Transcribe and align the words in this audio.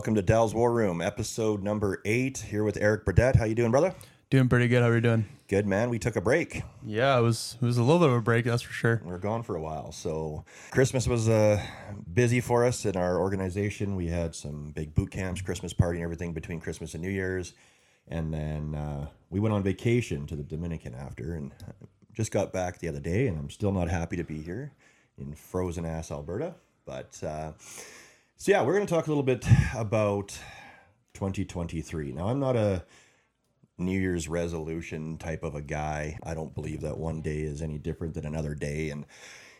Welcome 0.00 0.14
to 0.14 0.22
Dall's 0.22 0.54
War 0.54 0.72
Room, 0.72 1.02
episode 1.02 1.62
number 1.62 2.00
eight. 2.06 2.38
Here 2.38 2.64
with 2.64 2.78
Eric 2.78 3.04
Burdett. 3.04 3.36
How 3.36 3.44
you 3.44 3.54
doing, 3.54 3.70
brother? 3.70 3.94
Doing 4.30 4.48
pretty 4.48 4.66
good. 4.66 4.82
How 4.82 4.88
are 4.88 4.94
you 4.94 5.02
doing? 5.02 5.26
Good, 5.46 5.66
man. 5.66 5.90
We 5.90 5.98
took 5.98 6.16
a 6.16 6.22
break. 6.22 6.62
Yeah, 6.82 7.18
it 7.18 7.20
was 7.20 7.58
it 7.60 7.64
was 7.66 7.76
a 7.76 7.82
little 7.82 7.98
bit 7.98 8.08
of 8.08 8.14
a 8.14 8.22
break, 8.22 8.46
that's 8.46 8.62
for 8.62 8.72
sure. 8.72 9.02
We 9.04 9.12
are 9.12 9.18
gone 9.18 9.42
for 9.42 9.56
a 9.56 9.60
while. 9.60 9.92
So 9.92 10.46
Christmas 10.70 11.06
was 11.06 11.28
uh, 11.28 11.62
busy 12.10 12.40
for 12.40 12.64
us 12.64 12.86
in 12.86 12.96
our 12.96 13.20
organization. 13.20 13.94
We 13.94 14.06
had 14.06 14.34
some 14.34 14.70
big 14.70 14.94
boot 14.94 15.10
camps, 15.10 15.42
Christmas 15.42 15.74
party, 15.74 15.98
and 15.98 16.04
everything 16.04 16.32
between 16.32 16.60
Christmas 16.60 16.94
and 16.94 17.02
New 17.02 17.10
Year's, 17.10 17.52
and 18.08 18.32
then 18.32 18.74
uh, 18.74 19.06
we 19.28 19.38
went 19.38 19.52
on 19.52 19.62
vacation 19.62 20.26
to 20.28 20.34
the 20.34 20.44
Dominican 20.44 20.94
after, 20.94 21.34
and 21.34 21.52
just 22.14 22.32
got 22.32 22.54
back 22.54 22.78
the 22.78 22.88
other 22.88 23.00
day, 23.00 23.26
and 23.26 23.38
I'm 23.38 23.50
still 23.50 23.70
not 23.70 23.90
happy 23.90 24.16
to 24.16 24.24
be 24.24 24.40
here 24.40 24.72
in 25.18 25.34
frozen 25.34 25.84
ass 25.84 26.10
Alberta, 26.10 26.54
but. 26.86 27.22
Uh, 27.22 27.52
so 28.40 28.52
yeah, 28.52 28.62
we're 28.62 28.72
going 28.72 28.86
to 28.86 28.92
talk 28.92 29.06
a 29.06 29.10
little 29.10 29.22
bit 29.22 29.46
about 29.76 30.28
2023. 31.12 32.12
Now, 32.12 32.28
I'm 32.28 32.40
not 32.40 32.56
a 32.56 32.86
New 33.76 34.00
Year's 34.00 34.28
resolution 34.28 35.18
type 35.18 35.42
of 35.42 35.54
a 35.54 35.60
guy. 35.60 36.18
I 36.22 36.32
don't 36.32 36.54
believe 36.54 36.80
that 36.80 36.96
one 36.96 37.20
day 37.20 37.40
is 37.40 37.60
any 37.60 37.76
different 37.76 38.14
than 38.14 38.24
another 38.24 38.54
day 38.54 38.88
and 38.88 39.04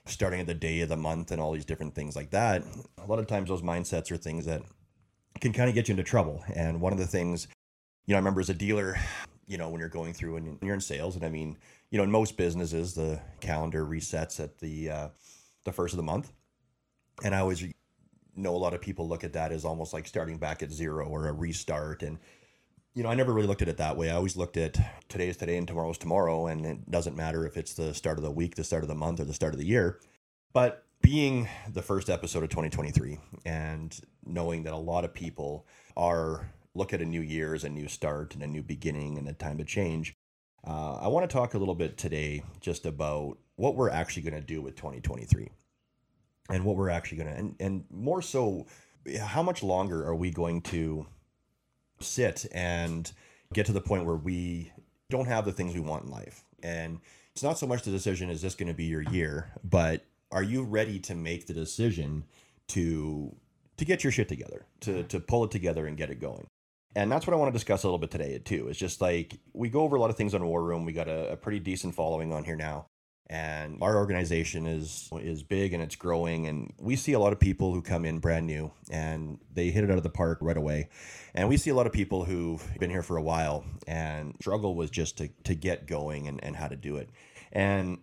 starting 0.06 0.40
at 0.40 0.46
the 0.46 0.54
day 0.54 0.80
of 0.80 0.88
the 0.88 0.96
month 0.96 1.30
and 1.30 1.42
all 1.42 1.52
these 1.52 1.66
different 1.66 1.94
things 1.94 2.16
like 2.16 2.30
that. 2.30 2.64
A 2.96 3.06
lot 3.06 3.18
of 3.18 3.26
times 3.26 3.50
those 3.50 3.60
mindsets 3.60 4.10
are 4.10 4.16
things 4.16 4.46
that 4.46 4.62
can 5.42 5.52
kind 5.52 5.68
of 5.68 5.74
get 5.74 5.88
you 5.88 5.92
into 5.92 6.02
trouble. 6.02 6.42
And 6.54 6.80
one 6.80 6.94
of 6.94 6.98
the 6.98 7.06
things, 7.06 7.48
you 8.06 8.14
know, 8.14 8.16
I 8.16 8.20
remember 8.20 8.40
as 8.40 8.48
a 8.48 8.54
dealer, 8.54 8.96
you 9.46 9.58
know, 9.58 9.68
when 9.68 9.80
you're 9.80 9.90
going 9.90 10.14
through 10.14 10.36
and 10.36 10.58
you're 10.62 10.72
in 10.72 10.80
sales, 10.80 11.16
and 11.16 11.24
I 11.26 11.28
mean, 11.28 11.58
you 11.90 11.98
know, 11.98 12.04
in 12.04 12.10
most 12.10 12.38
businesses, 12.38 12.94
the 12.94 13.20
calendar 13.42 13.84
resets 13.84 14.40
at 14.40 14.56
the 14.56 14.88
uh, 14.88 15.08
the 15.64 15.72
first 15.72 15.92
of 15.92 15.98
the 15.98 16.02
month, 16.02 16.32
and 17.22 17.34
I 17.34 17.40
always 17.40 17.62
know 18.36 18.54
a 18.54 18.58
lot 18.58 18.74
of 18.74 18.80
people 18.80 19.08
look 19.08 19.24
at 19.24 19.32
that 19.34 19.52
as 19.52 19.64
almost 19.64 19.92
like 19.92 20.06
starting 20.06 20.38
back 20.38 20.62
at 20.62 20.70
zero 20.70 21.06
or 21.06 21.28
a 21.28 21.32
restart. 21.32 22.02
And, 22.02 22.18
you 22.94 23.02
know, 23.02 23.08
I 23.08 23.14
never 23.14 23.32
really 23.32 23.46
looked 23.46 23.62
at 23.62 23.68
it 23.68 23.76
that 23.78 23.96
way. 23.96 24.10
I 24.10 24.14
always 24.14 24.36
looked 24.36 24.56
at 24.56 24.78
today 25.08 25.28
is 25.28 25.36
today 25.36 25.56
and 25.56 25.66
tomorrow 25.66 25.90
is 25.90 25.98
tomorrow. 25.98 26.46
And 26.46 26.64
it 26.64 26.90
doesn't 26.90 27.16
matter 27.16 27.46
if 27.46 27.56
it's 27.56 27.74
the 27.74 27.94
start 27.94 28.18
of 28.18 28.24
the 28.24 28.30
week, 28.30 28.54
the 28.54 28.64
start 28.64 28.82
of 28.82 28.88
the 28.88 28.94
month, 28.94 29.20
or 29.20 29.24
the 29.24 29.34
start 29.34 29.54
of 29.54 29.60
the 29.60 29.66
year. 29.66 30.00
But 30.52 30.84
being 31.02 31.48
the 31.72 31.82
first 31.82 32.10
episode 32.10 32.42
of 32.42 32.50
2023 32.50 33.18
and 33.44 33.98
knowing 34.24 34.64
that 34.64 34.72
a 34.72 34.76
lot 34.76 35.04
of 35.04 35.14
people 35.14 35.66
are 35.96 36.50
look 36.74 36.92
at 36.92 37.00
a 37.00 37.06
new 37.06 37.20
year 37.20 37.54
as 37.54 37.64
a 37.64 37.68
new 37.68 37.88
start 37.88 38.34
and 38.34 38.42
a 38.42 38.46
new 38.46 38.62
beginning 38.62 39.18
and 39.18 39.28
a 39.28 39.32
time 39.32 39.58
to 39.58 39.64
change, 39.64 40.14
uh, 40.66 40.96
I 40.96 41.08
want 41.08 41.28
to 41.28 41.32
talk 41.32 41.54
a 41.54 41.58
little 41.58 41.74
bit 41.74 41.96
today 41.96 42.42
just 42.60 42.84
about 42.84 43.38
what 43.56 43.76
we're 43.76 43.90
actually 43.90 44.22
going 44.22 44.40
to 44.40 44.46
do 44.46 44.60
with 44.60 44.76
2023 44.76 45.50
and 46.50 46.64
what 46.64 46.76
we're 46.76 46.90
actually 46.90 47.18
going 47.18 47.30
to 47.30 47.38
and, 47.38 47.56
and 47.60 47.84
more 47.90 48.20
so 48.20 48.66
how 49.20 49.42
much 49.42 49.62
longer 49.62 50.04
are 50.04 50.14
we 50.14 50.30
going 50.30 50.60
to 50.60 51.06
sit 52.00 52.46
and 52.52 53.12
get 53.52 53.66
to 53.66 53.72
the 53.72 53.80
point 53.80 54.04
where 54.04 54.16
we 54.16 54.72
don't 55.08 55.26
have 55.26 55.44
the 55.44 55.52
things 55.52 55.74
we 55.74 55.80
want 55.80 56.04
in 56.04 56.10
life 56.10 56.44
and 56.62 57.00
it's 57.32 57.42
not 57.42 57.58
so 57.58 57.66
much 57.66 57.82
the 57.82 57.90
decision 57.90 58.30
is 58.30 58.42
this 58.42 58.54
going 58.54 58.68
to 58.68 58.74
be 58.74 58.84
your 58.84 59.02
year 59.02 59.50
but 59.64 60.04
are 60.30 60.42
you 60.42 60.62
ready 60.62 60.98
to 60.98 61.14
make 61.14 61.46
the 61.46 61.54
decision 61.54 62.24
to 62.68 63.34
to 63.76 63.84
get 63.84 64.04
your 64.04 64.12
shit 64.12 64.28
together 64.28 64.66
to 64.80 65.02
to 65.04 65.18
pull 65.20 65.44
it 65.44 65.50
together 65.50 65.86
and 65.86 65.96
get 65.96 66.10
it 66.10 66.20
going 66.20 66.46
and 66.96 67.10
that's 67.10 67.26
what 67.26 67.34
I 67.34 67.36
want 67.36 67.52
to 67.52 67.56
discuss 67.56 67.84
a 67.84 67.86
little 67.86 67.98
bit 67.98 68.10
today 68.10 68.36
too. 68.44 68.66
It's 68.68 68.78
just 68.78 69.00
like 69.00 69.38
we 69.52 69.68
go 69.68 69.82
over 69.82 69.94
a 69.94 70.00
lot 70.00 70.10
of 70.10 70.16
things 70.16 70.34
on 70.34 70.44
War 70.44 70.60
Room. 70.60 70.84
We 70.84 70.92
got 70.92 71.06
a, 71.06 71.30
a 71.30 71.36
pretty 71.36 71.60
decent 71.60 71.94
following 71.94 72.32
on 72.32 72.42
here 72.42 72.56
now 72.56 72.86
and 73.30 73.78
our 73.80 73.96
organization 73.96 74.66
is 74.66 75.08
is 75.20 75.42
big 75.42 75.72
and 75.72 75.82
it's 75.82 75.96
growing. 75.96 76.46
And 76.46 76.72
we 76.78 76.96
see 76.96 77.12
a 77.12 77.18
lot 77.18 77.32
of 77.32 77.40
people 77.40 77.72
who 77.72 77.80
come 77.80 78.04
in 78.04 78.18
brand 78.18 78.46
new 78.46 78.72
and 78.90 79.38
they 79.54 79.70
hit 79.70 79.84
it 79.84 79.90
out 79.90 79.96
of 79.96 80.02
the 80.02 80.10
park 80.10 80.38
right 80.42 80.56
away. 80.56 80.88
And 81.34 81.48
we 81.48 81.56
see 81.56 81.70
a 81.70 81.74
lot 81.74 81.86
of 81.86 81.92
people 81.92 82.24
who've 82.24 82.62
been 82.78 82.90
here 82.90 83.04
for 83.04 83.16
a 83.16 83.22
while 83.22 83.64
and 83.86 84.34
struggle 84.40 84.74
was 84.74 84.90
just 84.90 85.16
to, 85.18 85.30
to 85.44 85.54
get 85.54 85.86
going 85.86 86.26
and, 86.26 86.42
and 86.42 86.56
how 86.56 86.66
to 86.66 86.76
do 86.76 86.96
it. 86.96 87.08
And 87.52 87.98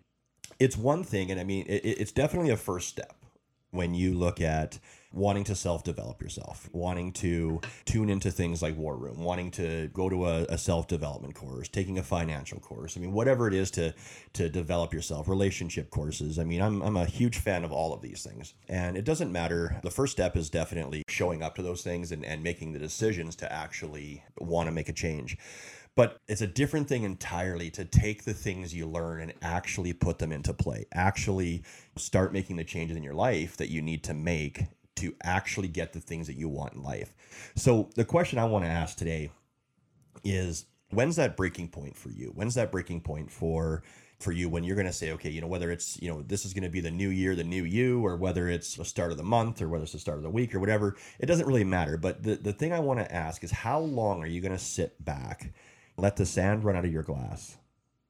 it's 0.59 0.77
one 0.77 1.03
thing 1.03 1.29
and 1.31 1.39
i 1.39 1.43
mean 1.43 1.65
it, 1.67 1.83
it's 1.83 2.11
definitely 2.11 2.49
a 2.49 2.57
first 2.57 2.87
step 2.87 3.15
when 3.71 3.93
you 3.93 4.13
look 4.13 4.41
at 4.41 4.79
wanting 5.17 5.43
to 5.45 5.55
self 5.55 5.83
develop 5.83 6.21
yourself, 6.21 6.69
wanting 6.71 7.11
to 7.13 7.59
tune 7.85 8.09
into 8.09 8.31
things 8.31 8.61
like 8.61 8.77
War 8.77 8.95
Room, 8.95 9.19
wanting 9.23 9.51
to 9.51 9.89
go 9.93 10.09
to 10.09 10.27
a, 10.27 10.43
a 10.43 10.57
self 10.57 10.87
development 10.87 11.35
course, 11.35 11.67
taking 11.67 11.97
a 11.97 12.03
financial 12.03 12.59
course. 12.59 12.95
I 12.95 13.01
mean, 13.01 13.11
whatever 13.11 13.47
it 13.47 13.53
is 13.53 13.71
to 13.71 13.93
to 14.33 14.49
develop 14.49 14.93
yourself, 14.93 15.27
relationship 15.27 15.89
courses. 15.89 16.39
I 16.39 16.43
mean, 16.43 16.61
I'm, 16.61 16.81
I'm 16.81 16.97
a 16.97 17.05
huge 17.05 17.39
fan 17.39 17.63
of 17.63 17.71
all 17.71 17.93
of 17.93 18.01
these 18.01 18.23
things. 18.23 18.53
And 18.69 18.95
it 18.95 19.05
doesn't 19.05 19.31
matter. 19.31 19.79
The 19.83 19.91
first 19.91 20.13
step 20.13 20.37
is 20.37 20.49
definitely 20.49 21.03
showing 21.07 21.41
up 21.41 21.55
to 21.55 21.61
those 21.61 21.81
things 21.81 22.11
and, 22.11 22.23
and 22.23 22.43
making 22.43 22.73
the 22.73 22.79
decisions 22.79 23.35
to 23.37 23.51
actually 23.51 24.23
want 24.39 24.67
to 24.67 24.71
make 24.71 24.89
a 24.89 24.93
change. 24.93 25.37
But 25.97 26.19
it's 26.27 26.41
a 26.41 26.47
different 26.47 26.87
thing 26.87 27.01
entirely 27.01 27.71
to 27.71 27.83
take 27.83 28.23
the 28.23 28.33
things 28.35 28.71
you 28.71 28.85
learn 28.85 29.19
and 29.19 29.33
actually 29.41 29.93
put 29.93 30.19
them 30.19 30.31
into 30.31 30.53
play, 30.53 30.85
actually 30.93 31.63
start 31.95 32.31
making 32.31 32.57
the 32.57 32.63
changes 32.63 32.95
in 32.95 33.01
your 33.01 33.15
life 33.15 33.57
that 33.57 33.71
you 33.71 33.81
need 33.81 34.03
to 34.03 34.13
make 34.13 34.65
to 34.97 35.15
actually 35.23 35.67
get 35.67 35.93
the 35.93 35.99
things 35.99 36.27
that 36.27 36.35
you 36.35 36.49
want 36.49 36.73
in 36.73 36.83
life. 36.83 37.13
So, 37.55 37.89
the 37.95 38.05
question 38.05 38.39
I 38.39 38.45
want 38.45 38.65
to 38.65 38.71
ask 38.71 38.97
today 38.97 39.31
is 40.23 40.65
when's 40.91 41.15
that 41.17 41.37
breaking 41.37 41.69
point 41.69 41.95
for 41.95 42.09
you? 42.09 42.31
When's 42.35 42.55
that 42.55 42.71
breaking 42.71 43.01
point 43.01 43.31
for 43.31 43.83
for 44.19 44.31
you 44.31 44.49
when 44.49 44.63
you're 44.63 44.75
going 44.75 44.87
to 44.87 44.93
say, 44.93 45.11
okay, 45.11 45.29
you 45.29 45.41
know, 45.41 45.47
whether 45.47 45.69
it's, 45.69 46.01
you 46.01 46.09
know, 46.09 46.23
this 46.23 46.43
is 46.43 46.51
going 46.51 46.63
to 46.63 46.69
be 46.69 46.79
the 46.79 46.89
new 46.89 47.09
year, 47.09 47.35
the 47.35 47.43
new 47.43 47.63
you, 47.63 48.03
or 48.03 48.15
whether 48.15 48.49
it's 48.49 48.75
the 48.75 48.83
start 48.83 49.11
of 49.11 49.17
the 49.17 49.23
month 49.23 49.61
or 49.61 49.69
whether 49.69 49.83
it's 49.83 49.93
the 49.93 49.99
start 49.99 50.17
of 50.17 50.23
the 50.23 50.29
week 50.29 50.55
or 50.55 50.59
whatever, 50.59 50.95
it 51.19 51.27
doesn't 51.27 51.45
really 51.45 51.63
matter. 51.63 51.97
But 51.97 52.23
the, 52.23 52.33
the 52.33 52.51
thing 52.51 52.73
I 52.73 52.79
want 52.79 52.99
to 52.99 53.13
ask 53.13 53.43
is 53.43 53.51
how 53.51 53.77
long 53.77 54.23
are 54.23 54.27
you 54.27 54.41
going 54.41 54.53
to 54.53 54.57
sit 54.57 55.05
back 55.05 55.53
let 55.97 56.15
the 56.15 56.25
sand 56.25 56.63
run 56.63 56.75
out 56.75 56.85
of 56.85 56.93
your 56.93 57.03
glass 57.03 57.57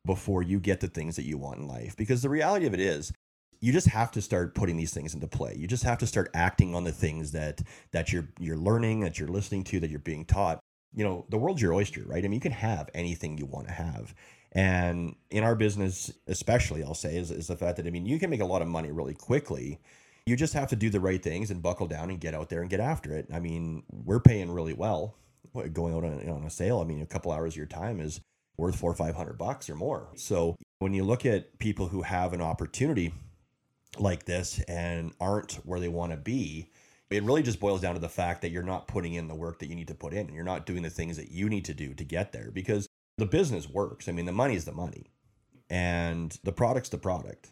before 0.05 0.43
you 0.43 0.59
get 0.59 0.79
the 0.79 0.87
things 0.87 1.15
that 1.15 1.23
you 1.23 1.37
want 1.37 1.59
in 1.59 1.67
life. 1.67 1.95
Because 1.95 2.21
the 2.21 2.29
reality 2.29 2.65
of 2.65 2.73
it 2.73 2.79
is, 2.79 3.11
you 3.59 3.73
just 3.73 3.87
have 3.87 4.11
to 4.11 4.21
start 4.21 4.55
putting 4.55 4.77
these 4.77 4.93
things 4.93 5.13
into 5.13 5.27
play. 5.27 5.55
You 5.57 5.67
just 5.67 5.83
have 5.83 5.97
to 5.99 6.07
start 6.07 6.29
acting 6.33 6.75
on 6.75 6.83
the 6.83 6.91
things 6.91 7.31
that 7.31 7.61
that 7.91 8.11
you're 8.11 8.27
you're 8.39 8.57
learning, 8.57 9.01
that 9.01 9.19
you're 9.19 9.27
listening 9.27 9.63
to, 9.65 9.79
that 9.79 9.89
you're 9.89 9.99
being 9.99 10.25
taught. 10.25 10.59
You 10.93 11.03
know, 11.03 11.25
the 11.29 11.37
world's 11.37 11.61
your 11.61 11.73
oyster, 11.73 12.03
right? 12.05 12.23
I 12.23 12.27
mean, 12.27 12.33
you 12.33 12.39
can 12.39 12.51
have 12.51 12.89
anything 12.93 13.37
you 13.37 13.45
want 13.45 13.67
to 13.67 13.73
have. 13.73 14.15
And 14.53 15.15
in 15.29 15.43
our 15.43 15.55
business, 15.55 16.11
especially, 16.27 16.83
I'll 16.83 16.93
say, 16.93 17.17
is, 17.17 17.31
is 17.31 17.47
the 17.47 17.57
fact 17.57 17.77
that 17.77 17.87
I 17.87 17.89
mean, 17.89 18.05
you 18.05 18.19
can 18.19 18.29
make 18.29 18.41
a 18.41 18.45
lot 18.45 18.61
of 18.61 18.67
money 18.67 18.91
really 18.91 19.13
quickly. 19.13 19.79
You 20.25 20.35
just 20.35 20.53
have 20.53 20.69
to 20.69 20.75
do 20.75 20.89
the 20.89 20.99
right 20.99 21.21
things 21.21 21.51
and 21.51 21.61
buckle 21.61 21.87
down 21.87 22.09
and 22.09 22.19
get 22.19 22.33
out 22.33 22.49
there 22.49 22.61
and 22.61 22.69
get 22.69 22.79
after 22.79 23.13
it. 23.13 23.27
I 23.33 23.39
mean, 23.39 23.83
we're 23.91 24.19
paying 24.19 24.51
really 24.51 24.73
well 24.73 25.15
going 25.73 25.93
out 25.95 26.03
on, 26.03 26.29
on 26.29 26.43
a 26.43 26.49
sale. 26.49 26.79
I 26.79 26.83
mean, 26.83 27.01
a 27.01 27.05
couple 27.05 27.31
hours 27.31 27.53
of 27.53 27.57
your 27.57 27.65
time 27.65 27.99
is 27.99 28.19
worth 28.57 28.75
four 28.75 28.91
or 28.91 28.95
five 28.95 29.15
hundred 29.15 29.37
bucks 29.37 29.69
or 29.69 29.75
more. 29.75 30.09
So 30.15 30.55
when 30.79 30.93
you 30.93 31.03
look 31.03 31.25
at 31.25 31.59
people 31.59 31.87
who 31.87 32.01
have 32.01 32.33
an 32.33 32.41
opportunity 32.41 33.13
like 33.99 34.25
this 34.25 34.59
and 34.67 35.13
aren't 35.19 35.53
where 35.65 35.79
they 35.79 35.87
want 35.87 36.11
to 36.11 36.17
be, 36.17 36.69
it 37.09 37.23
really 37.23 37.43
just 37.43 37.59
boils 37.59 37.81
down 37.81 37.93
to 37.93 38.01
the 38.01 38.09
fact 38.09 38.41
that 38.41 38.51
you're 38.51 38.63
not 38.63 38.87
putting 38.87 39.13
in 39.13 39.27
the 39.27 39.35
work 39.35 39.59
that 39.59 39.67
you 39.67 39.75
need 39.75 39.87
to 39.87 39.95
put 39.95 40.13
in 40.13 40.27
and 40.27 40.35
you're 40.35 40.43
not 40.43 40.65
doing 40.65 40.83
the 40.83 40.89
things 40.89 41.17
that 41.17 41.31
you 41.31 41.49
need 41.49 41.65
to 41.65 41.73
do 41.73 41.93
to 41.93 42.03
get 42.03 42.31
there 42.31 42.51
because 42.51 42.87
the 43.17 43.25
business 43.25 43.69
works. 43.69 44.09
I 44.09 44.11
mean, 44.11 44.25
the 44.25 44.31
money 44.31 44.55
is 44.55 44.65
the 44.65 44.71
money 44.71 45.11
and 45.69 46.37
the 46.43 46.51
product's 46.51 46.89
the 46.89 46.97
product 46.97 47.51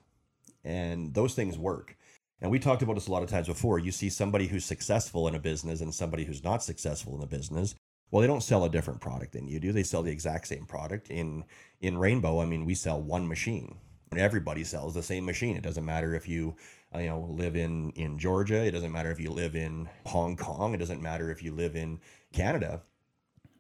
and 0.64 1.14
those 1.14 1.34
things 1.36 1.58
work. 1.58 1.96
And 2.42 2.52
we 2.52 2.60
talked 2.60 2.82
about 2.82 2.96
this 2.96 3.08
a 3.08 3.12
lot 3.12 3.24
of 3.24 3.30
times 3.30 3.48
before. 3.48 3.80
You 3.80 3.92
see 3.92 4.10
somebody 4.10 4.48
who's 4.48 4.66
successful 4.66 5.28
in 5.28 5.36
a 5.36 5.40
business 5.40 5.82
and 5.82 5.94
somebody 5.94 6.26
who's 6.26 6.44
not 6.44 6.64
successful 6.64 7.16
in 7.16 7.24
a 7.24 7.28
business. 7.28 7.76
Well, 8.12 8.22
they 8.22 8.28
don't 8.28 8.44
sell 8.44 8.66
a 8.66 8.70
different 8.70 9.02
product 9.02 9.34
than 9.34 9.48
you 9.48 9.60
do. 9.60 9.72
They 9.72 9.84
sell 9.84 10.04
the 10.04 10.12
exact 10.12 10.48
same 10.48 10.66
product. 10.66 11.10
In 11.10 11.46
in 11.80 11.98
Rainbow, 11.98 12.42
I 12.42 12.46
mean, 12.46 12.66
we 12.66 12.76
sell 12.76 13.02
one 13.02 13.28
machine. 13.28 13.78
Everybody 14.18 14.64
sells 14.64 14.94
the 14.94 15.04
same 15.04 15.26
machine. 15.26 15.56
It 15.56 15.64
doesn't 15.64 15.86
matter 15.86 16.14
if 16.16 16.28
you 16.28 16.56
uh, 16.94 17.00
you 17.00 17.10
know 17.10 17.28
live 17.30 17.56
in 17.56 17.92
in 17.92 18.18
Georgia. 18.18 18.64
It 18.64 18.72
doesn't 18.72 18.92
matter 18.92 19.12
if 19.12 19.20
you 19.20 19.32
live 19.32 19.56
in 19.56 19.90
Hong 20.08 20.38
Kong. 20.38 20.74
It 20.74 20.78
doesn't 20.78 21.02
matter 21.02 21.32
if 21.32 21.44
you 21.44 21.54
live 21.54 21.76
in 21.76 22.00
Canada. 22.34 22.82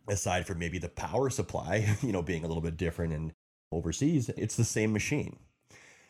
Aside 0.07 0.45
from 0.45 0.59
maybe 0.59 0.77
the 0.77 0.89
power 0.89 1.29
supply, 1.29 1.97
you 2.01 2.11
know, 2.11 2.21
being 2.21 2.43
a 2.43 2.47
little 2.47 2.61
bit 2.61 2.77
different 2.77 3.13
and 3.13 3.33
overseas, 3.71 4.29
it's 4.29 4.55
the 4.55 4.63
same 4.63 4.93
machine. 4.93 5.39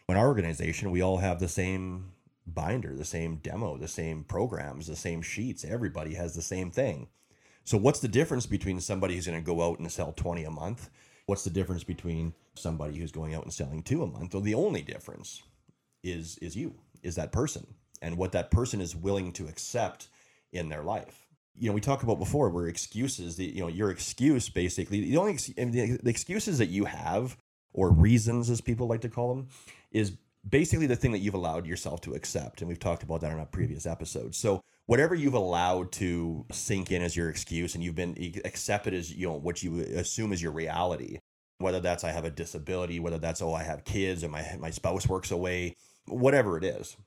In 0.10 0.18
our 0.18 0.28
organization, 0.28 0.92
we 0.92 1.02
all 1.02 1.18
have 1.18 1.40
the 1.40 1.48
same 1.48 2.12
binder, 2.46 2.94
the 2.96 3.06
same 3.06 3.38
demo, 3.38 3.78
the 3.78 3.88
same 3.88 4.24
programs, 4.24 4.88
the 4.88 4.96
same 4.96 5.22
sheets. 5.22 5.66
Everybody 5.66 6.14
has 6.16 6.36
the 6.36 6.42
same 6.42 6.72
thing. 6.72 7.08
So 7.64 7.78
what's 7.78 8.00
the 8.00 8.08
difference 8.08 8.46
between 8.46 8.80
somebody 8.80 9.16
who's 9.16 9.26
going 9.26 9.40
to 9.40 9.46
go 9.46 9.68
out 9.68 9.80
and 9.80 9.92
sell 9.92 10.12
20 10.12 10.44
a 10.44 10.52
month? 10.52 10.90
What's 11.26 11.44
the 11.44 11.50
difference 11.50 11.84
between 11.84 12.34
somebody 12.56 12.98
who's 12.98 13.12
going 13.12 13.34
out 13.34 13.44
and 13.44 13.54
selling 13.54 13.82
two 13.82 14.04
a 14.04 14.08
month? 14.08 14.34
Well, 14.34 14.44
the 14.44 14.54
only 14.54 14.82
difference 14.82 15.42
is 16.04 16.38
is 16.40 16.56
you, 16.56 16.76
is 17.04 17.16
that 17.16 17.32
person 17.32 17.66
and 18.02 18.18
what 18.18 18.32
that 18.34 18.52
person 18.52 18.82
is 18.82 18.96
willing 18.96 19.32
to 19.34 19.48
accept 19.48 20.08
in 20.52 20.70
their 20.70 20.84
life. 20.84 21.28
You 21.58 21.70
know, 21.70 21.74
we 21.74 21.82
talked 21.82 22.04
about 22.04 22.20
before 22.20 22.50
where 22.50 22.68
excuses, 22.68 23.38
the 23.38 23.46
you 23.46 23.62
know, 23.62 23.68
your 23.68 23.90
excuse 23.90 24.50
basically, 24.50 25.02
the 25.02 25.18
only 25.18 25.34
the, 25.34 26.00
the 26.04 26.10
excuses 26.10 26.58
that 26.60 26.70
you 26.70 26.86
have 26.86 27.38
or 27.74 27.90
reasons 27.92 28.50
as 28.50 28.62
people 28.62 28.88
like 28.88 29.02
to 29.02 29.10
call 29.10 29.34
them 29.34 29.48
is 29.92 30.14
basically 30.48 30.86
the 30.88 30.96
thing 30.96 31.12
that 31.12 31.20
you've 31.20 31.34
allowed 31.34 31.66
yourself 31.66 32.02
to 32.02 32.14
accept 32.14 32.62
and 32.62 32.68
we've 32.68 32.80
talked 32.80 33.02
about 33.02 33.22
that 33.22 33.32
in 33.32 33.40
a 33.40 33.46
previous 33.46 33.86
episode. 33.86 34.36
So 34.36 34.62
whatever 34.86 35.16
you've 35.16 35.34
allowed 35.34 35.92
to 35.92 36.46
sink 36.52 36.92
in 36.92 37.02
as 37.02 37.16
your 37.16 37.30
excuse 37.30 37.76
and 37.76 37.84
you've 37.84 37.96
been 37.96 38.16
accepted 38.46 38.94
as 38.94 39.14
you 39.14 39.28
know 39.28 39.34
what 39.34 39.64
you 39.64 39.80
assume 39.80 40.32
is 40.32 40.42
your 40.42 40.52
reality 40.52 41.20
whether 41.60 41.80
that's 41.80 42.04
i 42.04 42.12
have 42.12 42.26
a 42.26 42.30
disability 42.30 43.00
whether 43.00 43.18
that's 43.18 43.42
oh 43.42 43.54
i 43.54 43.64
have 43.64 43.84
kids 43.84 44.24
and 44.24 44.32
my 44.32 44.46
my 44.60 44.70
spouse 44.70 45.08
works 45.08 45.32
away 45.32 45.76
whatever 46.08 46.58
it 46.58 46.64
is. 46.64 46.98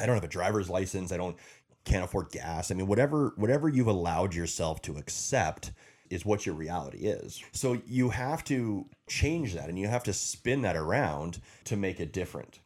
I 0.00 0.06
don't 0.06 0.16
have 0.16 0.24
a 0.24 0.28
driver's 0.28 0.70
license 0.70 1.12
i 1.12 1.16
don't 1.16 1.36
can't 1.84 2.04
afford 2.04 2.30
gas. 2.30 2.70
I 2.70 2.74
mean 2.74 2.86
whatever 2.86 3.34
whatever 3.36 3.68
you've 3.68 3.88
allowed 3.88 4.34
yourself 4.34 4.80
to 4.82 4.96
accept 4.96 5.72
is 6.10 6.24
what 6.24 6.46
your 6.46 6.54
reality 6.54 6.98
is. 6.98 7.42
So 7.52 7.80
you 7.86 8.10
have 8.10 8.44
to 8.44 8.86
change 9.08 9.54
that 9.54 9.68
and 9.68 9.78
you 9.78 9.88
have 9.88 10.04
to 10.04 10.12
spin 10.12 10.62
that 10.62 10.76
around 10.76 11.40
to 11.64 11.76
make 11.76 12.00
it 12.00 12.12
different 12.12 12.60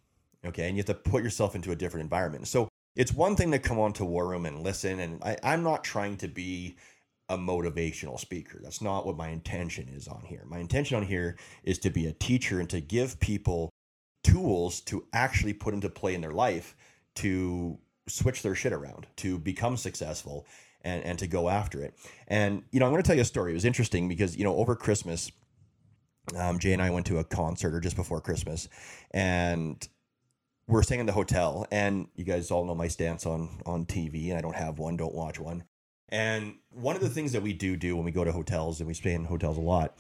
okay? 0.45 0.69
And 0.69 0.77
you 0.77 0.81
have 0.81 0.87
to 0.87 0.95
put 0.95 1.23
yourself 1.23 1.55
into 1.55 1.73
a 1.73 1.77
different 1.77 2.05
environment. 2.05 2.47
So 2.47 2.69
it's 2.99 3.15
one 3.15 3.37
thing 3.37 3.53
to 3.53 3.61
come 3.61 3.79
on 3.79 3.93
to 3.95 4.05
War 4.05 4.27
Room 4.27 4.45
and 4.45 4.65
listen, 4.65 4.99
and 4.99 5.23
I, 5.23 5.37
I'm 5.45 5.63
not 5.63 5.85
trying 5.85 6.17
to 6.17 6.27
be 6.27 6.77
a 7.29 7.39
motivational 7.39 8.19
speaker. 8.19 8.59
That's 8.61 8.83
not 8.83 9.07
what 9.07 9.17
my 9.17 9.29
intention 9.29 9.89
is 9.89 10.09
on 10.09 10.25
here. 10.27 10.43
My 10.47 10.59
intention 10.59 10.97
on 10.97 11.05
here 11.05 11.37
is 11.63 11.79
to 11.81 11.91
be 11.91 12.07
a 12.07 12.13
teacher 12.13 12.59
and 12.59 12.69
to 12.71 12.81
give 12.81 13.21
people 13.21 13.71
tools 14.25 14.81
to 14.81 15.07
actually 15.13 15.53
put 15.53 15.75
into 15.75 15.89
play 15.89 16.17
in 16.17 16.23
their 16.23 16.33
life 16.33 16.75
to 17.15 17.79
switch 18.09 18.43
their 18.43 18.57
shit 18.57 18.73
around, 18.73 19.07
to 19.17 19.39
become 19.39 19.77
successful 19.77 20.45
and, 20.83 21.05
and 21.05 21.21
to 21.21 21.29
go 21.29 21.49
after 21.49 21.81
it. 21.81 21.95
And, 22.27 22.65
you 22.73 22.81
know, 22.81 22.87
I'm 22.87 22.93
going 22.93 23.03
to 23.03 23.07
tell 23.07 23.17
you 23.17 23.23
a 23.23 23.27
story. 23.27 23.53
It 23.53 23.55
was 23.55 23.65
interesting 23.65 24.09
because, 24.09 24.37
you 24.37 24.43
know, 24.43 24.57
over 24.57 24.75
Christmas, 24.75 25.31
um, 26.37 26.59
Jay 26.59 26.73
and 26.73 26.83
I 26.83 26.91
went 26.91 27.07
to 27.07 27.19
a 27.19 27.25
concert 27.25 27.75
or 27.75 27.81
just 27.81 27.95
before 27.95 28.21
Christmas, 28.21 28.69
and 29.13 29.89
we're 30.69 30.83
staying 30.83 31.01
in 31.01 31.07
the 31.07 31.13
hotel, 31.13 31.67
and 31.73 32.09
you 32.15 32.25
guys 32.25 32.51
all 32.51 32.65
know 32.65 32.75
my 32.75 32.89
stance 32.89 33.27
on 33.27 33.61
on 33.67 33.87
TV. 33.87 34.29
And 34.29 34.39
I 34.39 34.43
don't 34.43 34.55
have 34.55 34.79
one, 34.79 34.97
don't 34.97 35.15
watch 35.15 35.41
one. 35.41 35.65
And 36.11 36.57
one 36.71 36.95
of 36.95 37.03
the 37.03 37.09
things 37.09 37.33
that 37.33 37.43
we 37.43 37.53
do 37.53 37.77
do 37.77 37.97
when 37.97 38.05
we 38.05 38.13
go 38.13 38.25
to 38.25 38.33
hotels, 38.33 38.81
and 38.81 38.87
we 38.87 38.95
stay 38.95 39.15
in 39.15 39.25
hotels 39.25 39.59
a 39.59 39.63
lot, 39.63 39.99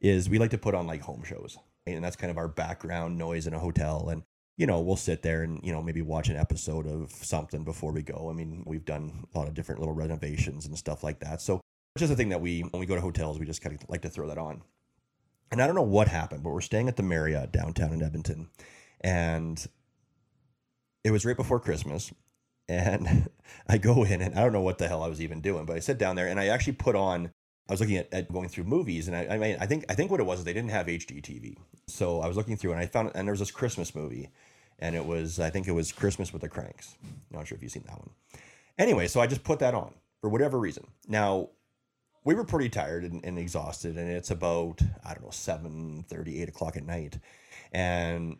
is 0.00 0.28
we 0.28 0.38
like 0.38 0.50
to 0.50 0.58
put 0.58 0.74
on 0.74 0.86
like 0.86 1.02
home 1.02 1.22
shows, 1.24 1.56
and 1.86 2.04
that's 2.04 2.16
kind 2.16 2.30
of 2.30 2.38
our 2.38 2.48
background 2.48 3.16
noise 3.16 3.46
in 3.46 3.54
a 3.54 3.58
hotel. 3.58 4.08
And 4.10 4.24
you 4.56 4.66
know, 4.66 4.80
we'll 4.80 4.96
sit 4.96 5.22
there 5.22 5.42
and 5.42 5.60
you 5.62 5.72
know 5.72 5.80
maybe 5.80 6.02
watch 6.02 6.28
an 6.28 6.36
episode 6.36 6.86
of 6.86 7.10
something 7.12 7.64
before 7.64 7.92
we 7.92 8.02
go. 8.02 8.28
I 8.28 8.32
mean, 8.32 8.64
we've 8.66 8.84
done 8.84 9.24
a 9.32 9.38
lot 9.38 9.48
of 9.48 9.54
different 9.54 9.80
little 9.80 9.94
renovations 9.94 10.66
and 10.66 10.76
stuff 10.76 11.04
like 11.04 11.20
that. 11.20 11.40
So 11.40 11.60
it's 11.94 12.00
just 12.00 12.12
a 12.12 12.16
thing 12.16 12.30
that 12.30 12.40
we 12.40 12.62
when 12.62 12.80
we 12.80 12.86
go 12.86 12.96
to 12.96 13.00
hotels, 13.00 13.38
we 13.38 13.46
just 13.46 13.62
kind 13.62 13.80
of 13.80 13.88
like 13.88 14.02
to 14.02 14.10
throw 14.10 14.26
that 14.26 14.38
on. 14.38 14.62
And 15.52 15.62
I 15.62 15.66
don't 15.66 15.74
know 15.76 15.82
what 15.82 16.08
happened, 16.08 16.42
but 16.42 16.50
we're 16.50 16.60
staying 16.60 16.88
at 16.88 16.96
the 16.96 17.02
Marriott 17.02 17.52
downtown 17.52 17.92
in 17.92 18.02
Edmonton, 18.02 18.50
and 19.00 19.66
it 21.04 21.10
was 21.10 21.24
right 21.24 21.36
before 21.36 21.60
Christmas, 21.60 22.12
and 22.68 23.28
I 23.68 23.78
go 23.78 24.04
in 24.04 24.20
and 24.20 24.38
I 24.38 24.42
don't 24.42 24.52
know 24.52 24.60
what 24.60 24.78
the 24.78 24.88
hell 24.88 25.02
I 25.02 25.08
was 25.08 25.20
even 25.20 25.40
doing, 25.40 25.64
but 25.64 25.76
I 25.76 25.80
sit 25.80 25.98
down 25.98 26.16
there 26.16 26.28
and 26.28 26.38
I 26.38 26.48
actually 26.48 26.74
put 26.74 26.96
on. 26.96 27.30
I 27.68 27.72
was 27.72 27.80
looking 27.80 27.98
at, 27.98 28.12
at 28.12 28.32
going 28.32 28.48
through 28.48 28.64
movies, 28.64 29.06
and 29.06 29.16
I, 29.16 29.34
I 29.34 29.38
mean, 29.38 29.56
I 29.60 29.66
think 29.66 29.84
I 29.88 29.94
think 29.94 30.10
what 30.10 30.20
it 30.20 30.26
was 30.26 30.40
is 30.40 30.44
they 30.44 30.52
didn't 30.52 30.70
have 30.70 30.86
HD 30.86 31.22
TV, 31.22 31.56
so 31.86 32.20
I 32.20 32.26
was 32.26 32.36
looking 32.36 32.56
through 32.56 32.72
and 32.72 32.80
I 32.80 32.86
found 32.86 33.12
and 33.14 33.28
there 33.28 33.32
was 33.32 33.40
this 33.40 33.50
Christmas 33.50 33.94
movie, 33.94 34.30
and 34.78 34.96
it 34.96 35.04
was 35.04 35.38
I 35.38 35.50
think 35.50 35.68
it 35.68 35.72
was 35.72 35.92
Christmas 35.92 36.32
with 36.32 36.42
the 36.42 36.48
Cranks. 36.48 36.96
Not 37.30 37.46
sure 37.46 37.56
if 37.56 37.62
you've 37.62 37.72
seen 37.72 37.84
that 37.86 37.98
one. 37.98 38.10
Anyway, 38.78 39.06
so 39.08 39.20
I 39.20 39.26
just 39.26 39.44
put 39.44 39.60
that 39.60 39.74
on 39.74 39.94
for 40.20 40.28
whatever 40.28 40.58
reason. 40.58 40.86
Now 41.06 41.50
we 42.24 42.34
were 42.34 42.44
pretty 42.44 42.68
tired 42.68 43.04
and, 43.04 43.24
and, 43.24 43.38
exhausted 43.38 43.96
and 43.96 44.10
it's 44.10 44.30
about 44.30 44.80
i 45.04 45.14
don't 45.14 45.24
know 45.24 45.30
7 45.30 46.04
30 46.08 46.42
8 46.42 46.48
o'clock 46.48 46.76
at 46.76 46.84
night 46.84 47.18
and 47.72 48.36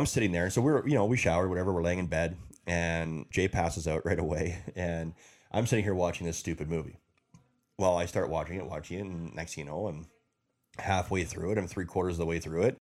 I'm 0.00 0.06
sitting 0.06 0.30
there. 0.30 0.48
So 0.48 0.60
we're, 0.60 0.86
you 0.86 0.94
know, 0.94 1.06
we 1.06 1.16
showered, 1.16 1.48
whatever. 1.48 1.72
We're 1.72 1.82
laying 1.82 1.98
in 1.98 2.06
bed, 2.06 2.36
and 2.68 3.26
Jay 3.30 3.48
passes 3.48 3.88
out 3.88 4.02
right 4.06 4.18
away, 4.18 4.62
and 4.76 5.12
I'm 5.50 5.66
sitting 5.66 5.84
here 5.84 5.94
watching 5.94 6.26
this 6.26 6.38
stupid 6.38 6.70
movie. 6.70 6.98
Well, 7.78 7.96
I 7.96 8.06
start 8.06 8.30
watching 8.30 8.58
it, 8.58 8.66
watching 8.66 8.98
it, 8.98 9.04
and 9.04 9.34
next 9.34 9.54
thing 9.54 9.64
you 9.64 9.70
know, 9.70 9.88
I'm 9.88 10.06
halfway 10.78 11.24
through 11.24 11.52
it. 11.52 11.58
I'm 11.58 11.66
three 11.66 11.84
quarters 11.84 12.14
of 12.14 12.18
the 12.18 12.26
way 12.26 12.38
through 12.38 12.62
it. 12.62 12.76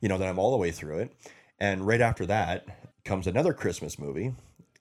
You 0.00 0.08
know, 0.08 0.18
then 0.18 0.28
I'm 0.28 0.38
all 0.38 0.50
the 0.50 0.58
way 0.58 0.70
through 0.70 0.98
it, 0.98 1.12
and 1.58 1.86
right 1.86 2.02
after 2.02 2.26
that 2.26 2.66
comes 3.04 3.26
another 3.26 3.54
Christmas 3.54 3.98
movie, 3.98 4.34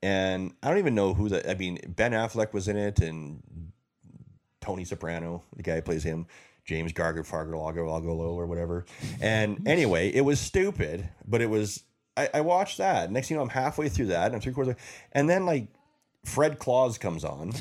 and 0.03 0.53
I 0.61 0.69
don't 0.69 0.79
even 0.79 0.95
know 0.95 1.13
who 1.13 1.29
the. 1.29 1.49
I 1.49 1.55
mean, 1.55 1.79
Ben 1.87 2.11
Affleck 2.11 2.51
was 2.51 2.67
in 2.67 2.75
it, 2.75 2.99
and 2.99 3.71
Tony 4.59 4.83
Soprano, 4.83 5.41
the 5.55 5.63
guy 5.63 5.75
who 5.75 5.81
plays 5.83 6.03
him. 6.03 6.27
James 6.67 6.93
Garger 6.93 7.25
Fargo 7.25 7.59
Lago, 7.59 7.89
Lago 7.89 8.13
Low, 8.13 8.35
or 8.35 8.45
whatever. 8.45 8.85
And 9.21 9.67
anyway, 9.67 10.09
it 10.09 10.21
was 10.21 10.39
stupid, 10.39 11.09
but 11.25 11.41
it 11.41 11.49
was 11.49 11.83
I, 12.15 12.29
I 12.35 12.41
watched 12.41 12.77
that. 12.77 13.11
Next 13.11 13.29
thing 13.29 13.35
you 13.35 13.39
know, 13.39 13.43
I'm 13.43 13.49
halfway 13.49 13.89
through 13.89 14.07
that 14.07 14.27
and 14.27 14.35
I'm 14.35 14.41
three 14.41 14.53
quarters 14.53 14.75
and 15.13 15.29
then 15.29 15.45
like 15.45 15.67
Fred 16.25 16.59
Claus 16.59 16.97
comes 16.97 17.23
on. 17.23 17.53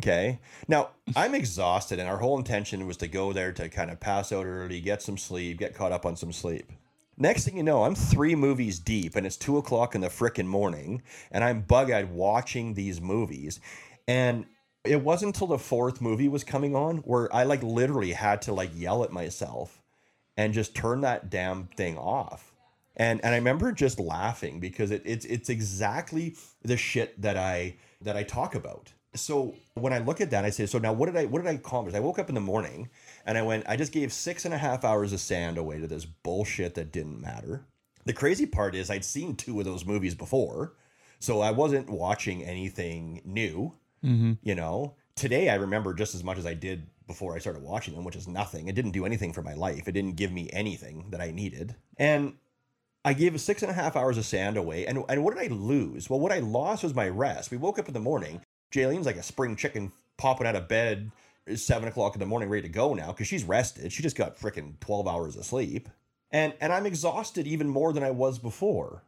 Okay. 0.00 0.40
Now 0.66 0.90
I'm 1.14 1.34
exhausted, 1.34 2.00
and 2.00 2.08
our 2.08 2.16
whole 2.16 2.36
intention 2.36 2.88
was 2.88 2.96
to 2.98 3.06
go 3.06 3.32
there 3.32 3.52
to 3.52 3.68
kind 3.68 3.90
of 3.90 4.00
pass 4.00 4.32
out 4.32 4.46
early, 4.46 4.80
get 4.80 5.00
some 5.00 5.16
sleep, 5.16 5.58
get 5.58 5.74
caught 5.74 5.92
up 5.92 6.04
on 6.04 6.16
some 6.16 6.32
sleep. 6.32 6.72
Next 7.18 7.44
thing 7.44 7.56
you 7.56 7.62
know, 7.62 7.84
I'm 7.84 7.94
three 7.94 8.34
movies 8.34 8.80
deep, 8.80 9.14
and 9.14 9.24
it's 9.26 9.36
two 9.36 9.58
o'clock 9.58 9.94
in 9.94 10.00
the 10.00 10.08
frickin' 10.08 10.46
morning, 10.46 11.02
and 11.30 11.44
I'm 11.44 11.60
bug 11.60 11.90
eyed 11.90 12.10
watching 12.10 12.74
these 12.74 13.00
movies. 13.00 13.60
And 14.08 14.46
it 14.84 15.02
wasn't 15.02 15.34
until 15.34 15.46
the 15.46 15.58
fourth 15.58 16.00
movie 16.00 16.28
was 16.28 16.44
coming 16.44 16.74
on 16.74 16.98
where 16.98 17.32
I 17.34 17.44
like 17.44 17.62
literally 17.62 18.12
had 18.12 18.42
to 18.42 18.52
like 18.52 18.70
yell 18.74 19.04
at 19.04 19.12
myself 19.12 19.80
and 20.36 20.54
just 20.54 20.74
turn 20.74 21.02
that 21.02 21.30
damn 21.30 21.66
thing 21.68 21.96
off. 21.96 22.52
And 22.96 23.20
and 23.24 23.34
I 23.34 23.38
remember 23.38 23.72
just 23.72 24.00
laughing 24.00 24.60
because 24.60 24.90
it, 24.90 25.02
it's 25.04 25.24
it's 25.24 25.48
exactly 25.48 26.36
the 26.62 26.76
shit 26.76 27.20
that 27.22 27.36
I 27.36 27.76
that 28.02 28.16
I 28.16 28.22
talk 28.22 28.54
about. 28.54 28.92
So 29.14 29.54
when 29.74 29.92
I 29.92 29.98
look 29.98 30.20
at 30.20 30.30
that, 30.30 30.44
I 30.44 30.50
say, 30.50 30.66
so 30.66 30.78
now 30.78 30.92
what 30.92 31.06
did 31.06 31.16
I 31.16 31.26
what 31.26 31.42
did 31.42 31.48
I 31.48 31.54
accomplish? 31.54 31.94
I 31.94 32.00
woke 32.00 32.18
up 32.18 32.28
in 32.28 32.34
the 32.34 32.40
morning 32.40 32.90
and 33.24 33.38
I 33.38 33.42
went, 33.42 33.64
I 33.68 33.76
just 33.76 33.92
gave 33.92 34.12
six 34.12 34.44
and 34.44 34.52
a 34.52 34.58
half 34.58 34.84
hours 34.84 35.12
of 35.12 35.20
sand 35.20 35.58
away 35.58 35.80
to 35.80 35.86
this 35.86 36.04
bullshit 36.04 36.74
that 36.74 36.92
didn't 36.92 37.20
matter. 37.20 37.66
The 38.04 38.12
crazy 38.12 38.46
part 38.46 38.74
is 38.74 38.90
I'd 38.90 39.04
seen 39.04 39.36
two 39.36 39.58
of 39.60 39.64
those 39.64 39.86
movies 39.86 40.14
before, 40.14 40.74
so 41.20 41.40
I 41.40 41.52
wasn't 41.52 41.88
watching 41.88 42.42
anything 42.42 43.22
new. 43.24 43.74
Mm-hmm. 44.04 44.32
You 44.42 44.54
know, 44.54 44.96
today 45.14 45.48
I 45.48 45.54
remember 45.54 45.94
just 45.94 46.14
as 46.14 46.24
much 46.24 46.38
as 46.38 46.46
I 46.46 46.54
did 46.54 46.86
before 47.06 47.34
I 47.34 47.38
started 47.38 47.62
watching 47.62 47.94
them, 47.94 48.04
which 48.04 48.16
is 48.16 48.28
nothing. 48.28 48.68
It 48.68 48.74
didn't 48.74 48.92
do 48.92 49.04
anything 49.04 49.32
for 49.32 49.42
my 49.42 49.54
life. 49.54 49.88
It 49.88 49.92
didn't 49.92 50.16
give 50.16 50.32
me 50.32 50.48
anything 50.52 51.06
that 51.10 51.20
I 51.20 51.30
needed. 51.30 51.74
And 51.96 52.34
I 53.04 53.12
gave 53.14 53.40
six 53.40 53.62
and 53.62 53.70
a 53.70 53.74
half 53.74 53.96
hours 53.96 54.16
of 54.18 54.24
sand 54.24 54.56
away. 54.56 54.86
And, 54.86 55.04
and 55.08 55.24
what 55.24 55.34
did 55.34 55.44
I 55.44 55.54
lose? 55.54 56.08
Well, 56.08 56.20
what 56.20 56.32
I 56.32 56.38
lost 56.38 56.84
was 56.84 56.94
my 56.94 57.08
rest. 57.08 57.50
We 57.50 57.56
woke 57.56 57.78
up 57.78 57.88
in 57.88 57.94
the 57.94 58.00
morning. 58.00 58.40
Jaylene's 58.72 59.06
like 59.06 59.16
a 59.16 59.22
spring 59.22 59.56
chicken 59.56 59.92
popping 60.16 60.46
out 60.46 60.56
of 60.56 60.68
bed 60.68 61.10
seven 61.56 61.88
o'clock 61.88 62.14
in 62.14 62.20
the 62.20 62.26
morning, 62.26 62.48
ready 62.48 62.62
to 62.62 62.68
go 62.68 62.94
now 62.94 63.08
because 63.08 63.26
she's 63.26 63.44
rested. 63.44 63.92
She 63.92 64.02
just 64.02 64.16
got 64.16 64.38
freaking 64.38 64.78
12 64.80 65.08
hours 65.08 65.36
of 65.36 65.44
sleep. 65.44 65.88
And, 66.30 66.54
and 66.60 66.72
I'm 66.72 66.86
exhausted 66.86 67.46
even 67.46 67.68
more 67.68 67.92
than 67.92 68.02
I 68.02 68.10
was 68.10 68.38
before. 68.38 69.02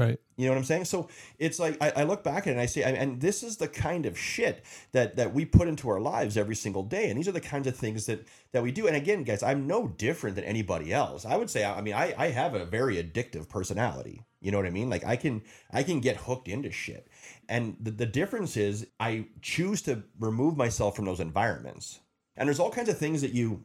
Right. 0.00 0.18
You 0.38 0.46
know 0.46 0.52
what 0.52 0.58
I'm 0.58 0.64
saying? 0.64 0.86
So 0.86 1.10
it's 1.38 1.58
like 1.58 1.76
I, 1.78 1.92
I 1.96 2.02
look 2.04 2.24
back 2.24 2.44
at 2.44 2.46
it 2.46 2.50
and 2.52 2.60
I 2.60 2.64
say, 2.64 2.82
and 2.82 3.20
this 3.20 3.42
is 3.42 3.58
the 3.58 3.68
kind 3.68 4.06
of 4.06 4.18
shit 4.18 4.64
that 4.92 5.16
that 5.16 5.34
we 5.34 5.44
put 5.44 5.68
into 5.68 5.90
our 5.90 6.00
lives 6.00 6.38
every 6.38 6.54
single 6.54 6.82
day, 6.82 7.10
and 7.10 7.18
these 7.18 7.28
are 7.28 7.32
the 7.32 7.40
kinds 7.40 7.66
of 7.66 7.76
things 7.76 8.06
that 8.06 8.26
that 8.52 8.62
we 8.62 8.72
do. 8.72 8.86
And 8.86 8.96
again, 8.96 9.24
guys, 9.24 9.42
I'm 9.42 9.66
no 9.66 9.88
different 9.88 10.36
than 10.36 10.46
anybody 10.46 10.90
else. 10.90 11.26
I 11.26 11.36
would 11.36 11.50
say, 11.50 11.66
I 11.66 11.82
mean, 11.82 11.92
I 11.92 12.14
I 12.16 12.28
have 12.28 12.54
a 12.54 12.64
very 12.64 12.96
addictive 12.96 13.50
personality. 13.50 14.24
You 14.40 14.50
know 14.50 14.56
what 14.56 14.66
I 14.66 14.70
mean? 14.70 14.88
Like 14.88 15.04
I 15.04 15.16
can 15.16 15.42
I 15.70 15.82
can 15.82 16.00
get 16.00 16.16
hooked 16.16 16.48
into 16.48 16.70
shit, 16.70 17.06
and 17.46 17.76
the 17.78 17.90
the 17.90 18.06
difference 18.06 18.56
is 18.56 18.86
I 18.98 19.26
choose 19.42 19.82
to 19.82 20.04
remove 20.18 20.56
myself 20.56 20.96
from 20.96 21.04
those 21.04 21.20
environments. 21.20 22.00
And 22.38 22.48
there's 22.48 22.60
all 22.60 22.70
kinds 22.70 22.88
of 22.88 22.96
things 22.96 23.20
that 23.20 23.34
you. 23.34 23.64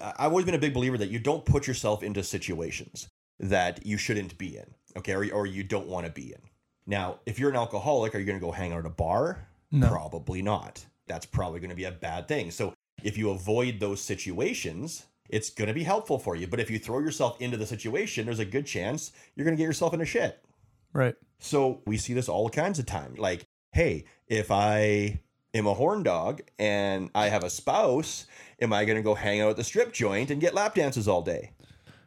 I've 0.00 0.30
always 0.30 0.46
been 0.46 0.54
a 0.54 0.58
big 0.58 0.72
believer 0.72 0.96
that 0.96 1.10
you 1.10 1.18
don't 1.18 1.44
put 1.44 1.66
yourself 1.66 2.02
into 2.02 2.22
situations 2.22 3.10
that 3.38 3.84
you 3.84 3.98
shouldn't 3.98 4.38
be 4.38 4.56
in 4.56 4.74
okay, 4.96 5.12
or, 5.12 5.32
or 5.32 5.46
you 5.46 5.62
don't 5.62 5.86
want 5.86 6.06
to 6.06 6.12
be 6.12 6.32
in. 6.32 6.40
Now, 6.86 7.20
if 7.26 7.38
you're 7.38 7.50
an 7.50 7.56
alcoholic, 7.56 8.14
are 8.14 8.18
you 8.18 8.24
going 8.24 8.38
to 8.38 8.44
go 8.44 8.52
hang 8.52 8.72
out 8.72 8.80
at 8.80 8.86
a 8.86 8.90
bar? 8.90 9.46
No. 9.70 9.88
Probably 9.88 10.42
not. 10.42 10.84
That's 11.06 11.26
probably 11.26 11.60
going 11.60 11.70
to 11.70 11.76
be 11.76 11.84
a 11.84 11.92
bad 11.92 12.26
thing. 12.26 12.50
So 12.50 12.74
if 13.02 13.16
you 13.16 13.30
avoid 13.30 13.80
those 13.80 14.00
situations, 14.00 15.06
it's 15.28 15.50
going 15.50 15.68
to 15.68 15.74
be 15.74 15.84
helpful 15.84 16.18
for 16.18 16.34
you. 16.34 16.46
But 16.46 16.60
if 16.60 16.70
you 16.70 16.78
throw 16.78 16.98
yourself 16.98 17.40
into 17.40 17.56
the 17.56 17.66
situation, 17.66 18.26
there's 18.26 18.40
a 18.40 18.44
good 18.44 18.66
chance 18.66 19.12
you're 19.34 19.44
going 19.44 19.56
to 19.56 19.60
get 19.60 19.66
yourself 19.66 19.92
into 19.92 20.04
shit. 20.04 20.42
Right. 20.92 21.14
So 21.38 21.82
we 21.86 21.96
see 21.96 22.14
this 22.14 22.28
all 22.28 22.50
kinds 22.50 22.78
of 22.78 22.86
time. 22.86 23.14
Like, 23.16 23.46
hey, 23.72 24.04
if 24.26 24.50
I 24.50 25.20
am 25.54 25.66
a 25.66 25.74
horn 25.74 26.02
dog 26.02 26.42
and 26.58 27.10
I 27.14 27.28
have 27.28 27.44
a 27.44 27.50
spouse, 27.50 28.26
am 28.60 28.72
I 28.72 28.84
going 28.84 28.96
to 28.96 29.02
go 29.02 29.14
hang 29.14 29.40
out 29.40 29.50
at 29.50 29.56
the 29.56 29.64
strip 29.64 29.92
joint 29.92 30.30
and 30.30 30.40
get 30.40 30.54
lap 30.54 30.74
dances 30.74 31.06
all 31.06 31.22
day? 31.22 31.52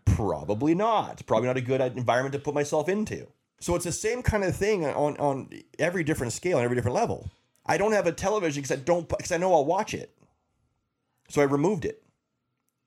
Probably 0.06 0.76
not. 0.76 1.26
Probably 1.26 1.48
not 1.48 1.58
a 1.58 1.62
good 1.62 1.82
uh, 1.82 1.90
environment 1.96 2.34
to 2.34 2.40
put 2.40 2.54
myself 2.54 2.90
into. 2.90 3.28
So 3.60 3.76
it's 3.76 3.86
the 3.86 3.92
same 3.92 4.22
kind 4.22 4.44
of 4.44 4.56
thing 4.56 4.86
on 4.86 5.18
on 5.18 5.50
every 5.80 6.04
different 6.04 6.34
scale 6.34 6.58
and 6.58 6.66
every 6.66 6.76
different 6.76 6.96
level. 6.96 7.30
I 7.66 7.78
don't 7.78 7.94
have 7.94 8.08
a 8.08 8.12
television 8.12 8.62
because 8.62 8.78
I 8.78 8.82
don't 8.82 9.08
because 9.08 9.32
I 9.32 9.38
know 9.38 9.54
I'll 9.54 9.66
watch 9.66 9.94
it. 9.94 10.14
So 11.30 11.42
I 11.42 11.46
removed 11.46 11.86
it. 11.86 12.04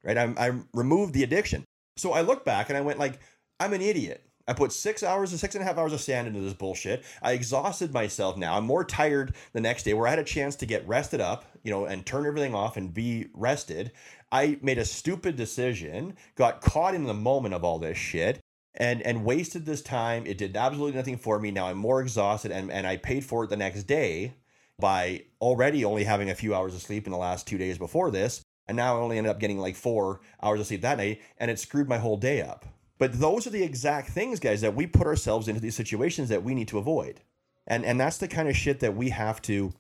Right? 0.05 0.17
I, 0.17 0.35
I 0.37 0.53
removed 0.73 1.15
the 1.15 1.23
addiction. 1.23 1.65
So 1.97 2.13
I 2.13 2.21
look 2.21 2.45
back 2.45 2.69
and 2.69 2.77
I 2.77 2.83
went 2.83 2.99
like, 2.99 3.19
I'm 3.59 3.73
an 3.73 3.81
idiot. 3.81 4.23
I 4.49 4.53
put 4.53 4.73
six 4.73 5.03
hours 5.03 5.33
and 5.33 5.41
six 5.41 5.55
and 5.55 5.63
a 5.63 5.67
half 5.67 5.77
hours 5.77 5.93
of 5.93 6.01
sand 6.01 6.29
into 6.29 6.41
this 6.41 6.55
bullshit. 6.55 7.05
I 7.21 7.33
exhausted 7.33 7.93
myself 7.93 8.37
now. 8.37 8.57
I'm 8.57 8.65
more 8.65 8.85
tired 8.85 9.35
the 9.53 9.61
next 9.61 9.83
day 9.83 9.95
where 9.95 10.07
I 10.07 10.11
had 10.11 10.19
a 10.19 10.25
chance 10.25 10.55
to 10.57 10.67
get 10.67 10.87
rested 10.87 11.21
up, 11.21 11.45
you 11.63 11.71
know, 11.71 11.85
and 11.85 12.07
turn 12.07 12.27
everything 12.27 12.55
off 12.55 12.77
and 12.77 12.95
be 12.95 13.27
rested. 13.35 13.93
I 14.31 14.59
made 14.63 14.79
a 14.79 14.85
stupid 14.85 15.37
decision, 15.37 16.17
got 16.37 16.61
caught 16.61 16.95
in 16.95 17.05
the 17.05 17.15
moment 17.15 17.55
of 17.55 17.65
all 17.65 17.79
this 17.79 17.99
shit, 17.99 18.41
and 18.75 19.03
and 19.03 19.25
wasted 19.25 19.67
this 19.67 19.83
time. 19.83 20.27
It 20.27 20.39
did 20.39 20.57
absolutely 20.57 20.97
nothing 20.97 21.19
for 21.19 21.39
me. 21.39 21.51
Now 21.51 21.67
I'm 21.67 21.79
more 21.79 22.01
exhausted 22.01 22.53
and, 22.53 22.71
and 22.71 22.87
I 22.87 22.99
paid 22.99 23.25
for 23.25 23.45
it 23.45 23.51
the 23.51 23.57
next 23.57 23.85
day 23.85 24.35
by 24.79 25.25
already 25.41 25.85
only 25.85 26.05
having 26.05 26.31
a 26.31 26.35
few 26.35 26.55
hours 26.55 26.75
of 26.75 26.83
sleep 26.83 27.07
in 27.07 27.13
the 27.13 27.19
last 27.19 27.47
two 27.47 27.59
days 27.59 27.79
before 27.79 28.11
this. 28.11 28.43
And 28.69 28.77
now 28.77 28.97
I 28.97 29.01
only 29.01 29.17
ended 29.17 29.31
up 29.31 29.41
getting 29.41 29.59
like 29.59 29.77
four 29.77 30.21
hours 30.43 30.61
of 30.61 30.67
sleep 30.67 30.83
that 30.83 30.99
night, 30.99 31.21
and 31.39 31.51
it 31.51 31.59
screwed 31.59 31.89
my 31.89 31.99
whole 31.99 32.17
day 32.17 32.43
up. 32.43 32.67
But 32.99 33.21
those 33.21 33.47
are 33.47 33.51
the 33.51 33.63
exact 33.63 34.09
things, 34.09 34.41
guys, 34.41 34.61
that 34.63 34.75
we 34.75 34.87
put 34.87 35.07
ourselves 35.07 35.49
into 35.49 35.61
these 35.61 35.77
situations 35.77 36.29
that 36.31 36.43
we 36.43 36.55
need 36.55 36.69
to 36.69 36.79
avoid. 36.79 37.21
And 37.67 37.85
and 37.85 38.01
that's 38.01 38.19
the 38.19 38.29
kind 38.29 38.49
of 38.49 38.57
shit 38.57 38.81
that 38.81 38.97
we 38.97 39.11
have 39.11 39.43
to 39.43 39.73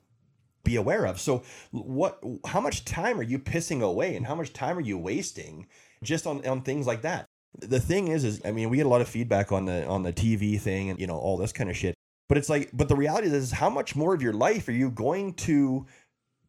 be 0.64 0.76
aware 0.76 1.06
of. 1.06 1.20
So 1.20 1.42
what 1.70 2.22
how 2.46 2.60
much 2.60 2.84
time 2.84 3.18
are 3.18 3.24
you 3.24 3.38
pissing 3.38 3.80
away 3.80 4.16
and 4.16 4.26
how 4.26 4.34
much 4.34 4.52
time 4.52 4.76
are 4.76 4.82
you 4.82 4.98
wasting 4.98 5.66
just 6.02 6.26
on, 6.26 6.46
on 6.46 6.62
things 6.62 6.86
like 6.86 7.02
that? 7.02 7.26
The 7.58 7.80
thing 7.80 8.08
is 8.08 8.24
is 8.24 8.42
I 8.44 8.50
mean, 8.50 8.68
we 8.68 8.76
get 8.76 8.86
a 8.86 8.90
lot 8.90 9.00
of 9.00 9.08
feedback 9.08 9.52
on 9.52 9.64
the 9.64 9.86
on 9.86 10.02
the 10.02 10.12
TV 10.12 10.60
thing 10.60 10.90
and 10.90 11.00
you 11.00 11.06
know, 11.06 11.16
all 11.16 11.36
this 11.36 11.52
kind 11.52 11.70
of 11.70 11.76
shit. 11.76 11.94
But 12.28 12.36
it's 12.38 12.50
like 12.50 12.70
but 12.72 12.88
the 12.88 12.96
reality 12.96 13.28
is, 13.28 13.32
is 13.32 13.52
how 13.52 13.70
much 13.70 13.96
more 13.96 14.14
of 14.14 14.20
your 14.20 14.34
life 14.34 14.68
are 14.68 14.72
you 14.72 14.90
going 14.90 15.34
to 15.34 15.86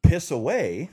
piss 0.01 0.31
away 0.31 0.89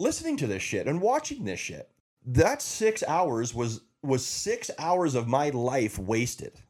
listening 0.00 0.36
to 0.38 0.46
this 0.46 0.62
shit 0.62 0.86
and 0.86 1.00
watching 1.00 1.44
this 1.44 1.60
shit? 1.60 1.88
That 2.28 2.60
6 2.60 3.04
hours 3.06 3.54
was 3.54 3.82
was 4.06 4.24
6 4.24 4.70
hours 4.78 5.14
of 5.14 5.28
my 5.28 5.50
life 5.50 5.98
wasted. 5.98 6.60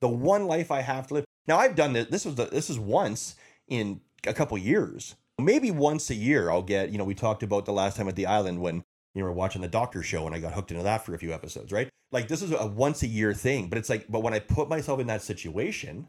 The 0.00 0.08
one 0.08 0.46
life 0.46 0.70
I 0.70 0.80
have 0.80 1.06
to 1.08 1.14
live. 1.14 1.24
Now 1.46 1.58
I've 1.58 1.76
done 1.76 1.92
this 1.92 2.08
this 2.08 2.24
was 2.24 2.34
the, 2.34 2.46
this 2.46 2.70
is 2.70 2.78
once 2.78 3.36
in 3.68 4.00
a 4.26 4.34
couple 4.34 4.58
years. 4.58 5.16
Maybe 5.40 5.70
once 5.70 6.10
a 6.10 6.14
year 6.14 6.50
I'll 6.50 6.62
get, 6.62 6.90
you 6.90 6.98
know, 6.98 7.04
we 7.04 7.14
talked 7.14 7.42
about 7.42 7.64
the 7.64 7.72
last 7.72 7.96
time 7.96 8.08
at 8.08 8.16
the 8.16 8.26
island 8.26 8.60
when 8.60 8.82
you 9.14 9.20
know, 9.20 9.26
we're 9.26 9.32
watching 9.32 9.62
the 9.62 9.68
doctor 9.68 10.02
show 10.02 10.26
and 10.26 10.34
I 10.34 10.38
got 10.38 10.54
hooked 10.54 10.70
into 10.70 10.82
that 10.84 11.04
for 11.04 11.14
a 11.14 11.18
few 11.18 11.32
episodes, 11.32 11.72
right? 11.72 11.88
Like 12.10 12.28
this 12.28 12.42
is 12.42 12.52
a 12.52 12.66
once 12.66 13.02
a 13.02 13.06
year 13.06 13.34
thing, 13.34 13.68
but 13.68 13.78
it's 13.78 13.88
like, 13.88 14.06
but 14.08 14.22
when 14.22 14.34
I 14.34 14.38
put 14.38 14.68
myself 14.68 15.00
in 15.00 15.06
that 15.08 15.22
situation, 15.22 16.08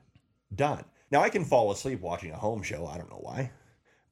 done. 0.56 0.86
Now 1.12 1.22
I 1.22 1.30
can 1.30 1.46
fall 1.46 1.72
asleep 1.72 2.02
watching 2.02 2.32
a 2.32 2.38
home 2.38 2.64
show. 2.64 2.88
I 2.88 2.98
don't 2.98 3.10
know 3.10 3.22
why. 3.22 3.52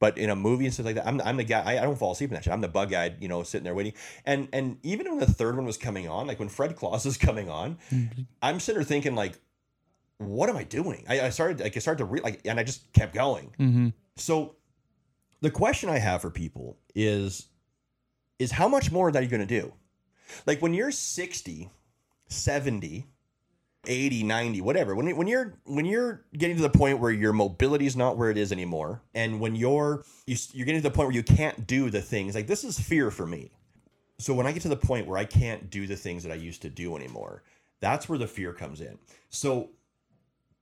But 0.02 0.18
in 0.18 0.32
a 0.32 0.36
movie 0.36 0.66
and 0.66 0.74
stuff 0.74 0.88
like 0.88 0.96
that, 0.96 1.08
I'm, 1.08 1.22
I'm 1.22 1.38
the 1.38 1.44
guy. 1.44 1.62
I, 1.62 1.78
I 1.78 1.82
don't 1.84 1.96
fall 1.96 2.12
asleep 2.12 2.32
in 2.32 2.34
that 2.34 2.44
shit. 2.44 2.52
I'm 2.52 2.60
the 2.60 2.68
bug 2.68 2.90
guy, 2.90 3.16
you 3.20 3.28
know, 3.28 3.44
sitting 3.44 3.64
there 3.64 3.76
waiting. 3.76 3.94
And 4.26 4.50
and 4.52 4.80
even 4.82 5.08
when 5.08 5.20
the 5.20 5.32
third 5.32 5.56
one 5.56 5.66
was 5.66 5.78
coming 5.78 6.10
on, 6.10 6.26
like 6.26 6.40
when 6.40 6.50
Fred 6.50 6.76
Claus 6.76 7.06
is 7.06 7.18
coming 7.30 7.52
on, 7.52 7.78
mm-hmm. 7.92 8.24
I'm 8.42 8.60
sitting 8.60 8.80
there 8.80 8.84
thinking 8.84 9.14
like, 9.14 9.40
what 10.18 10.50
am 10.50 10.58
I 10.58 10.64
doing? 10.64 11.06
I, 11.08 11.22
I 11.22 11.30
started 11.30 11.60
like 11.60 11.78
I 11.78 11.80
started 11.80 12.00
to 12.00 12.06
read 12.06 12.24
like, 12.24 12.42
and 12.46 12.60
I 12.60 12.64
just 12.64 12.92
kept 12.94 13.14
going. 13.14 13.54
Mm-hmm. 13.60 13.90
So 14.16 14.56
the 15.42 15.52
question 15.52 15.88
I 15.88 16.00
have 16.00 16.22
for 16.22 16.32
people 16.32 16.80
is 16.96 17.46
is 18.40 18.52
how 18.52 18.68
much 18.68 18.92
more 18.92 19.12
that 19.12 19.20
are 19.20 19.24
you 19.24 19.30
going 19.30 19.48
to 19.48 19.62
do? 19.62 19.72
Like 20.48 20.64
when 20.64 20.74
you're 20.74 20.90
60, 20.90 21.70
70, 22.28 23.06
80, 23.88 24.24
90, 24.24 24.62
whatever. 24.62 24.96
When 24.96 25.16
when 25.16 25.28
you're 25.28 25.56
when 25.66 25.86
you're 25.86 26.26
getting 26.38 26.56
to 26.56 26.62
the 26.62 26.70
point 26.70 27.00
where 27.00 27.12
your 27.12 27.34
mobility 27.34 27.86
is 27.86 27.96
not 27.96 28.18
where 28.18 28.30
it 28.30 28.38
is 28.38 28.52
anymore 28.52 29.02
and 29.14 29.40
when 29.40 29.56
you're 29.56 30.04
you, 30.28 30.38
you're 30.54 30.66
getting 30.66 30.82
to 30.82 30.88
the 30.88 30.94
point 30.94 31.08
where 31.08 31.16
you 31.16 31.24
can't 31.24 31.66
do 31.66 31.90
the 31.90 32.02
things 32.02 32.36
like 32.36 32.48
this 32.48 32.64
is 32.64 32.80
fear 32.80 33.10
for 33.10 33.26
me. 33.26 33.52
So 34.20 34.36
when 34.36 34.46
I 34.46 34.52
get 34.52 34.62
to 34.64 34.70
the 34.70 34.76
point 34.76 35.08
where 35.08 35.18
I 35.18 35.26
can't 35.26 35.72
do 35.72 35.88
the 35.88 35.96
things 35.96 36.24
that 36.24 36.32
I 36.32 36.36
used 36.36 36.62
to 36.62 36.70
do 36.70 36.96
anymore, 36.96 37.44
that's 37.80 38.08
where 38.08 38.20
the 38.20 38.28
fear 38.28 38.54
comes 38.54 38.80
in. 38.80 39.00
So 39.30 39.72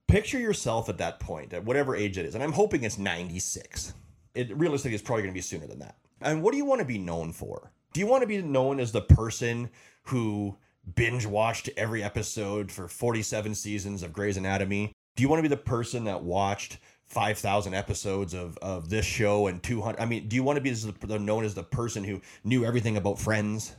picture 0.08 0.38
yourself 0.38 0.88
at 0.88 0.98
that 0.98 1.20
point, 1.20 1.52
at 1.52 1.64
whatever 1.64 1.94
age 1.94 2.16
it 2.16 2.24
is. 2.24 2.34
And 2.34 2.42
I'm 2.42 2.52
hoping 2.52 2.82
it's 2.84 2.98
96. 2.98 3.92
It 4.34 4.56
realistically 4.56 4.94
is 4.94 5.02
probably 5.02 5.24
going 5.24 5.34
to 5.34 5.38
be 5.38 5.42
sooner 5.42 5.66
than 5.66 5.80
that. 5.80 5.96
And 6.22 6.42
what 6.42 6.52
do 6.52 6.56
you 6.56 6.64
want 6.64 6.80
to 6.80 6.86
be 6.86 6.98
known 6.98 7.32
for? 7.32 7.72
Do 7.92 8.00
you 8.00 8.06
want 8.06 8.22
to 8.22 8.26
be 8.26 8.40
known 8.40 8.80
as 8.80 8.92
the 8.92 9.02
person 9.02 9.68
who 10.04 10.56
binge 10.94 11.26
watched 11.26 11.70
every 11.76 12.02
episode 12.02 12.70
for 12.70 12.88
47 12.88 13.54
seasons 13.54 14.02
of 14.02 14.12
Grey's 14.12 14.36
Anatomy? 14.36 14.92
Do 15.16 15.22
you 15.22 15.28
want 15.28 15.38
to 15.38 15.42
be 15.42 15.48
the 15.48 15.56
person 15.56 16.04
that 16.04 16.22
watched 16.22 16.78
5,000 17.06 17.74
episodes 17.74 18.34
of, 18.34 18.56
of 18.58 18.88
this 18.88 19.04
show 19.04 19.46
and 19.46 19.62
200? 19.62 20.00
I 20.00 20.04
mean, 20.04 20.28
do 20.28 20.36
you 20.36 20.42
want 20.42 20.56
to 20.56 20.60
be 20.60 20.70
the, 20.70 21.18
known 21.18 21.44
as 21.44 21.54
the 21.54 21.62
person 21.62 22.04
who 22.04 22.20
knew 22.44 22.64
everything 22.64 22.96
about 22.96 23.18
Friends? 23.18 23.74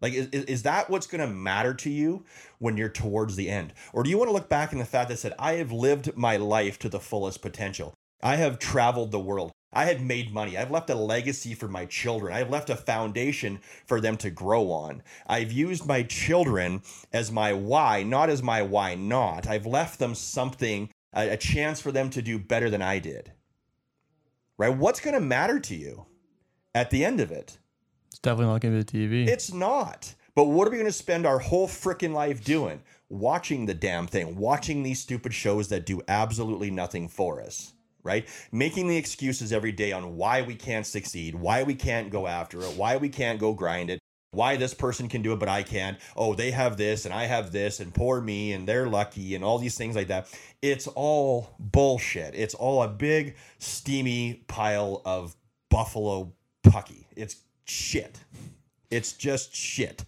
Like, 0.00 0.14
is, 0.14 0.28
is 0.28 0.62
that 0.62 0.88
what's 0.88 1.06
going 1.06 1.20
to 1.20 1.32
matter 1.32 1.74
to 1.74 1.90
you 1.90 2.24
when 2.58 2.76
you're 2.76 2.88
towards 2.88 3.36
the 3.36 3.50
end? 3.50 3.74
Or 3.92 4.02
do 4.02 4.10
you 4.10 4.16
want 4.16 4.28
to 4.28 4.34
look 4.34 4.48
back 4.48 4.72
in 4.72 4.78
the 4.78 4.84
fact 4.84 5.10
that 5.10 5.18
said, 5.18 5.34
I 5.38 5.54
have 5.54 5.72
lived 5.72 6.16
my 6.16 6.36
life 6.36 6.78
to 6.80 6.88
the 6.88 7.00
fullest 7.00 7.42
potential? 7.42 7.94
I 8.22 8.36
have 8.36 8.58
traveled 8.58 9.12
the 9.12 9.20
world. 9.20 9.52
I 9.72 9.84
had 9.84 10.02
made 10.02 10.32
money. 10.32 10.56
I've 10.56 10.70
left 10.70 10.90
a 10.90 10.94
legacy 10.94 11.54
for 11.54 11.68
my 11.68 11.86
children. 11.86 12.32
I've 12.32 12.50
left 12.50 12.70
a 12.70 12.76
foundation 12.76 13.60
for 13.86 14.00
them 14.00 14.16
to 14.18 14.30
grow 14.30 14.70
on. 14.72 15.02
I've 15.26 15.52
used 15.52 15.86
my 15.86 16.02
children 16.02 16.82
as 17.12 17.30
my 17.30 17.52
why, 17.52 18.02
not 18.02 18.30
as 18.30 18.42
my 18.42 18.62
why 18.62 18.96
not. 18.96 19.46
I've 19.46 19.66
left 19.66 20.00
them 20.00 20.14
something, 20.14 20.90
a, 21.14 21.30
a 21.30 21.36
chance 21.36 21.80
for 21.80 21.92
them 21.92 22.10
to 22.10 22.22
do 22.22 22.38
better 22.38 22.68
than 22.68 22.82
I 22.82 22.98
did. 22.98 23.32
Right? 24.58 24.76
What's 24.76 25.00
going 25.00 25.14
to 25.14 25.20
matter 25.20 25.60
to 25.60 25.76
you 25.76 26.06
at 26.74 26.90
the 26.90 27.04
end 27.04 27.20
of 27.20 27.30
it? 27.30 27.58
It's 28.08 28.18
definitely 28.18 28.52
not 28.52 28.60
going 28.60 28.84
to 28.84 28.92
be 28.92 28.98
the 28.98 29.08
TV. 29.08 29.28
It's 29.28 29.52
not. 29.52 30.14
But 30.34 30.44
what 30.46 30.66
are 30.66 30.70
we 30.70 30.78
going 30.78 30.86
to 30.86 30.92
spend 30.92 31.26
our 31.26 31.38
whole 31.38 31.68
freaking 31.68 32.12
life 32.12 32.42
doing? 32.42 32.82
Watching 33.08 33.66
the 33.66 33.74
damn 33.74 34.06
thing, 34.08 34.36
watching 34.36 34.82
these 34.82 35.00
stupid 35.00 35.32
shows 35.32 35.68
that 35.68 35.86
do 35.86 36.02
absolutely 36.08 36.70
nothing 36.70 37.08
for 37.08 37.40
us 37.40 37.72
right? 38.02 38.28
Making 38.52 38.88
the 38.88 38.96
excuses 38.96 39.52
every 39.52 39.72
day 39.72 39.92
on 39.92 40.16
why 40.16 40.42
we 40.42 40.54
can't 40.54 40.86
succeed, 40.86 41.34
why 41.34 41.62
we 41.62 41.74
can't 41.74 42.10
go 42.10 42.26
after 42.26 42.60
it, 42.60 42.76
why 42.76 42.96
we 42.96 43.08
can't 43.08 43.38
go 43.38 43.52
grind 43.52 43.90
it, 43.90 44.00
why 44.32 44.56
this 44.56 44.74
person 44.74 45.08
can 45.08 45.22
do 45.22 45.32
it 45.32 45.38
but 45.38 45.48
I 45.48 45.62
can't. 45.62 45.98
Oh, 46.16 46.34
they 46.34 46.50
have 46.52 46.76
this 46.76 47.04
and 47.04 47.12
I 47.12 47.24
have 47.24 47.52
this 47.52 47.80
and 47.80 47.92
poor 47.92 48.20
me 48.20 48.52
and 48.52 48.66
they're 48.66 48.86
lucky 48.86 49.34
and 49.34 49.44
all 49.44 49.58
these 49.58 49.76
things 49.76 49.96
like 49.96 50.08
that. 50.08 50.28
It's 50.62 50.86
all 50.86 51.54
bullshit. 51.58 52.34
It's 52.34 52.54
all 52.54 52.82
a 52.82 52.88
big 52.88 53.36
steamy 53.58 54.44
pile 54.46 55.02
of 55.04 55.34
buffalo 55.68 56.32
pucky. 56.62 57.06
It's 57.16 57.36
shit. 57.64 58.20
It's 58.90 59.12
just 59.12 59.54
shit. 59.54 60.04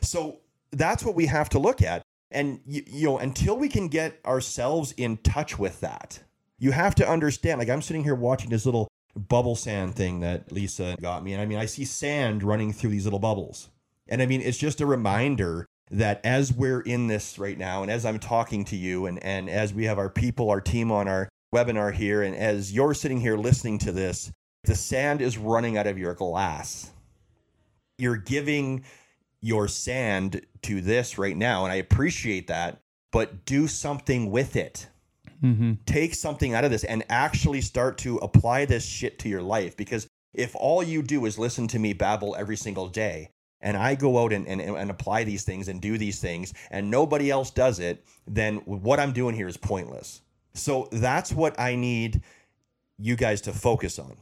So 0.00 0.40
that's 0.72 1.04
what 1.04 1.14
we 1.14 1.26
have 1.26 1.48
to 1.50 1.58
look 1.58 1.82
at. 1.82 2.02
And 2.30 2.60
you, 2.66 2.82
you 2.86 3.06
know, 3.06 3.18
until 3.18 3.56
we 3.56 3.68
can 3.68 3.88
get 3.88 4.20
ourselves 4.24 4.92
in 4.96 5.18
touch 5.18 5.58
with 5.58 5.80
that, 5.80 6.20
you 6.58 6.72
have 6.72 6.94
to 6.96 7.08
understand. 7.08 7.58
Like 7.58 7.68
I'm 7.68 7.82
sitting 7.82 8.04
here 8.04 8.14
watching 8.14 8.50
this 8.50 8.66
little 8.66 8.88
bubble 9.14 9.56
sand 9.56 9.94
thing 9.94 10.20
that 10.20 10.52
Lisa 10.52 10.96
got 11.00 11.24
me, 11.24 11.32
and 11.32 11.42
I 11.42 11.46
mean 11.46 11.58
I 11.58 11.66
see 11.66 11.84
sand 11.84 12.42
running 12.42 12.72
through 12.72 12.90
these 12.90 13.04
little 13.04 13.18
bubbles, 13.18 13.68
and 14.08 14.22
I 14.22 14.26
mean 14.26 14.40
it's 14.40 14.58
just 14.58 14.80
a 14.80 14.86
reminder 14.86 15.66
that 15.90 16.20
as 16.24 16.52
we're 16.52 16.80
in 16.80 17.06
this 17.06 17.38
right 17.38 17.58
now, 17.58 17.82
and 17.82 17.90
as 17.90 18.04
I'm 18.04 18.18
talking 18.18 18.64
to 18.66 18.76
you, 18.76 19.06
and 19.06 19.22
and 19.22 19.48
as 19.48 19.72
we 19.72 19.84
have 19.84 19.98
our 19.98 20.10
people, 20.10 20.50
our 20.50 20.60
team 20.60 20.90
on 20.90 21.08
our 21.08 21.28
webinar 21.54 21.92
here, 21.92 22.22
and 22.22 22.34
as 22.34 22.72
you're 22.72 22.94
sitting 22.94 23.20
here 23.20 23.36
listening 23.36 23.78
to 23.78 23.92
this, 23.92 24.32
the 24.64 24.74
sand 24.74 25.22
is 25.22 25.38
running 25.38 25.76
out 25.76 25.86
of 25.86 25.98
your 25.98 26.14
glass. 26.14 26.90
You're 27.98 28.16
giving 28.16 28.84
your 29.40 29.68
sand 29.68 30.44
to 30.62 30.80
this 30.80 31.18
right 31.18 31.36
now, 31.36 31.64
and 31.64 31.72
I 31.72 31.76
appreciate 31.76 32.48
that, 32.48 32.80
but 33.12 33.44
do 33.44 33.68
something 33.68 34.30
with 34.30 34.56
it 34.56 34.88
Mm-hmm. 35.42 35.72
Take 35.86 36.14
something 36.14 36.54
out 36.54 36.64
of 36.64 36.70
this 36.70 36.84
and 36.84 37.04
actually 37.08 37.60
start 37.60 37.98
to 37.98 38.16
apply 38.18 38.64
this 38.64 38.84
shit 38.84 39.18
to 39.20 39.28
your 39.28 39.42
life. 39.42 39.76
Because 39.76 40.06
if 40.34 40.54
all 40.54 40.82
you 40.82 41.02
do 41.02 41.26
is 41.26 41.38
listen 41.38 41.68
to 41.68 41.78
me 41.78 41.92
babble 41.92 42.36
every 42.36 42.56
single 42.56 42.88
day, 42.88 43.30
and 43.60 43.76
I 43.76 43.94
go 43.94 44.22
out 44.22 44.32
and, 44.32 44.46
and, 44.46 44.60
and 44.60 44.90
apply 44.90 45.24
these 45.24 45.44
things 45.44 45.68
and 45.68 45.80
do 45.80 45.98
these 45.98 46.20
things, 46.20 46.52
and 46.70 46.90
nobody 46.90 47.30
else 47.30 47.50
does 47.50 47.78
it, 47.78 48.04
then 48.26 48.56
what 48.66 49.00
I'm 49.00 49.12
doing 49.12 49.34
here 49.34 49.48
is 49.48 49.56
pointless. 49.56 50.20
So 50.54 50.88
that's 50.92 51.32
what 51.32 51.58
I 51.58 51.74
need 51.74 52.22
you 52.98 53.16
guys 53.16 53.40
to 53.42 53.52
focus 53.52 53.98
on 53.98 54.16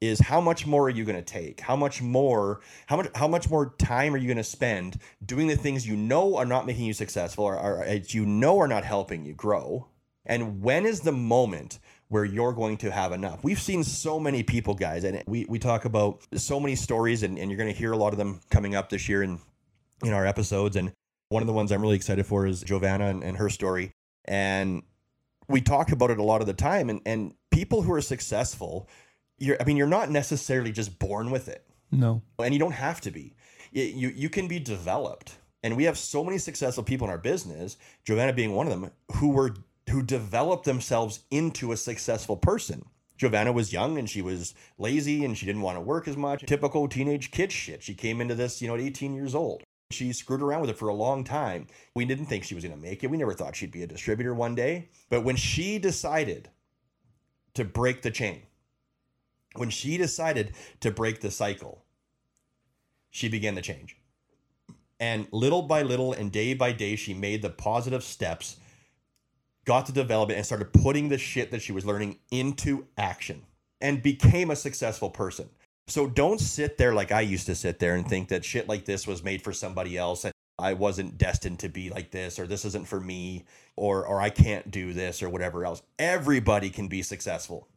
is 0.00 0.18
how 0.18 0.40
much 0.40 0.66
more 0.66 0.84
are 0.84 0.90
you 0.90 1.04
going 1.04 1.16
to 1.16 1.22
take 1.22 1.60
how 1.60 1.76
much 1.76 2.00
more 2.00 2.60
how 2.86 2.96
much 2.96 3.08
how 3.14 3.28
much 3.28 3.50
more 3.50 3.74
time 3.78 4.14
are 4.14 4.16
you 4.16 4.26
going 4.26 4.36
to 4.36 4.44
spend 4.44 4.98
doing 5.24 5.46
the 5.46 5.56
things 5.56 5.86
you 5.86 5.96
know 5.96 6.36
are 6.36 6.46
not 6.46 6.66
making 6.66 6.84
you 6.84 6.92
successful 6.92 7.44
or, 7.44 7.58
or, 7.58 7.84
or 7.84 7.94
you 8.08 8.24
know 8.24 8.58
are 8.58 8.68
not 8.68 8.84
helping 8.84 9.24
you 9.24 9.34
grow 9.34 9.86
and 10.30 10.62
when 10.62 10.86
is 10.86 11.00
the 11.00 11.12
moment 11.12 11.80
where 12.08 12.24
you're 12.24 12.52
going 12.52 12.76
to 12.78 12.90
have 12.90 13.10
enough? 13.10 13.42
We've 13.42 13.60
seen 13.60 13.82
so 13.82 14.20
many 14.20 14.44
people, 14.44 14.74
guys, 14.74 15.02
and 15.02 15.22
we, 15.26 15.44
we 15.48 15.58
talk 15.58 15.84
about 15.84 16.22
so 16.36 16.60
many 16.60 16.76
stories, 16.76 17.24
and, 17.24 17.36
and 17.36 17.50
you're 17.50 17.58
going 17.58 17.72
to 17.72 17.76
hear 17.76 17.90
a 17.90 17.96
lot 17.96 18.12
of 18.12 18.18
them 18.18 18.40
coming 18.48 18.76
up 18.76 18.90
this 18.90 19.08
year 19.08 19.24
in, 19.24 19.40
in 20.04 20.12
our 20.12 20.24
episodes. 20.24 20.76
And 20.76 20.92
one 21.30 21.42
of 21.42 21.48
the 21.48 21.52
ones 21.52 21.72
I'm 21.72 21.82
really 21.82 21.96
excited 21.96 22.24
for 22.26 22.46
is 22.46 22.62
Giovanna 22.62 23.08
and, 23.08 23.24
and 23.24 23.36
her 23.38 23.50
story. 23.50 23.90
And 24.24 24.84
we 25.48 25.60
talk 25.60 25.90
about 25.90 26.10
it 26.10 26.18
a 26.18 26.22
lot 26.22 26.40
of 26.40 26.46
the 26.46 26.54
time. 26.54 26.90
And, 26.90 27.00
and 27.04 27.34
people 27.50 27.82
who 27.82 27.92
are 27.92 28.00
successful, 28.00 28.88
you're, 29.38 29.56
I 29.60 29.64
mean, 29.64 29.76
you're 29.76 29.88
not 29.88 30.10
necessarily 30.10 30.70
just 30.70 31.00
born 31.00 31.32
with 31.32 31.48
it. 31.48 31.66
No. 31.90 32.22
And 32.38 32.54
you 32.54 32.60
don't 32.60 32.70
have 32.70 33.00
to 33.00 33.10
be. 33.10 33.34
You, 33.72 33.82
you, 33.82 34.08
you 34.10 34.28
can 34.30 34.46
be 34.46 34.60
developed 34.60 35.38
And 35.62 35.76
we 35.76 35.84
have 35.84 35.98
so 35.98 36.24
many 36.24 36.38
successful 36.38 36.82
people 36.82 37.06
in 37.06 37.10
our 37.10 37.18
business, 37.18 37.76
Giovanna 38.04 38.32
being 38.32 38.52
one 38.52 38.66
of 38.66 38.72
them, 38.72 38.90
who 39.16 39.30
were 39.30 39.54
who 39.90 40.02
developed 40.02 40.64
themselves 40.64 41.20
into 41.30 41.72
a 41.72 41.76
successful 41.76 42.36
person. 42.36 42.84
Giovanna 43.16 43.52
was 43.52 43.72
young 43.72 43.98
and 43.98 44.08
she 44.08 44.22
was 44.22 44.54
lazy 44.78 45.24
and 45.24 45.36
she 45.36 45.44
didn't 45.44 45.60
want 45.60 45.76
to 45.76 45.82
work 45.82 46.08
as 46.08 46.16
much. 46.16 46.46
Typical 46.46 46.88
teenage 46.88 47.30
kid 47.30 47.52
shit. 47.52 47.82
She 47.82 47.94
came 47.94 48.20
into 48.20 48.34
this, 48.34 48.62
you 48.62 48.68
know, 48.68 48.74
at 48.74 48.80
18 48.80 49.14
years 49.14 49.34
old. 49.34 49.62
She 49.90 50.12
screwed 50.12 50.40
around 50.40 50.62
with 50.62 50.70
it 50.70 50.78
for 50.78 50.88
a 50.88 50.94
long 50.94 51.24
time. 51.24 51.66
We 51.94 52.04
didn't 52.04 52.26
think 52.26 52.44
she 52.44 52.54
was 52.54 52.64
going 52.64 52.74
to 52.74 52.80
make 52.80 53.04
it. 53.04 53.10
We 53.10 53.18
never 53.18 53.34
thought 53.34 53.56
she'd 53.56 53.72
be 53.72 53.82
a 53.82 53.86
distributor 53.86 54.32
one 54.32 54.54
day. 54.54 54.88
But 55.10 55.22
when 55.22 55.36
she 55.36 55.78
decided 55.78 56.48
to 57.54 57.64
break 57.64 58.02
the 58.02 58.10
chain, 58.10 58.42
when 59.56 59.68
she 59.68 59.98
decided 59.98 60.54
to 60.80 60.90
break 60.90 61.20
the 61.20 61.30
cycle, 61.30 61.84
she 63.10 63.28
began 63.28 63.56
to 63.56 63.62
change. 63.62 63.96
And 65.00 65.26
little 65.32 65.62
by 65.62 65.82
little 65.82 66.12
and 66.12 66.30
day 66.30 66.54
by 66.54 66.72
day, 66.72 66.94
she 66.94 67.12
made 67.12 67.42
the 67.42 67.50
positive 67.50 68.04
steps 68.04 68.56
got 69.70 69.86
to 69.86 69.92
develop 69.92 70.30
it 70.30 70.34
and 70.34 70.44
started 70.44 70.72
putting 70.72 71.10
the 71.10 71.16
shit 71.16 71.52
that 71.52 71.62
she 71.62 71.70
was 71.70 71.86
learning 71.86 72.18
into 72.32 72.88
action 72.98 73.40
and 73.80 74.02
became 74.02 74.50
a 74.50 74.56
successful 74.56 75.08
person. 75.08 75.48
So 75.86 76.08
don't 76.08 76.40
sit 76.40 76.76
there 76.76 76.92
like 76.92 77.12
I 77.12 77.20
used 77.20 77.46
to 77.46 77.54
sit 77.54 77.78
there 77.78 77.94
and 77.94 78.04
think 78.04 78.30
that 78.30 78.44
shit 78.44 78.66
like 78.68 78.84
this 78.84 79.06
was 79.06 79.22
made 79.22 79.42
for 79.42 79.52
somebody 79.52 79.96
else. 79.96 80.26
I 80.58 80.72
wasn't 80.72 81.18
destined 81.18 81.60
to 81.60 81.68
be 81.68 81.88
like 81.88 82.10
this 82.10 82.40
or 82.40 82.48
this 82.48 82.64
isn't 82.64 82.88
for 82.88 82.98
me 82.98 83.44
or 83.76 84.04
or 84.04 84.20
I 84.20 84.30
can't 84.30 84.72
do 84.72 84.92
this 84.92 85.22
or 85.22 85.28
whatever 85.28 85.64
else. 85.64 85.82
Everybody 86.00 86.70
can 86.70 86.88
be 86.88 87.02
successful. 87.02 87.68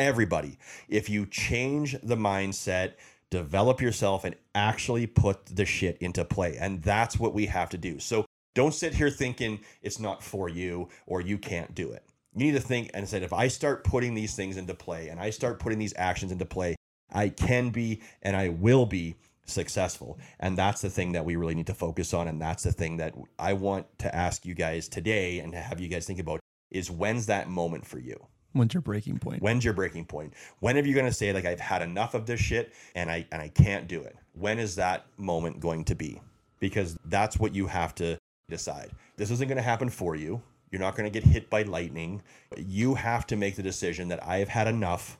Everybody. 0.00 0.58
If 0.88 1.08
you 1.08 1.26
change 1.26 1.96
the 2.02 2.16
mindset, 2.16 2.94
develop 3.30 3.80
yourself 3.80 4.24
and 4.24 4.34
actually 4.56 5.06
put 5.06 5.46
the 5.46 5.64
shit 5.64 5.96
into 5.98 6.24
play. 6.24 6.56
And 6.56 6.82
that's 6.82 7.20
what 7.20 7.34
we 7.34 7.46
have 7.46 7.70
to 7.70 7.78
do. 7.78 8.00
So 8.00 8.23
don't 8.54 8.74
sit 8.74 8.94
here 8.94 9.10
thinking 9.10 9.60
it's 9.82 9.98
not 9.98 10.22
for 10.22 10.48
you 10.48 10.88
or 11.06 11.20
you 11.20 11.38
can't 11.38 11.74
do 11.74 11.90
it. 11.92 12.04
You 12.34 12.46
need 12.46 12.52
to 12.52 12.60
think 12.60 12.90
and 12.94 13.08
say, 13.08 13.22
if 13.22 13.32
I 13.32 13.48
start 13.48 13.84
putting 13.84 14.14
these 14.14 14.34
things 14.34 14.56
into 14.56 14.74
play 14.74 15.08
and 15.08 15.20
I 15.20 15.30
start 15.30 15.60
putting 15.60 15.78
these 15.78 15.94
actions 15.96 16.32
into 16.32 16.44
play, 16.44 16.76
I 17.12 17.28
can 17.28 17.70
be 17.70 18.02
and 18.22 18.36
I 18.36 18.48
will 18.48 18.86
be 18.86 19.16
successful. 19.44 20.18
And 20.40 20.56
that's 20.56 20.80
the 20.80 20.90
thing 20.90 21.12
that 21.12 21.24
we 21.24 21.36
really 21.36 21.54
need 21.54 21.66
to 21.66 21.74
focus 21.74 22.14
on. 22.14 22.28
And 22.28 22.40
that's 22.40 22.62
the 22.62 22.72
thing 22.72 22.96
that 22.96 23.14
I 23.38 23.52
want 23.52 23.86
to 24.00 24.14
ask 24.14 24.46
you 24.46 24.54
guys 24.54 24.88
today 24.88 25.40
and 25.40 25.52
to 25.52 25.58
have 25.58 25.80
you 25.80 25.88
guys 25.88 26.06
think 26.06 26.18
about 26.18 26.40
is 26.70 26.90
when's 26.90 27.26
that 27.26 27.48
moment 27.48 27.86
for 27.86 27.98
you? 27.98 28.26
When's 28.52 28.72
your 28.72 28.82
breaking 28.82 29.18
point? 29.18 29.42
When's 29.42 29.64
your 29.64 29.74
breaking 29.74 30.06
point? 30.06 30.34
When 30.60 30.76
are 30.76 30.84
you 30.84 30.94
going 30.94 31.06
to 31.06 31.12
say 31.12 31.32
like 31.32 31.44
I've 31.44 31.60
had 31.60 31.82
enough 31.82 32.14
of 32.14 32.26
this 32.26 32.40
shit 32.40 32.72
and 32.94 33.10
I 33.10 33.26
and 33.32 33.42
I 33.42 33.48
can't 33.48 33.88
do 33.88 34.00
it? 34.02 34.16
When 34.32 34.58
is 34.58 34.76
that 34.76 35.06
moment 35.16 35.60
going 35.60 35.84
to 35.86 35.94
be? 35.94 36.20
Because 36.60 36.96
that's 37.04 37.38
what 37.38 37.54
you 37.54 37.66
have 37.66 37.94
to 37.96 38.16
decide. 38.48 38.90
This 39.16 39.30
isn't 39.30 39.48
going 39.48 39.56
to 39.56 39.62
happen 39.62 39.88
for 39.88 40.14
you. 40.14 40.42
You're 40.70 40.80
not 40.80 40.96
going 40.96 41.10
to 41.10 41.20
get 41.20 41.28
hit 41.28 41.50
by 41.50 41.62
lightning. 41.62 42.22
You 42.56 42.94
have 42.94 43.26
to 43.28 43.36
make 43.36 43.56
the 43.56 43.62
decision 43.62 44.08
that 44.08 44.26
I 44.26 44.38
have 44.38 44.48
had 44.48 44.66
enough 44.66 45.18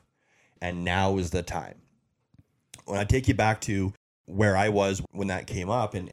and 0.61 0.83
now 0.83 1.17
is 1.17 1.31
the 1.31 1.43
time. 1.43 1.75
When 2.85 2.99
I 2.99 3.03
take 3.03 3.27
you 3.27 3.33
back 3.33 3.61
to 3.61 3.93
where 4.25 4.57
I 4.57 4.69
was 4.69 5.01
when 5.11 5.27
that 5.27 5.47
came 5.47 5.69
up, 5.69 5.93
and 5.93 6.11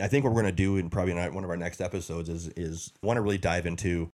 I 0.00 0.08
think 0.08 0.24
what 0.24 0.32
we're 0.32 0.42
going 0.42 0.52
to 0.52 0.56
do 0.56 0.76
in 0.76 0.90
probably 0.90 1.14
one 1.14 1.44
of 1.44 1.50
our 1.50 1.56
next 1.56 1.80
episodes 1.80 2.28
is 2.28 2.48
is 2.48 2.92
want 3.02 3.16
to 3.16 3.20
really 3.20 3.38
dive 3.38 3.66
into 3.66 4.10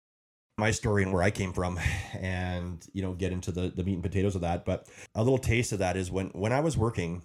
my 0.59 0.71
story 0.71 1.03
and 1.03 1.13
where 1.13 1.23
I 1.23 1.31
came 1.31 1.53
from 1.53 1.79
and 2.15 2.87
you 2.93 3.03
know 3.03 3.13
get 3.13 3.33
into 3.33 3.51
the 3.53 3.73
the 3.75 3.85
meat 3.85 3.95
and 3.95 4.03
potatoes 4.03 4.35
of 4.35 4.43
that 4.43 4.65
but 4.65 4.87
a 5.15 5.23
little 5.23 5.39
taste 5.39 5.73
of 5.73 5.79
that 5.81 5.97
is 5.97 6.11
when 6.11 6.29
when 6.29 6.53
I 6.53 6.61
was 6.61 6.77
working 6.77 7.23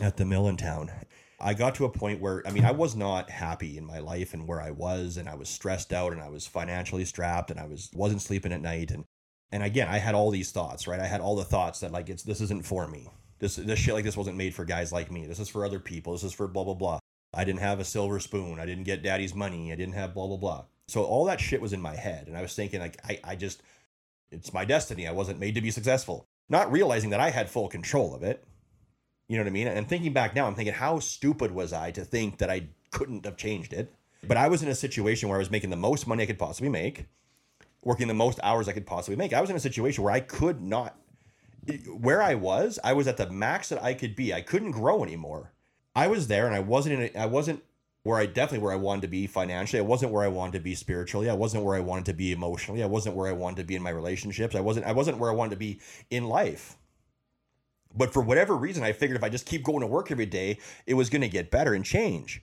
at 0.00 0.16
the 0.16 0.24
mill 0.24 0.48
in 0.48 0.56
town 0.56 0.90
I 1.44 1.52
got 1.52 1.74
to 1.74 1.84
a 1.84 1.90
point 1.90 2.22
where 2.22 2.42
I 2.46 2.50
mean 2.50 2.64
I 2.64 2.70
was 2.70 2.96
not 2.96 3.28
happy 3.28 3.76
in 3.76 3.84
my 3.84 3.98
life 3.98 4.32
and 4.32 4.48
where 4.48 4.62
I 4.62 4.70
was 4.70 5.18
and 5.18 5.28
I 5.28 5.34
was 5.34 5.50
stressed 5.50 5.92
out 5.92 6.12
and 6.12 6.22
I 6.22 6.30
was 6.30 6.46
financially 6.46 7.04
strapped 7.04 7.50
and 7.50 7.60
I 7.60 7.66
was 7.66 7.90
wasn't 7.94 8.22
sleeping 8.22 8.52
at 8.52 8.62
night 8.62 8.90
and 8.90 9.04
and 9.52 9.62
again 9.62 9.86
I 9.86 9.98
had 9.98 10.14
all 10.14 10.30
these 10.30 10.50
thoughts 10.50 10.88
right? 10.88 10.98
I 10.98 11.06
had 11.06 11.20
all 11.20 11.36
the 11.36 11.44
thoughts 11.44 11.80
that 11.80 11.92
like 11.92 12.08
it's 12.08 12.22
this 12.22 12.40
isn't 12.40 12.64
for 12.64 12.88
me. 12.88 13.10
This 13.40 13.56
this 13.56 13.78
shit 13.78 13.92
like 13.92 14.04
this 14.04 14.16
wasn't 14.16 14.38
made 14.38 14.54
for 14.54 14.64
guys 14.64 14.90
like 14.90 15.10
me. 15.10 15.26
This 15.26 15.38
is 15.38 15.50
for 15.50 15.66
other 15.66 15.78
people. 15.78 16.14
This 16.14 16.24
is 16.24 16.32
for 16.32 16.48
blah 16.48 16.64
blah 16.64 16.74
blah. 16.74 16.98
I 17.34 17.44
didn't 17.44 17.60
have 17.60 17.78
a 17.78 17.84
silver 17.84 18.20
spoon. 18.20 18.58
I 18.58 18.64
didn't 18.64 18.84
get 18.84 19.02
daddy's 19.02 19.34
money. 19.34 19.70
I 19.70 19.76
didn't 19.76 19.94
have 19.94 20.14
blah 20.14 20.26
blah 20.26 20.38
blah. 20.38 20.64
So 20.88 21.04
all 21.04 21.26
that 21.26 21.40
shit 21.40 21.60
was 21.60 21.74
in 21.74 21.80
my 21.82 21.94
head 21.94 22.26
and 22.26 22.38
I 22.38 22.42
was 22.42 22.54
thinking 22.54 22.80
like 22.80 22.98
I 23.04 23.20
I 23.22 23.36
just 23.36 23.62
it's 24.30 24.54
my 24.54 24.64
destiny. 24.64 25.06
I 25.06 25.12
wasn't 25.12 25.40
made 25.40 25.56
to 25.56 25.60
be 25.60 25.70
successful. 25.70 26.24
Not 26.48 26.72
realizing 26.72 27.10
that 27.10 27.20
I 27.20 27.28
had 27.28 27.50
full 27.50 27.68
control 27.68 28.14
of 28.14 28.22
it 28.22 28.46
you 29.28 29.36
know 29.36 29.42
what 29.42 29.50
I 29.50 29.52
mean? 29.52 29.68
And 29.68 29.88
thinking 29.88 30.12
back 30.12 30.34
now, 30.34 30.46
I'm 30.46 30.54
thinking, 30.54 30.74
how 30.74 30.98
stupid 30.98 31.50
was 31.50 31.72
I 31.72 31.90
to 31.92 32.04
think 32.04 32.38
that 32.38 32.50
I 32.50 32.68
couldn't 32.90 33.24
have 33.24 33.36
changed 33.36 33.72
it? 33.72 33.94
But 34.26 34.36
I 34.36 34.48
was 34.48 34.62
in 34.62 34.68
a 34.68 34.74
situation 34.74 35.28
where 35.28 35.36
I 35.36 35.40
was 35.40 35.50
making 35.50 35.70
the 35.70 35.76
most 35.76 36.06
money 36.06 36.22
I 36.22 36.26
could 36.26 36.38
possibly 36.38 36.68
make, 36.68 37.06
working 37.82 38.08
the 38.08 38.14
most 38.14 38.40
hours 38.42 38.68
I 38.68 38.72
could 38.72 38.86
possibly 38.86 39.16
make. 39.16 39.32
I 39.32 39.40
was 39.40 39.50
in 39.50 39.56
a 39.56 39.60
situation 39.60 40.04
where 40.04 40.12
I 40.12 40.20
could 40.20 40.60
not, 40.60 40.96
where 41.98 42.22
I 42.22 42.34
was, 42.34 42.78
I 42.82 42.92
was 42.92 43.06
at 43.06 43.16
the 43.16 43.30
max 43.30 43.68
that 43.68 43.82
I 43.82 43.94
could 43.94 44.16
be. 44.16 44.32
I 44.32 44.40
couldn't 44.40 44.72
grow 44.72 45.02
anymore. 45.02 45.52
I 45.94 46.08
was 46.08 46.26
there 46.26 46.46
and 46.46 46.54
I 46.54 46.60
wasn't 46.60 46.94
in 46.94 47.00
it. 47.02 47.16
I 47.16 47.26
wasn't 47.26 47.62
where 48.02 48.18
I 48.18 48.26
definitely 48.26 48.64
where 48.64 48.72
I 48.72 48.76
wanted 48.76 49.02
to 49.02 49.08
be 49.08 49.26
financially. 49.26 49.80
I 49.80 49.84
wasn't 49.84 50.12
where 50.12 50.24
I 50.24 50.28
wanted 50.28 50.52
to 50.52 50.60
be 50.60 50.74
spiritually. 50.74 51.30
I 51.30 51.34
wasn't 51.34 51.64
where 51.64 51.74
I 51.74 51.80
wanted 51.80 52.06
to 52.06 52.12
be 52.12 52.32
emotionally. 52.32 52.82
I 52.82 52.86
wasn't 52.86 53.16
where 53.16 53.28
I 53.28 53.32
wanted 53.32 53.56
to 53.56 53.64
be 53.64 53.76
in 53.76 53.82
my 53.82 53.90
relationships. 53.90 54.54
I 54.54 54.60
wasn't 54.60 54.86
I 54.86 54.92
wasn't 54.92 55.18
where 55.18 55.30
I 55.30 55.34
wanted 55.34 55.50
to 55.50 55.56
be 55.56 55.80
in 56.10 56.24
life. 56.24 56.76
But 57.94 58.12
for 58.12 58.22
whatever 58.22 58.56
reason, 58.56 58.82
I 58.82 58.92
figured 58.92 59.16
if 59.16 59.24
I 59.24 59.28
just 59.28 59.46
keep 59.46 59.62
going 59.62 59.80
to 59.80 59.86
work 59.86 60.10
every 60.10 60.26
day, 60.26 60.58
it 60.86 60.94
was 60.94 61.10
going 61.10 61.22
to 61.22 61.28
get 61.28 61.50
better 61.50 61.74
and 61.74 61.84
change. 61.84 62.42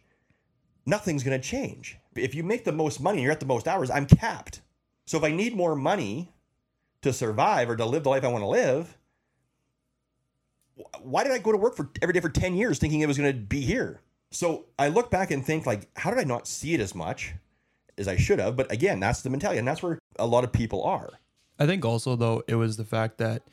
Nothing's 0.85 1.23
going 1.23 1.39
to 1.39 1.47
change. 1.47 1.97
If 2.15 2.33
you 2.33 2.43
make 2.43 2.63
the 2.63 2.71
most 2.71 3.01
money 3.01 3.17
and 3.17 3.23
you're 3.23 3.31
at 3.31 3.39
the 3.39 3.45
most 3.45 3.67
hours, 3.67 3.89
I'm 3.89 4.05
capped. 4.05 4.61
So 5.05 5.17
if 5.17 5.23
I 5.23 5.31
need 5.31 5.55
more 5.55 5.75
money 5.75 6.31
to 7.01 7.11
survive 7.11 7.69
or 7.69 7.75
to 7.75 7.85
live 7.85 8.03
the 8.03 8.09
life 8.09 8.23
I 8.23 8.29
want 8.29 8.43
to 8.43 8.47
live, 8.47 8.97
why 11.01 11.23
did 11.23 11.33
I 11.33 11.37
go 11.37 11.51
to 11.51 11.57
work 11.57 11.75
for 11.75 11.89
every 12.01 12.13
day 12.13 12.19
for 12.19 12.29
10 12.29 12.55
years 12.55 12.79
thinking 12.79 13.01
it 13.01 13.07
was 13.07 13.17
going 13.17 13.31
to 13.31 13.39
be 13.39 13.61
here? 13.61 14.01
So 14.31 14.65
I 14.79 14.87
look 14.87 15.11
back 15.11 15.31
and 15.31 15.45
think 15.45 15.65
like, 15.65 15.89
how 15.97 16.09
did 16.09 16.19
I 16.19 16.23
not 16.23 16.47
see 16.47 16.73
it 16.73 16.79
as 16.79 16.95
much 16.95 17.33
as 17.97 18.07
I 18.07 18.15
should 18.15 18.39
have? 18.39 18.55
But 18.55 18.71
again, 18.71 18.99
that's 18.99 19.21
the 19.21 19.29
mentality, 19.29 19.59
and 19.59 19.67
that's 19.67 19.83
where 19.83 19.99
a 20.17 20.25
lot 20.25 20.43
of 20.43 20.51
people 20.53 20.83
are. 20.83 21.09
I 21.59 21.65
think 21.67 21.85
also 21.85 22.15
though 22.15 22.43
it 22.47 22.55
was 22.55 22.77
the 22.77 22.85
fact 22.85 23.17
that 23.19 23.43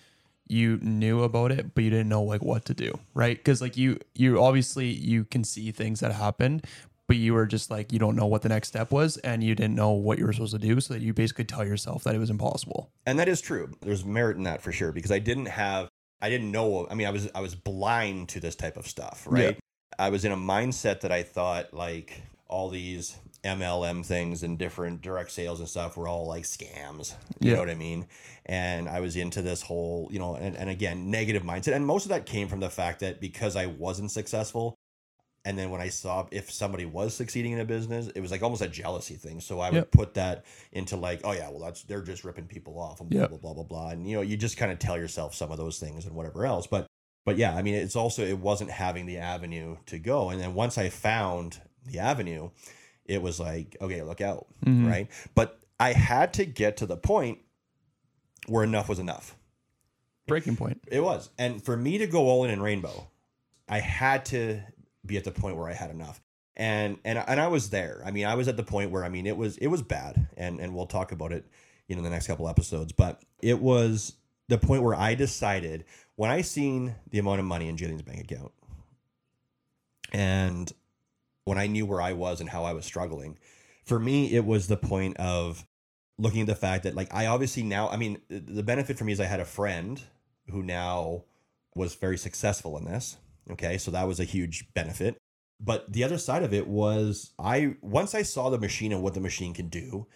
you 0.48 0.78
knew 0.82 1.22
about 1.22 1.52
it 1.52 1.74
but 1.74 1.84
you 1.84 1.90
didn't 1.90 2.08
know 2.08 2.22
like 2.22 2.42
what 2.42 2.64
to 2.64 2.74
do 2.74 2.98
right? 3.14 3.36
Because 3.36 3.60
like 3.60 3.76
you 3.76 3.98
you 4.14 4.40
obviously 4.40 4.86
you 4.86 5.24
can 5.24 5.44
see 5.44 5.70
things 5.70 6.00
that 6.00 6.12
happened 6.12 6.66
but 7.06 7.16
you 7.16 7.34
were 7.34 7.46
just 7.46 7.70
like 7.70 7.92
you 7.92 7.98
don't 7.98 8.16
know 8.16 8.26
what 8.26 8.42
the 8.42 8.48
next 8.48 8.68
step 8.68 8.90
was 8.90 9.16
and 9.18 9.42
you 9.42 9.54
didn't 9.54 9.74
know 9.74 9.90
what 9.90 10.18
you 10.18 10.26
were 10.26 10.32
supposed 10.32 10.52
to 10.52 10.58
do 10.58 10.78
so 10.80 10.94
that 10.94 11.02
you 11.02 11.12
basically 11.12 11.44
tell 11.44 11.64
yourself 11.64 12.04
that 12.04 12.14
it 12.14 12.18
was 12.18 12.30
impossible. 12.30 12.90
And 13.06 13.18
that 13.18 13.28
is 13.28 13.40
true. 13.40 13.72
There's 13.80 14.04
merit 14.04 14.36
in 14.36 14.42
that 14.44 14.62
for 14.62 14.72
sure 14.72 14.92
because 14.92 15.10
i 15.10 15.18
didn't 15.18 15.46
have 15.46 15.88
i 16.20 16.28
didn't 16.28 16.50
know 16.50 16.86
i 16.90 16.94
mean 16.94 17.06
i 17.06 17.10
was 17.10 17.28
i 17.34 17.40
was 17.40 17.54
blind 17.54 18.28
to 18.30 18.40
this 18.40 18.56
type 18.56 18.76
of 18.76 18.86
stuff 18.86 19.26
right? 19.28 19.54
Yeah. 19.54 20.04
i 20.06 20.10
was 20.10 20.24
in 20.24 20.32
a 20.32 20.36
mindset 20.36 21.00
that 21.00 21.12
i 21.12 21.22
thought 21.22 21.72
like 21.72 22.22
all 22.48 22.68
these 22.68 23.16
MLM 23.44 24.04
things 24.04 24.42
and 24.42 24.58
different 24.58 25.00
direct 25.00 25.30
sales 25.30 25.60
and 25.60 25.68
stuff 25.68 25.96
were 25.96 26.08
all 26.08 26.26
like 26.26 26.44
scams. 26.44 27.14
You 27.40 27.50
yeah. 27.50 27.54
know 27.54 27.60
what 27.60 27.70
I 27.70 27.74
mean? 27.74 28.06
And 28.46 28.88
I 28.88 29.00
was 29.00 29.16
into 29.16 29.42
this 29.42 29.62
whole, 29.62 30.08
you 30.10 30.18
know, 30.18 30.34
and, 30.34 30.56
and 30.56 30.68
again, 30.68 31.10
negative 31.10 31.42
mindset. 31.42 31.74
And 31.74 31.86
most 31.86 32.04
of 32.04 32.10
that 32.10 32.26
came 32.26 32.48
from 32.48 32.60
the 32.60 32.70
fact 32.70 33.00
that 33.00 33.20
because 33.20 33.56
I 33.56 33.66
wasn't 33.66 34.10
successful, 34.10 34.78
and 35.44 35.56
then 35.56 35.70
when 35.70 35.80
I 35.80 35.88
saw 35.88 36.26
if 36.30 36.50
somebody 36.50 36.84
was 36.84 37.14
succeeding 37.14 37.52
in 37.52 37.60
a 37.60 37.64
business, 37.64 38.08
it 38.08 38.20
was 38.20 38.30
like 38.30 38.42
almost 38.42 38.60
a 38.60 38.68
jealousy 38.68 39.14
thing. 39.14 39.40
So 39.40 39.60
I 39.60 39.70
would 39.70 39.76
yep. 39.76 39.90
put 39.92 40.14
that 40.14 40.44
into 40.72 40.96
like, 40.96 41.20
oh 41.24 41.32
yeah, 41.32 41.48
well 41.48 41.60
that's 41.60 41.84
they're 41.84 42.02
just 42.02 42.24
ripping 42.24 42.46
people 42.46 42.78
off 42.78 43.00
and 43.00 43.08
blah 43.08 43.20
yep. 43.20 43.30
blah 43.30 43.38
blah 43.38 43.54
blah 43.54 43.64
blah. 43.64 43.90
And 43.90 44.06
you 44.06 44.16
know, 44.16 44.22
you 44.22 44.36
just 44.36 44.56
kind 44.56 44.72
of 44.72 44.78
tell 44.78 44.98
yourself 44.98 45.34
some 45.34 45.50
of 45.50 45.56
those 45.56 45.78
things 45.78 46.04
and 46.04 46.14
whatever 46.14 46.44
else. 46.44 46.66
But 46.66 46.86
but 47.24 47.36
yeah, 47.38 47.54
I 47.54 47.62
mean, 47.62 47.74
it's 47.74 47.96
also 47.96 48.26
it 48.26 48.38
wasn't 48.38 48.70
having 48.70 49.06
the 49.06 49.18
avenue 49.18 49.76
to 49.86 49.98
go. 49.98 50.30
And 50.30 50.40
then 50.40 50.54
once 50.54 50.76
I 50.76 50.88
found 50.90 51.60
the 51.86 51.98
avenue, 51.98 52.50
it 53.08 53.22
was 53.22 53.40
like, 53.40 53.76
okay, 53.80 54.02
look 54.02 54.20
out, 54.20 54.46
mm-hmm. 54.64 54.86
right? 54.86 55.08
But 55.34 55.58
I 55.80 55.92
had 55.92 56.34
to 56.34 56.44
get 56.44 56.76
to 56.78 56.86
the 56.86 56.96
point 56.96 57.38
where 58.46 58.62
enough 58.62 58.88
was 58.88 58.98
enough. 58.98 59.34
Breaking 60.26 60.56
point. 60.56 60.82
It 60.86 61.00
was. 61.00 61.30
And 61.38 61.62
for 61.62 61.76
me 61.76 61.98
to 61.98 62.06
go 62.06 62.28
all 62.28 62.44
in 62.44 62.50
in 62.50 62.60
Rainbow, 62.60 63.08
I 63.68 63.80
had 63.80 64.26
to 64.26 64.60
be 65.04 65.16
at 65.16 65.24
the 65.24 65.32
point 65.32 65.56
where 65.56 65.68
I 65.68 65.72
had 65.72 65.90
enough. 65.90 66.20
And 66.54 66.98
and 67.04 67.18
and 67.18 67.40
I 67.40 67.48
was 67.48 67.70
there. 67.70 68.02
I 68.04 68.10
mean, 68.10 68.26
I 68.26 68.34
was 68.34 68.48
at 68.48 68.56
the 68.56 68.64
point 68.64 68.90
where 68.90 69.04
I 69.04 69.08
mean, 69.08 69.26
it 69.26 69.36
was 69.36 69.56
it 69.58 69.68
was 69.68 69.80
bad. 69.80 70.28
And 70.36 70.60
and 70.60 70.74
we'll 70.74 70.86
talk 70.86 71.12
about 71.12 71.32
it, 71.32 71.46
you 71.86 71.94
know, 71.94 72.00
in 72.00 72.04
the 72.04 72.10
next 72.10 72.26
couple 72.26 72.48
episodes, 72.48 72.92
but 72.92 73.22
it 73.40 73.60
was 73.60 74.14
the 74.48 74.58
point 74.58 74.82
where 74.82 74.94
I 74.94 75.14
decided 75.14 75.84
when 76.16 76.30
I 76.30 76.42
seen 76.42 76.96
the 77.10 77.20
amount 77.20 77.40
of 77.40 77.46
money 77.46 77.68
in 77.68 77.76
Jillian's 77.76 78.02
bank 78.02 78.20
account 78.20 78.52
and 80.12 80.72
when 81.48 81.58
I 81.58 81.66
knew 81.66 81.86
where 81.86 82.00
I 82.00 82.12
was 82.12 82.40
and 82.40 82.50
how 82.50 82.64
I 82.64 82.72
was 82.72 82.84
struggling. 82.84 83.38
For 83.84 83.98
me, 83.98 84.34
it 84.34 84.44
was 84.44 84.68
the 84.68 84.76
point 84.76 85.16
of 85.16 85.66
looking 86.18 86.42
at 86.42 86.46
the 86.46 86.54
fact 86.54 86.84
that, 86.84 86.94
like, 86.94 87.12
I 87.12 87.26
obviously 87.26 87.62
now, 87.62 87.88
I 87.88 87.96
mean, 87.96 88.20
the 88.28 88.62
benefit 88.62 88.98
for 88.98 89.04
me 89.04 89.12
is 89.12 89.20
I 89.20 89.24
had 89.24 89.40
a 89.40 89.46
friend 89.46 90.00
who 90.50 90.62
now 90.62 91.24
was 91.74 91.94
very 91.94 92.18
successful 92.18 92.76
in 92.76 92.84
this. 92.84 93.16
Okay. 93.50 93.78
So 93.78 93.90
that 93.92 94.06
was 94.06 94.20
a 94.20 94.24
huge 94.24 94.72
benefit. 94.74 95.16
But 95.60 95.90
the 95.90 96.04
other 96.04 96.18
side 96.18 96.42
of 96.42 96.52
it 96.52 96.68
was 96.68 97.32
I 97.38 97.76
once 97.80 98.14
I 98.14 98.22
saw 98.22 98.50
the 98.50 98.58
machine 98.58 98.92
and 98.92 99.02
what 99.02 99.14
the 99.14 99.20
machine 99.20 99.54
can 99.54 99.68
do, 99.68 100.06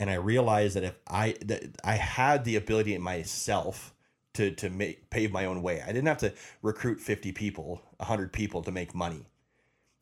and 0.00 0.10
I 0.10 0.14
realized 0.14 0.74
that 0.76 0.84
if 0.84 0.94
I 1.06 1.36
that 1.44 1.76
I 1.84 1.94
had 1.94 2.44
the 2.44 2.56
ability 2.56 2.94
in 2.94 3.02
myself 3.02 3.94
to 4.34 4.50
to 4.52 4.70
make 4.70 5.10
pave 5.10 5.30
my 5.30 5.44
own 5.44 5.62
way. 5.62 5.82
I 5.82 5.88
didn't 5.88 6.06
have 6.06 6.18
to 6.18 6.32
recruit 6.62 7.00
50 7.00 7.32
people, 7.32 7.82
100 7.98 8.32
people 8.32 8.62
to 8.62 8.72
make 8.72 8.94
money. 8.94 9.26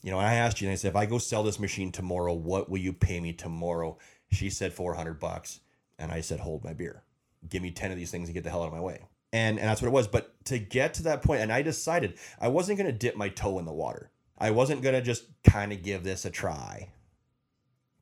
You 0.07 0.13
know, 0.13 0.21
I 0.21 0.35
asked 0.35 0.61
you 0.61 0.69
and 0.69 0.73
I 0.73 0.77
said, 0.77 0.91
if 0.91 0.97
I 0.97 1.05
go 1.05 1.19
sell 1.19 1.43
this 1.43 1.59
machine 1.59 1.91
tomorrow, 1.91 2.33
what 2.33 2.71
will 2.71 2.79
you 2.79 2.93
pay 2.93 3.19
me 3.19 3.33
tomorrow? 3.33 3.99
She 4.31 4.51
said 4.51 4.73
400 4.73 5.19
bucks. 5.19 5.59
And 5.99 6.13
I 6.13 6.21
said, 6.21 6.39
hold 6.39 6.63
my 6.63 6.75
beer. 6.75 7.03
Give 7.49 7.61
me 7.61 7.73
10 7.73 7.91
of 7.91 7.97
these 7.97 8.13
things 8.13 8.29
and 8.29 8.35
get 8.35 8.45
the 8.45 8.51
hell 8.51 8.63
out 8.63 8.69
of 8.69 8.73
my 8.73 8.81
way. 8.81 9.01
And, 9.33 9.59
and 9.59 9.69
that's 9.69 9.83
what 9.83 9.89
it 9.89 9.93
was. 9.93 10.07
But 10.07 10.33
to 10.45 10.61
get 10.61 10.95
to 10.95 11.03
that 11.03 11.23
point, 11.23 11.41
and 11.41 11.53
I 11.53 11.63
decided 11.63 12.21
I 12.41 12.47
wasn't 12.47 12.79
going 12.79 12.87
to 12.87 12.97
dip 12.97 13.17
my 13.17 13.31
toe 13.31 13.59
in 13.59 13.65
the 13.65 13.73
water. 13.73 14.13
I 14.39 14.53
wasn't 14.53 14.81
going 14.81 14.95
to 14.95 15.03
just 15.03 15.25
kind 15.43 15.73
of 15.73 15.83
give 15.83 16.05
this 16.05 16.25
a 16.25 16.31
try. 16.31 16.91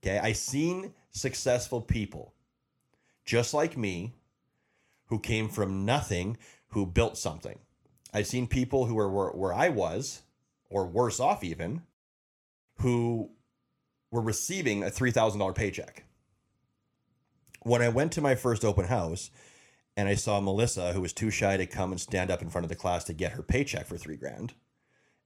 Okay. 0.02 0.18
I 0.18 0.32
seen 0.32 0.92
successful 1.10 1.80
people 1.80 2.34
just 3.24 3.54
like 3.54 3.78
me 3.78 4.12
who 5.06 5.18
came 5.18 5.48
from 5.48 5.86
nothing 5.86 6.36
who 6.68 6.84
built 6.84 7.16
something. 7.16 7.60
I've 8.12 8.26
seen 8.26 8.46
people 8.46 8.84
who 8.84 8.94
were 8.96 9.10
where, 9.10 9.30
where 9.30 9.54
I 9.54 9.70
was, 9.70 10.20
or 10.68 10.86
worse 10.86 11.18
off 11.18 11.42
even, 11.42 11.80
who 12.78 13.30
were 14.10 14.20
receiving 14.20 14.82
a 14.82 14.88
$3,000 14.88 15.54
paycheck. 15.54 16.04
When 17.62 17.82
I 17.82 17.88
went 17.88 18.12
to 18.12 18.20
my 18.20 18.34
first 18.34 18.64
open 18.64 18.86
house 18.86 19.30
and 19.96 20.08
I 20.08 20.14
saw 20.14 20.40
Melissa, 20.40 20.92
who 20.92 21.00
was 21.00 21.12
too 21.12 21.30
shy 21.30 21.56
to 21.56 21.66
come 21.66 21.92
and 21.92 22.00
stand 22.00 22.30
up 22.30 22.42
in 22.42 22.50
front 22.50 22.64
of 22.64 22.68
the 22.68 22.76
class 22.76 23.04
to 23.04 23.12
get 23.12 23.32
her 23.32 23.42
paycheck 23.42 23.86
for 23.86 23.96
three 23.96 24.16
grand, 24.16 24.54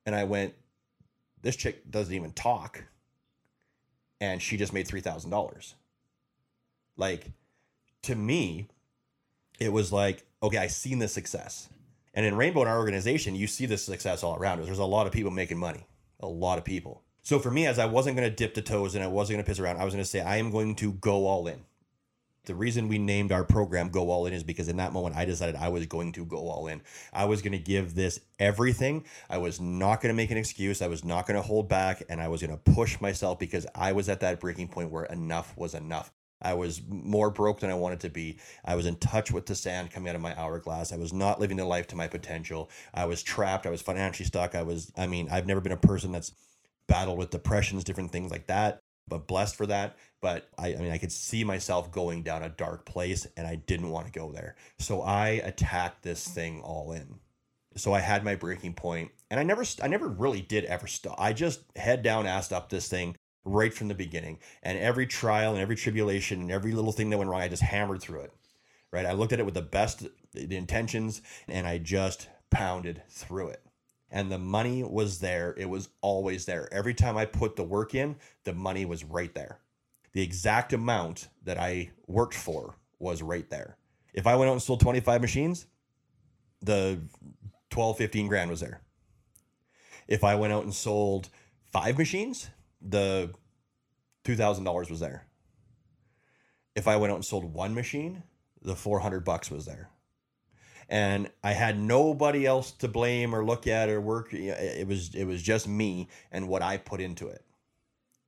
and 0.06 0.14
I 0.14 0.24
went, 0.24 0.54
this 1.42 1.56
chick 1.56 1.90
doesn't 1.90 2.14
even 2.14 2.32
talk, 2.32 2.84
and 4.20 4.40
she 4.40 4.56
just 4.56 4.72
made 4.72 4.87
$3,000. 4.87 5.74
Like, 6.96 7.32
to 8.02 8.14
me, 8.14 8.68
it 9.58 9.72
was 9.72 9.92
like, 9.92 10.24
okay, 10.42 10.58
I 10.58 10.66
seen 10.66 10.98
the 10.98 11.08
success. 11.08 11.68
And 12.14 12.24
in 12.24 12.37
Rainbow, 12.37 12.62
in 12.62 12.68
our 12.68 12.78
organization, 12.78 13.37
you 13.37 13.46
see 13.46 13.66
the 13.66 13.78
success 13.78 14.22
all 14.22 14.37
around 14.37 14.61
us. 14.61 14.66
There's 14.66 14.78
a 14.78 14.84
lot 14.84 15.06
of 15.06 15.12
people 15.12 15.30
making 15.30 15.58
money, 15.58 15.87
a 16.20 16.26
lot 16.26 16.58
of 16.58 16.64
people. 16.64 17.02
So 17.28 17.38
for 17.38 17.50
me, 17.50 17.66
as 17.66 17.78
I 17.78 17.84
wasn't 17.84 18.16
going 18.16 18.26
to 18.26 18.34
dip 18.34 18.54
the 18.54 18.62
toes 18.62 18.94
and 18.94 19.04
I 19.04 19.06
wasn't 19.06 19.34
going 19.34 19.44
to 19.44 19.46
piss 19.46 19.58
around, 19.58 19.76
I 19.76 19.84
was 19.84 19.92
going 19.92 20.02
to 20.02 20.08
say, 20.08 20.22
I 20.22 20.38
am 20.38 20.50
going 20.50 20.74
to 20.76 20.94
go 20.94 21.26
all 21.26 21.46
in. 21.46 21.62
The 22.46 22.54
reason 22.54 22.88
we 22.88 22.96
named 22.96 23.32
our 23.32 23.44
program 23.44 23.90
Go 23.90 24.08
All 24.08 24.24
In 24.24 24.32
is 24.32 24.42
because 24.42 24.66
in 24.66 24.78
that 24.78 24.94
moment 24.94 25.14
I 25.14 25.26
decided 25.26 25.54
I 25.54 25.68
was 25.68 25.84
going 25.84 26.12
to 26.12 26.24
go 26.24 26.48
all 26.48 26.68
in. 26.68 26.80
I 27.12 27.26
was 27.26 27.42
going 27.42 27.52
to 27.52 27.58
give 27.58 27.94
this 27.94 28.18
everything. 28.38 29.04
I 29.28 29.36
was 29.36 29.60
not 29.60 30.00
going 30.00 30.10
to 30.10 30.16
make 30.16 30.30
an 30.30 30.38
excuse. 30.38 30.80
I 30.80 30.86
was 30.86 31.04
not 31.04 31.26
going 31.26 31.38
to 31.38 31.46
hold 31.46 31.68
back 31.68 32.02
and 32.08 32.18
I 32.18 32.28
was 32.28 32.40
going 32.40 32.58
to 32.58 32.72
push 32.72 32.98
myself 32.98 33.38
because 33.38 33.66
I 33.74 33.92
was 33.92 34.08
at 34.08 34.20
that 34.20 34.40
breaking 34.40 34.68
point 34.68 34.90
where 34.90 35.04
enough 35.04 35.54
was 35.54 35.74
enough. 35.74 36.10
I 36.40 36.54
was 36.54 36.80
more 36.88 37.28
broke 37.28 37.60
than 37.60 37.68
I 37.68 37.74
wanted 37.74 38.00
to 38.00 38.08
be. 38.08 38.38
I 38.64 38.74
was 38.74 38.86
in 38.86 38.96
touch 38.96 39.30
with 39.32 39.44
the 39.44 39.54
sand 39.54 39.90
coming 39.90 40.08
out 40.08 40.16
of 40.16 40.22
my 40.22 40.34
hourglass. 40.34 40.94
I 40.94 40.96
was 40.96 41.12
not 41.12 41.40
living 41.40 41.58
the 41.58 41.66
life 41.66 41.88
to 41.88 41.96
my 41.96 42.08
potential. 42.08 42.70
I 42.94 43.04
was 43.04 43.22
trapped. 43.22 43.66
I 43.66 43.70
was 43.70 43.82
financially 43.82 44.24
stuck. 44.24 44.54
I 44.54 44.62
was, 44.62 44.90
I 44.96 45.06
mean, 45.06 45.28
I've 45.30 45.46
never 45.46 45.60
been 45.60 45.72
a 45.72 45.76
person 45.76 46.10
that's 46.10 46.32
battled 46.88 47.18
with 47.18 47.31
depressions, 47.31 47.85
different 47.85 48.11
things 48.11 48.31
like 48.31 48.46
that, 48.48 48.81
but 49.07 49.29
blessed 49.29 49.57
for 49.57 49.66
that. 49.66 49.96
But 50.20 50.48
I, 50.59 50.74
I 50.74 50.77
mean, 50.77 50.90
I 50.90 50.98
could 50.98 51.12
see 51.12 51.44
myself 51.44 51.92
going 51.92 52.22
down 52.22 52.42
a 52.42 52.48
dark 52.48 52.85
place 52.85 53.27
and 53.37 53.46
I 53.46 53.57
didn't 53.57 53.90
want 53.90 54.07
to 54.07 54.12
go 54.12 54.33
there. 54.33 54.57
So 54.79 55.03
I 55.03 55.29
attacked 55.29 56.03
this 56.03 56.27
thing 56.27 56.61
all 56.62 56.92
in. 56.92 57.20
So 57.77 57.92
I 57.92 58.01
had 58.01 58.24
my 58.24 58.35
breaking 58.35 58.74
point 58.74 59.12
and 59.31 59.38
I 59.38 59.44
never, 59.44 59.64
I 59.83 59.88
never 59.88 60.09
really 60.09 60.40
did 60.40 60.64
ever 60.64 60.87
stop. 60.87 61.16
I 61.18 61.33
just 61.33 61.61
head 61.77 62.03
down, 62.03 62.27
ass 62.27 62.51
up 62.51 62.68
this 62.68 62.88
thing 62.88 63.14
right 63.44 63.72
from 63.72 63.88
the 63.88 63.94
beginning. 63.94 64.38
And 64.62 64.79
every 64.79 65.07
trial 65.07 65.53
and 65.53 65.61
every 65.61 65.77
tribulation 65.77 66.40
and 66.40 66.51
every 66.51 66.72
little 66.72 66.92
thing 66.92 67.11
that 67.11 67.18
went 67.18 67.31
wrong, 67.31 67.42
I 67.42 67.48
just 67.48 67.62
hammered 67.62 68.01
through 68.01 68.22
it. 68.22 68.33
Right. 68.90 69.05
I 69.05 69.12
looked 69.12 69.35
at 69.35 69.38
it 69.38 69.44
with 69.44 69.55
the 69.55 69.61
best 69.61 70.07
the 70.33 70.57
intentions 70.57 71.20
and 71.46 71.66
I 71.66 71.79
just 71.79 72.29
pounded 72.51 73.03
through 73.11 73.48
it. 73.48 73.62
And 74.11 74.33
the 74.33 74.38
money 74.38 74.83
was 74.83 75.21
there. 75.21 75.55
It 75.59 75.68
was 75.68 75.90
always 76.01 76.47
there. 76.47 76.73
Every 76.73 76.94
time 76.94 77.16
I 77.16 77.27
put 77.27 77.57
the 77.57 77.64
work 77.64 77.94
in, 77.94 78.16
the 78.44 78.55
money 78.55 78.85
was 78.87 79.05
right 79.05 79.35
there. 79.35 79.61
The 80.12 80.23
exact 80.23 80.73
amount 80.73 81.29
that 81.44 81.59
I 81.59 81.90
worked 82.07 82.35
for 82.35 82.75
was 82.99 83.23
right 83.23 83.49
there. 83.51 83.77
If 84.14 84.27
I 84.27 84.37
went 84.37 84.49
out 84.49 84.55
and 84.55 84.62
sold 84.62 84.81
25 84.81 85.21
machines, 85.21 85.66
the 86.62 87.01
12, 87.71 87.99
15 87.99 88.27
grand 88.29 88.51
was 88.51 88.61
there. 88.61 88.81
If 90.09 90.25
I 90.25 90.35
went 90.35 90.53
out 90.53 90.64
and 90.64 90.75
sold 90.75 91.29
five 91.71 91.99
machines, 91.99 92.49
the 92.81 93.31
$2,000 94.25 94.90
was 94.90 95.01
there. 95.01 95.27
If 96.75 96.88
I 96.88 96.97
went 96.97 97.12
out 97.12 97.16
and 97.16 97.25
sold 97.25 97.53
one 97.53 97.75
machine, 97.75 98.23
the 98.62 98.75
400 98.75 99.25
bucks 99.25 99.51
was 99.51 99.66
there. 99.66 99.90
And 100.88 101.31
I 101.44 101.53
had 101.53 101.79
nobody 101.79 102.46
else 102.46 102.70
to 102.72 102.88
blame 102.88 103.35
or 103.35 103.44
look 103.44 103.66
at 103.66 103.88
or 103.90 104.01
work. 104.01 104.33
It 104.33 104.87
was 104.87 105.14
it 105.14 105.24
was 105.24 105.42
just 105.42 105.68
me 105.68 106.09
and 106.33 106.48
what 106.48 106.62
I 106.62 106.79
put 106.79 107.01
into 107.01 107.29
it. 107.29 107.44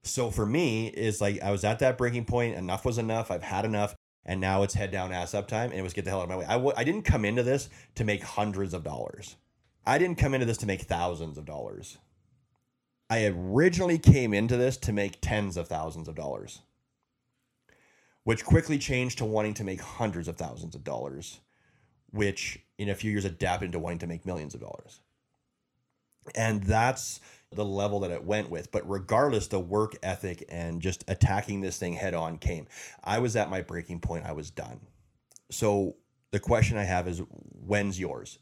So 0.02 0.30
for 0.30 0.46
me, 0.46 0.88
is 0.88 1.20
like 1.20 1.42
I 1.42 1.50
was 1.50 1.64
at 1.64 1.78
that 1.80 1.98
breaking 1.98 2.24
point. 2.24 2.56
Enough 2.56 2.84
was 2.84 2.98
enough. 2.98 3.30
I've 3.30 3.42
had 3.42 3.64
enough, 3.64 3.94
and 4.24 4.40
now 4.40 4.62
it's 4.62 4.74
head 4.74 4.90
down, 4.90 5.12
ass 5.12 5.34
up 5.34 5.48
time, 5.48 5.70
and 5.70 5.78
it 5.78 5.82
was 5.82 5.92
get 5.92 6.04
the 6.04 6.10
hell 6.10 6.20
out 6.20 6.24
of 6.24 6.28
my 6.30 6.36
way. 6.36 6.46
I 6.46 6.54
w- 6.54 6.74
I 6.76 6.84
didn't 6.84 7.02
come 7.02 7.24
into 7.24 7.42
this 7.42 7.68
to 7.96 8.04
make 8.04 8.22
hundreds 8.22 8.74
of 8.74 8.84
dollars. 8.84 9.36
I 9.86 9.98
didn't 9.98 10.18
come 10.18 10.34
into 10.34 10.46
this 10.46 10.58
to 10.58 10.66
make 10.66 10.82
thousands 10.82 11.38
of 11.38 11.44
dollars. 11.44 11.98
I 13.10 13.26
originally 13.26 13.98
came 13.98 14.32
into 14.32 14.56
this 14.56 14.76
to 14.78 14.92
make 14.92 15.20
tens 15.20 15.56
of 15.56 15.66
thousands 15.66 16.06
of 16.06 16.14
dollars, 16.14 16.60
which 18.22 18.44
quickly 18.44 18.78
changed 18.78 19.18
to 19.18 19.24
wanting 19.24 19.54
to 19.54 19.64
make 19.64 19.80
hundreds 19.80 20.28
of 20.28 20.36
thousands 20.36 20.74
of 20.76 20.84
dollars, 20.84 21.40
which 22.12 22.60
in 22.78 22.88
a 22.88 22.94
few 22.94 23.10
years 23.10 23.24
adapted 23.24 23.66
into 23.66 23.78
wanting 23.78 23.98
to 24.00 24.06
make 24.06 24.26
millions 24.26 24.54
of 24.54 24.60
dollars. 24.60 25.00
And 26.34 26.62
that's 26.62 27.20
the 27.52 27.64
level 27.64 28.00
that 28.00 28.10
it 28.10 28.24
went 28.24 28.50
with. 28.50 28.70
But 28.70 28.88
regardless, 28.88 29.48
the 29.48 29.58
work 29.58 29.96
ethic 30.02 30.44
and 30.48 30.80
just 30.80 31.04
attacking 31.08 31.60
this 31.60 31.78
thing 31.78 31.94
head 31.94 32.14
on 32.14 32.38
came. 32.38 32.66
I 33.02 33.18
was 33.18 33.36
at 33.36 33.50
my 33.50 33.60
breaking 33.60 34.00
point, 34.00 34.26
I 34.26 34.32
was 34.32 34.50
done. 34.50 34.80
So 35.50 35.96
the 36.30 36.40
question 36.40 36.76
I 36.76 36.84
have 36.84 37.08
is 37.08 37.22
when's 37.66 37.98
yours? 37.98 38.38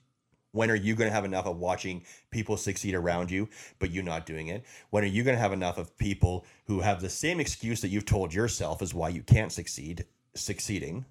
When 0.52 0.70
are 0.70 0.76
you 0.76 0.94
going 0.94 1.08
to 1.08 1.14
have 1.14 1.24
enough 1.24 1.46
of 1.46 1.58
watching 1.58 2.04
people 2.30 2.56
succeed 2.56 2.94
around 2.94 3.30
you, 3.30 3.48
but 3.78 3.90
you 3.90 4.02
not 4.02 4.26
doing 4.26 4.48
it? 4.48 4.64
When 4.90 5.04
are 5.04 5.08
you 5.08 5.22
going 5.22 5.36
to 5.36 5.40
have 5.40 5.52
enough 5.52 5.78
of 5.78 5.96
people 5.98 6.46
who 6.66 6.80
have 6.80 7.00
the 7.00 7.10
same 7.10 7.38
excuse 7.38 7.80
that 7.82 7.88
you've 7.88 8.06
told 8.06 8.32
yourself 8.32 8.82
is 8.82 8.94
why 8.94 9.10
you 9.10 9.22
can't 9.22 9.52
succeed, 9.52 10.06
succeeding? 10.34 11.04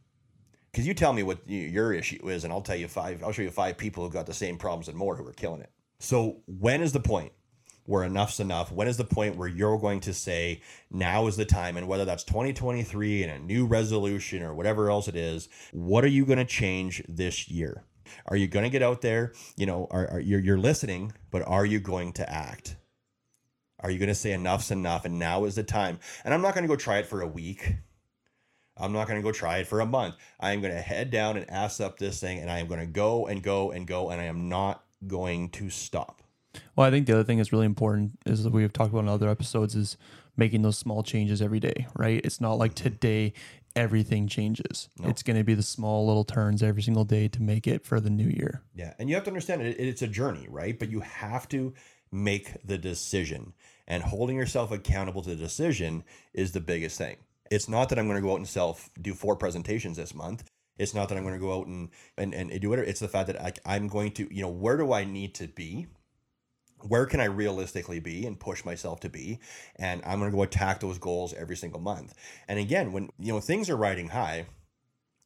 Because 0.78 0.88
you 0.88 0.94
tell 0.94 1.12
me 1.12 1.24
what 1.24 1.40
your 1.48 1.92
issue 1.92 2.30
is, 2.30 2.44
and 2.44 2.54
I'll 2.54 2.62
tell 2.62 2.76
you 2.76 2.88
five. 2.88 3.24
I'll 3.24 3.32
show 3.32 3.42
you 3.42 3.50
five 3.50 3.80
people 3.80 4.04
who 4.04 4.12
got 4.12 4.28
the 4.28 4.34
same 4.36 4.60
problems 4.60 4.88
and 4.88 4.96
more 4.96 5.16
who 5.16 5.26
are 5.28 5.34
killing 5.34 5.62
it. 5.62 5.72
So 5.98 6.44
when 6.46 6.84
is 6.84 6.92
the 6.92 7.00
point 7.00 7.32
where 7.86 8.04
enough's 8.04 8.40
enough? 8.40 8.72
When 8.72 8.88
is 8.88 8.96
the 8.96 9.04
point 9.04 9.38
where 9.38 9.48
you're 9.48 9.80
going 9.80 10.02
to 10.02 10.13
say 10.13 10.62
now 10.92 11.26
is 11.26 11.36
the 11.36 11.46
time? 11.46 11.78
And 11.78 11.88
whether 11.88 12.06
that's 12.06 12.24
2023 12.26 13.24
and 13.24 13.32
a 13.32 13.44
new 13.44 13.66
resolution 13.66 14.44
or 14.44 14.54
whatever 14.54 14.92
else 14.92 15.08
it 15.08 15.16
is, 15.16 15.50
what 15.72 16.04
are 16.04 16.10
you 16.10 16.28
going 16.28 16.38
to 16.38 16.46
change 16.46 17.02
this 17.10 17.50
year? 17.50 17.84
Are 18.28 18.36
you 18.38 18.48
going 18.48 18.66
to 18.66 18.70
get 18.70 18.84
out 18.84 19.02
there? 19.02 19.34
You 19.56 19.66
know, 19.66 19.88
are, 19.90 20.08
are 20.12 20.20
you're, 20.20 20.42
you're 20.42 20.60
listening, 20.60 21.12
but 21.32 21.42
are 21.48 21.66
you 21.66 21.80
going 21.80 22.13
to 22.13 22.32
act? 22.32 22.76
Are 23.80 23.90
you 23.90 23.98
going 23.98 24.10
to 24.10 24.16
say 24.16 24.32
enough's 24.32 24.70
enough 24.70 25.06
and 25.06 25.18
now 25.18 25.46
is 25.46 25.56
the 25.56 25.63
time? 25.63 25.98
And 26.24 26.36
I'm 26.36 26.44
not 26.44 26.54
going 26.54 26.66
to 26.66 26.68
go 26.68 26.76
try 26.76 27.00
it 27.00 27.08
for 27.08 27.22
a 27.22 27.28
week. 27.28 27.78
I'm 28.80 28.94
not 28.94 29.08
going 29.08 29.20
to 29.20 29.24
go 29.24 29.32
try 29.32 29.58
it 29.58 29.68
for 29.68 29.82
a 29.82 29.86
month. 29.86 30.16
I 30.40 30.54
am 30.54 30.62
going 30.62 30.74
to 30.74 30.82
head 30.82 31.12
down 31.12 31.38
and 31.38 31.50
ass 31.50 31.80
up 31.80 31.98
this 31.98 32.20
thing 32.20 32.40
and 32.40 32.50
I 32.50 32.60
am 32.60 32.68
going 32.68 32.80
to 32.80 32.86
go 32.86 33.28
and 33.28 33.42
go 33.44 33.72
and 33.72 33.88
go 33.88 34.10
and 34.10 34.22
I 34.22 34.26
am 34.26 34.50
not 34.50 34.84
going 35.06 35.50
to 35.50 35.70
stop. 35.70 36.22
Well, 36.76 36.88
I 36.88 36.92
think 36.92 37.08
the 37.08 37.13
other 37.13 37.24
thing 37.24 37.38
that's 37.38 37.52
really 37.52 37.66
important 37.66 38.20
is 38.26 38.44
that 38.44 38.52
we've 38.52 38.72
talked 38.74 38.92
about 38.92 39.02
in 39.02 39.10
other 39.10 39.30
episodes 39.30 39.76
is 39.76 39.98
making 40.36 40.62
those 40.62 40.78
small 40.78 41.04
changes 41.04 41.42
every 41.42 41.60
day, 41.60 41.88
right? 41.96 42.22
It's 42.24 42.42
not 42.42 42.54
like 42.54 42.74
mm-hmm. 42.76 42.84
today 42.84 43.34
everything 43.76 44.28
changes. 44.28 44.90
No. 44.98 45.10
It's 45.10 45.24
going 45.24 45.38
to 45.38 45.44
be 45.44 45.54
the 45.54 45.63
small 45.63 46.08
little 46.08 46.24
turns 46.24 46.63
every 46.63 46.82
single 46.82 47.04
day 47.04 47.28
to 47.28 47.42
make 47.42 47.68
it 47.68 47.86
for 47.86 48.00
the 48.00 48.10
new 48.10 48.28
year. 48.28 48.62
Yeah. 48.74 48.94
And 48.98 49.10
you 49.10 49.16
have 49.16 49.24
to 49.26 49.30
understand 49.30 49.62
it, 49.62 49.80
it's 49.80 50.02
a 50.02 50.08
journey, 50.08 50.48
right? 50.50 50.78
But 50.78 50.90
you 50.90 51.02
have 51.02 51.48
to 51.50 51.74
make 52.12 52.54
the 52.66 52.78
decision. 52.78 53.54
And 53.88 54.04
holding 54.04 54.36
yourself 54.36 54.72
accountable 54.72 55.22
to 55.22 55.30
the 55.30 55.36
decision 55.36 56.04
is 56.34 56.52
the 56.52 56.60
biggest 56.60 56.98
thing. 56.98 57.18
It's 57.51 57.69
not 57.69 57.89
that 57.89 57.99
I'm 57.99 58.07
going 58.07 58.17
to 58.17 58.21
go 58.21 58.33
out 58.33 58.38
and 58.38 58.47
self 58.47 58.89
do 59.01 59.13
four 59.13 59.36
presentations 59.36 59.97
this 59.97 60.13
month. 60.13 60.43
It's 60.77 60.93
not 60.93 61.10
that 61.10 61.17
I'm 61.17 61.23
going 61.23 61.33
to 61.33 61.39
go 61.39 61.57
out 61.60 61.67
and, 61.67 61.89
and, 62.17 62.33
and 62.33 62.62
do 62.62 62.69
whatever. 62.69 62.88
It's 62.88 62.99
the 62.99 63.07
fact 63.07 63.27
that 63.27 63.41
I, 63.41 63.51
I'm 63.65 63.88
going 63.88 64.12
to, 64.12 64.33
you 64.33 64.43
know, 64.43 64.49
where 64.49 64.77
do 64.77 64.93
I 64.93 65.05
need 65.05 65.33
to 65.36 65.47
be? 65.47 65.88
where 66.81 67.05
can 67.05 67.19
I 67.19 67.25
realistically 67.25 67.99
be 67.99 68.25
and 68.25 68.39
push 68.39 68.63
myself 68.63 68.99
to 69.01 69.10
be? 69.10 69.39
And 69.77 70.01
I'm 70.05 70.19
going 70.19 70.31
to 70.31 70.36
go 70.36 70.43
attack 70.43 70.79
those 70.79 70.97
goals 70.97 71.33
every 71.33 71.55
single 71.55 71.79
month. 71.79 72.13
And 72.47 72.60
again, 72.60 72.91
when 72.91 73.10
you 73.19 73.33
know 73.33 73.39
things 73.39 73.69
are 73.69 73.77
riding 73.77 74.10
high, 74.10 74.45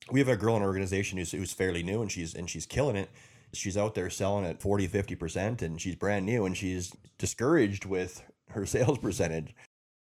we 0.09 0.19
have 0.19 0.29
a 0.29 0.37
girl 0.37 0.55
in 0.55 0.61
our 0.61 0.67
organization 0.67 1.17
who's, 1.17 1.31
who's 1.31 1.53
fairly 1.53 1.83
new 1.83 2.01
and 2.01 2.11
she's 2.11 2.33
and 2.33 2.49
she's 2.49 2.65
killing 2.65 2.95
it. 2.95 3.09
She's 3.53 3.77
out 3.77 3.95
there 3.95 4.09
selling 4.09 4.45
at 4.45 4.61
40, 4.61 4.87
50%, 4.87 5.61
and 5.61 5.81
she's 5.81 5.95
brand 5.95 6.25
new 6.25 6.45
and 6.45 6.55
she's 6.55 6.93
discouraged 7.17 7.83
with 7.85 8.23
her 8.51 8.65
sales 8.65 8.97
percentage. 8.97 9.53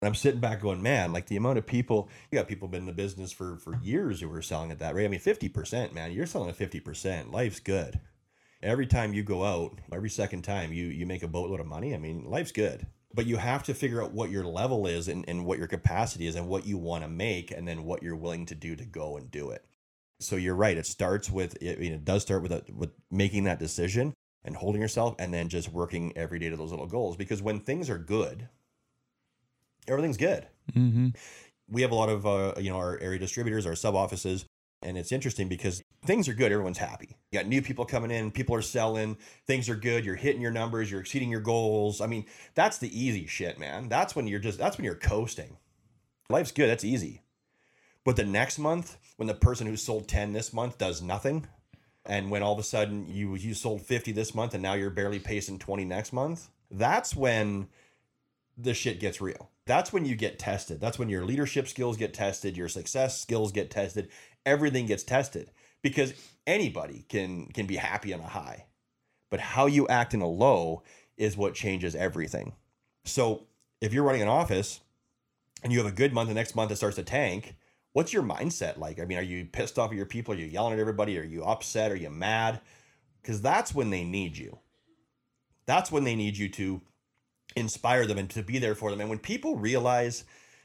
And 0.01 0.07
I'm 0.07 0.15
sitting 0.15 0.39
back 0.39 0.61
going, 0.61 0.81
man, 0.81 1.11
like 1.11 1.27
the 1.27 1.35
amount 1.35 1.57
of 1.57 1.65
people, 1.65 2.09
you 2.31 2.37
got 2.37 2.47
people 2.47 2.69
been 2.69 2.81
in 2.81 2.87
the 2.87 2.93
business 2.93 3.31
for 3.31 3.57
for 3.57 3.77
years 3.81 4.21
who 4.21 4.31
are 4.31 4.41
selling 4.41 4.71
at 4.71 4.79
that 4.79 4.95
rate. 4.95 5.05
I 5.05 5.09
mean, 5.09 5.19
50%, 5.19 5.93
man, 5.93 6.11
you're 6.11 6.25
selling 6.25 6.49
at 6.49 6.57
50%. 6.57 7.33
Life's 7.33 7.59
good. 7.59 7.99
Every 8.61 8.87
time 8.87 9.13
you 9.13 9.23
go 9.23 9.43
out, 9.43 9.79
every 9.91 10.09
second 10.09 10.43
time 10.43 10.71
you 10.71 10.85
you 10.85 11.05
make 11.05 11.23
a 11.23 11.27
boatload 11.27 11.59
of 11.59 11.67
money. 11.67 11.93
I 11.93 11.97
mean, 11.97 12.23
life's 12.25 12.53
good. 12.53 12.87
But 13.13 13.25
you 13.25 13.37
have 13.37 13.63
to 13.63 13.73
figure 13.73 14.03
out 14.03 14.13
what 14.13 14.29
your 14.29 14.45
level 14.45 14.85
is 14.85 15.07
and, 15.07 15.25
and 15.27 15.43
what 15.43 15.57
your 15.57 15.67
capacity 15.67 16.27
is 16.27 16.35
and 16.35 16.47
what 16.47 16.67
you 16.67 16.77
want 16.77 17.03
to 17.03 17.09
make 17.09 17.51
and 17.51 17.67
then 17.67 17.83
what 17.83 18.03
you're 18.03 18.15
willing 18.15 18.45
to 18.47 18.55
do 18.55 18.75
to 18.75 18.85
go 18.85 19.17
and 19.17 19.31
do 19.31 19.49
it. 19.49 19.65
So 20.19 20.35
you're 20.35 20.55
right. 20.55 20.77
It 20.77 20.85
starts 20.85 21.29
with 21.29 21.57
I 21.61 21.75
mean, 21.75 21.91
it 21.91 22.05
does 22.05 22.21
start 22.21 22.43
with 22.43 22.51
a, 22.51 22.63
with 22.73 22.91
making 23.11 23.45
that 23.45 23.59
decision 23.59 24.13
and 24.45 24.55
holding 24.55 24.81
yourself 24.81 25.15
and 25.19 25.33
then 25.33 25.49
just 25.49 25.73
working 25.73 26.13
every 26.15 26.39
day 26.39 26.49
to 26.49 26.55
those 26.55 26.71
little 26.71 26.87
goals 26.87 27.17
because 27.17 27.41
when 27.41 27.59
things 27.59 27.89
are 27.89 27.97
good, 27.97 28.47
everything's 29.89 30.17
good. 30.17 30.47
Mm-hmm. 30.73 31.09
We 31.69 31.81
have 31.81 31.91
a 31.91 31.95
lot 31.95 32.09
of 32.09 32.25
uh, 32.25 32.53
you 32.57 32.69
know 32.69 32.77
our 32.77 32.97
area 32.99 33.19
distributors, 33.19 33.65
our 33.65 33.75
sub 33.75 33.95
offices, 33.95 34.45
and 34.81 34.97
it's 34.97 35.11
interesting 35.11 35.47
because 35.47 35.83
things 36.05 36.29
are 36.29 36.33
good. 36.33 36.51
Everyone's 36.51 36.77
happy. 36.77 37.17
You 37.31 37.39
got 37.39 37.47
new 37.47 37.61
people 37.61 37.85
coming 37.85 38.11
in, 38.11 38.31
people 38.31 38.55
are 38.55 38.61
selling, 38.61 39.17
things 39.45 39.69
are 39.69 39.75
good. 39.75 40.05
You're 40.05 40.15
hitting 40.15 40.41
your 40.41 40.51
numbers, 40.51 40.89
you're 40.89 41.01
exceeding 41.01 41.29
your 41.29 41.41
goals. 41.41 42.01
I 42.01 42.07
mean, 42.07 42.25
that's 42.55 42.77
the 42.77 42.97
easy 42.97 43.27
shit, 43.27 43.59
man. 43.59 43.89
That's 43.89 44.15
when 44.15 44.27
you're 44.27 44.39
just 44.39 44.57
that's 44.57 44.77
when 44.77 44.85
you're 44.85 44.95
coasting. 44.95 45.57
Life's 46.29 46.51
good. 46.51 46.69
That's 46.69 46.83
easy. 46.83 47.23
But 48.05 48.15
the 48.15 48.25
next 48.25 48.57
month, 48.57 48.97
when 49.17 49.27
the 49.27 49.33
person 49.33 49.67
who 49.67 49.75
sold 49.75 50.07
10 50.07 50.33
this 50.33 50.53
month 50.53 50.77
does 50.77 51.01
nothing, 51.01 51.47
and 52.05 52.31
when 52.31 52.41
all 52.41 52.53
of 52.53 52.59
a 52.59 52.63
sudden 52.63 53.07
you 53.09 53.35
you 53.35 53.53
sold 53.53 53.81
50 53.81 54.13
this 54.13 54.33
month 54.33 54.53
and 54.53 54.63
now 54.63 54.73
you're 54.73 54.89
barely 54.89 55.19
pacing 55.19 55.59
20 55.59 55.85
next 55.85 56.13
month, 56.13 56.49
that's 56.71 57.15
when 57.15 57.67
the 58.57 58.73
shit 58.73 58.99
gets 58.99 59.19
real. 59.19 59.49
That's 59.69 59.93
when 59.93 60.03
you 60.03 60.15
get 60.15 60.39
tested. 60.39 60.81
That's 60.81 60.97
when 60.97 61.09
your 61.09 61.23
leadership 61.23 61.67
skills 61.67 61.95
get 61.95 62.11
tested, 62.11 62.57
your 62.57 62.69
success 62.69 63.21
skills 63.21 63.51
get 63.51 63.69
tested, 63.69 64.09
everything 64.43 64.87
gets 64.87 65.03
tested 65.03 65.51
because 65.83 66.11
anybody 66.47 67.05
can 67.07 67.45
can 67.49 67.67
be 67.67 67.75
happy 67.75 68.11
on 68.11 68.19
a 68.19 68.27
high. 68.27 68.65
But 69.29 69.39
how 69.39 69.67
you 69.67 69.87
act 69.87 70.15
in 70.15 70.21
a 70.21 70.27
low 70.27 70.81
is 71.17 71.37
what 71.37 71.53
changes 71.53 71.93
everything. 71.93 72.53
So, 73.05 73.43
if 73.79 73.93
you're 73.93 74.03
running 74.03 74.23
an 74.23 74.27
office 74.27 74.79
and 75.61 75.71
you 75.71 75.77
have 75.77 75.87
a 75.87 75.95
good 75.95 76.13
month 76.13 76.29
the 76.29 76.33
next 76.33 76.55
month 76.55 76.71
it 76.71 76.77
starts 76.77 76.95
to 76.95 77.03
tank, 77.03 77.53
what's 77.93 78.11
your 78.11 78.23
mindset 78.23 78.79
like? 78.79 78.99
I 78.99 79.05
mean, 79.05 79.19
are 79.19 79.21
you 79.21 79.45
pissed 79.45 79.77
off 79.77 79.91
at 79.91 79.97
your 79.97 80.07
people? 80.07 80.33
Are 80.33 80.37
you 80.37 80.47
yelling 80.47 80.73
at 80.73 80.79
everybody? 80.79 81.19
Are 81.19 81.23
you 81.23 81.43
upset? 81.43 81.91
Are 81.91 81.95
you 81.95 82.09
mad? 82.09 82.59
Because 83.21 83.39
that's 83.39 83.75
when 83.75 83.91
they 83.91 84.03
need 84.03 84.35
you. 84.35 84.57
That's 85.67 85.91
when 85.91 86.05
they 86.05 86.15
need 86.15 86.39
you 86.39 86.49
to 86.49 86.81
inspire 87.59 88.05
them 88.05 88.17
and 88.17 88.29
to 88.31 88.43
be 88.43 88.57
there 88.59 88.75
for 88.75 88.89
them. 88.89 89.01
And 89.01 89.09
when 89.09 89.19
people 89.19 89.55
realize 89.55 90.23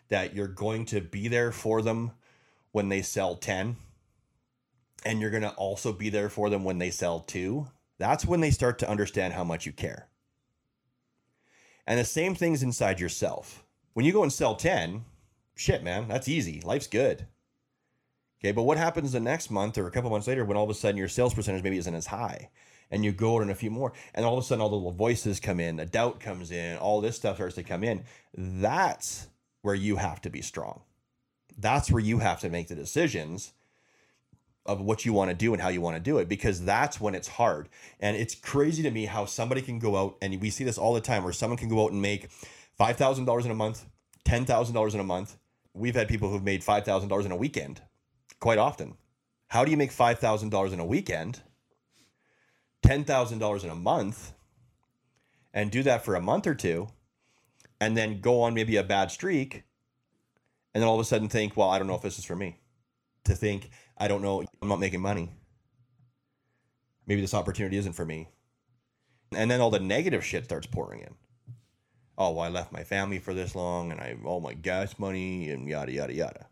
that 0.08 0.34
you're 0.34 0.48
going 0.48 0.84
to 0.86 1.00
be 1.00 1.28
there 1.28 1.52
for 1.52 1.82
them 1.82 2.12
when 2.72 2.88
they 2.88 3.02
sell 3.02 3.36
10 3.36 3.76
and 5.04 5.20
you're 5.20 5.30
going 5.30 5.42
to 5.42 5.50
also 5.50 5.92
be 5.92 6.08
there 6.08 6.28
for 6.28 6.50
them 6.50 6.64
when 6.64 6.78
they 6.78 6.90
sell 6.90 7.20
2, 7.20 7.66
that's 7.98 8.24
when 8.24 8.40
they 8.40 8.50
start 8.50 8.78
to 8.78 8.88
understand 8.88 9.34
how 9.34 9.44
much 9.44 9.66
you 9.66 9.72
care. 9.72 10.08
And 11.86 11.98
the 11.98 12.04
same 12.04 12.34
thing's 12.34 12.62
inside 12.62 13.00
yourself. 13.00 13.64
When 13.92 14.06
you 14.06 14.12
go 14.12 14.22
and 14.22 14.32
sell 14.32 14.56
10, 14.56 15.04
shit, 15.54 15.82
man, 15.82 16.08
that's 16.08 16.28
easy. 16.28 16.60
Life's 16.62 16.86
good. 16.86 17.26
Okay, 18.40 18.52
but 18.52 18.64
what 18.64 18.78
happens 18.78 19.12
the 19.12 19.20
next 19.20 19.50
month 19.50 19.78
or 19.78 19.86
a 19.86 19.90
couple 19.90 20.10
months 20.10 20.26
later 20.26 20.44
when 20.44 20.56
all 20.56 20.64
of 20.64 20.70
a 20.70 20.74
sudden 20.74 20.98
your 20.98 21.08
sales 21.08 21.32
percentage 21.32 21.62
maybe 21.62 21.78
isn't 21.78 21.94
as 21.94 22.06
high 22.06 22.50
and 22.90 23.04
you 23.04 23.12
go 23.12 23.40
in 23.40 23.50
a 23.50 23.54
few 23.54 23.70
more 23.70 23.92
and 24.14 24.24
all 24.24 24.36
of 24.36 24.44
a 24.44 24.46
sudden 24.46 24.62
all 24.62 24.68
the 24.68 24.76
little 24.76 24.92
voices 24.92 25.40
come 25.40 25.60
in, 25.60 25.76
the 25.76 25.86
doubt 25.86 26.20
comes 26.20 26.50
in, 26.50 26.76
all 26.78 27.00
this 27.00 27.16
stuff 27.16 27.36
starts 27.36 27.54
to 27.56 27.62
come 27.62 27.84
in. 27.84 28.04
That's 28.36 29.28
where 29.62 29.74
you 29.74 29.96
have 29.96 30.20
to 30.22 30.30
be 30.30 30.42
strong. 30.42 30.82
That's 31.56 31.90
where 31.90 32.02
you 32.02 32.18
have 32.18 32.40
to 32.40 32.48
make 32.48 32.68
the 32.68 32.74
decisions 32.74 33.52
of 34.66 34.80
what 34.80 35.04
you 35.04 35.12
want 35.12 35.30
to 35.30 35.36
do 35.36 35.52
and 35.52 35.62
how 35.62 35.68
you 35.68 35.80
want 35.80 35.96
to 35.96 36.02
do 36.02 36.18
it 36.18 36.28
because 36.28 36.64
that's 36.64 37.00
when 37.00 37.14
it's 37.14 37.28
hard. 37.28 37.68
And 38.00 38.16
it's 38.16 38.34
crazy 38.34 38.82
to 38.82 38.90
me 38.90 39.04
how 39.04 39.26
somebody 39.26 39.60
can 39.60 39.78
go 39.78 39.96
out 39.96 40.16
and 40.22 40.40
we 40.40 40.50
see 40.50 40.64
this 40.64 40.78
all 40.78 40.94
the 40.94 41.00
time 41.00 41.22
where 41.22 41.32
someone 41.32 41.58
can 41.58 41.68
go 41.68 41.84
out 41.84 41.92
and 41.92 42.00
make 42.00 42.28
$5,000 42.80 43.44
in 43.44 43.50
a 43.50 43.54
month, 43.54 43.84
$10,000 44.24 44.94
in 44.94 45.00
a 45.00 45.04
month. 45.04 45.36
We've 45.74 45.94
had 45.94 46.08
people 46.08 46.30
who've 46.30 46.42
made 46.42 46.62
$5,000 46.62 47.24
in 47.24 47.32
a 47.32 47.36
weekend 47.36 47.82
quite 48.40 48.58
often. 48.58 48.96
How 49.48 49.64
do 49.64 49.70
you 49.70 49.76
make 49.76 49.92
$5,000 49.92 50.72
in 50.72 50.80
a 50.80 50.84
weekend, 50.84 51.42
$10,000 52.84 53.64
in 53.64 53.70
a 53.70 53.74
month, 53.74 54.32
and 55.52 55.70
do 55.70 55.82
that 55.82 56.04
for 56.04 56.14
a 56.14 56.20
month 56.20 56.46
or 56.46 56.54
two, 56.54 56.88
and 57.80 57.96
then 57.96 58.20
go 58.20 58.42
on 58.42 58.54
maybe 58.54 58.76
a 58.76 58.82
bad 58.82 59.10
streak, 59.10 59.64
and 60.74 60.82
then 60.82 60.88
all 60.88 60.94
of 60.94 61.00
a 61.00 61.04
sudden 61.04 61.28
think, 61.28 61.56
well, 61.56 61.70
I 61.70 61.78
don't 61.78 61.86
know 61.86 61.94
if 61.94 62.02
this 62.02 62.18
is 62.18 62.24
for 62.24 62.36
me? 62.36 62.58
To 63.24 63.34
think, 63.34 63.70
I 63.96 64.08
don't 64.08 64.22
know, 64.22 64.44
I'm 64.60 64.68
not 64.68 64.80
making 64.80 65.00
money. 65.00 65.30
Maybe 67.06 67.20
this 67.20 67.34
opportunity 67.34 67.76
isn't 67.78 67.94
for 67.94 68.04
me. 68.04 68.28
And 69.34 69.50
then 69.50 69.60
all 69.60 69.70
the 69.70 69.80
negative 69.80 70.24
shit 70.24 70.44
starts 70.44 70.66
pouring 70.66 71.00
in. 71.00 71.14
Oh, 72.18 72.32
well, 72.32 72.44
I 72.44 72.48
left 72.48 72.72
my 72.72 72.84
family 72.84 73.18
for 73.18 73.34
this 73.34 73.54
long 73.54 73.90
and 73.90 74.00
I 74.00 74.08
have 74.08 74.26
all 74.26 74.40
my 74.40 74.54
gas 74.54 74.98
money 74.98 75.50
and 75.50 75.68
yada 75.68 75.92
yada 75.92 76.12
yada. 76.12 76.46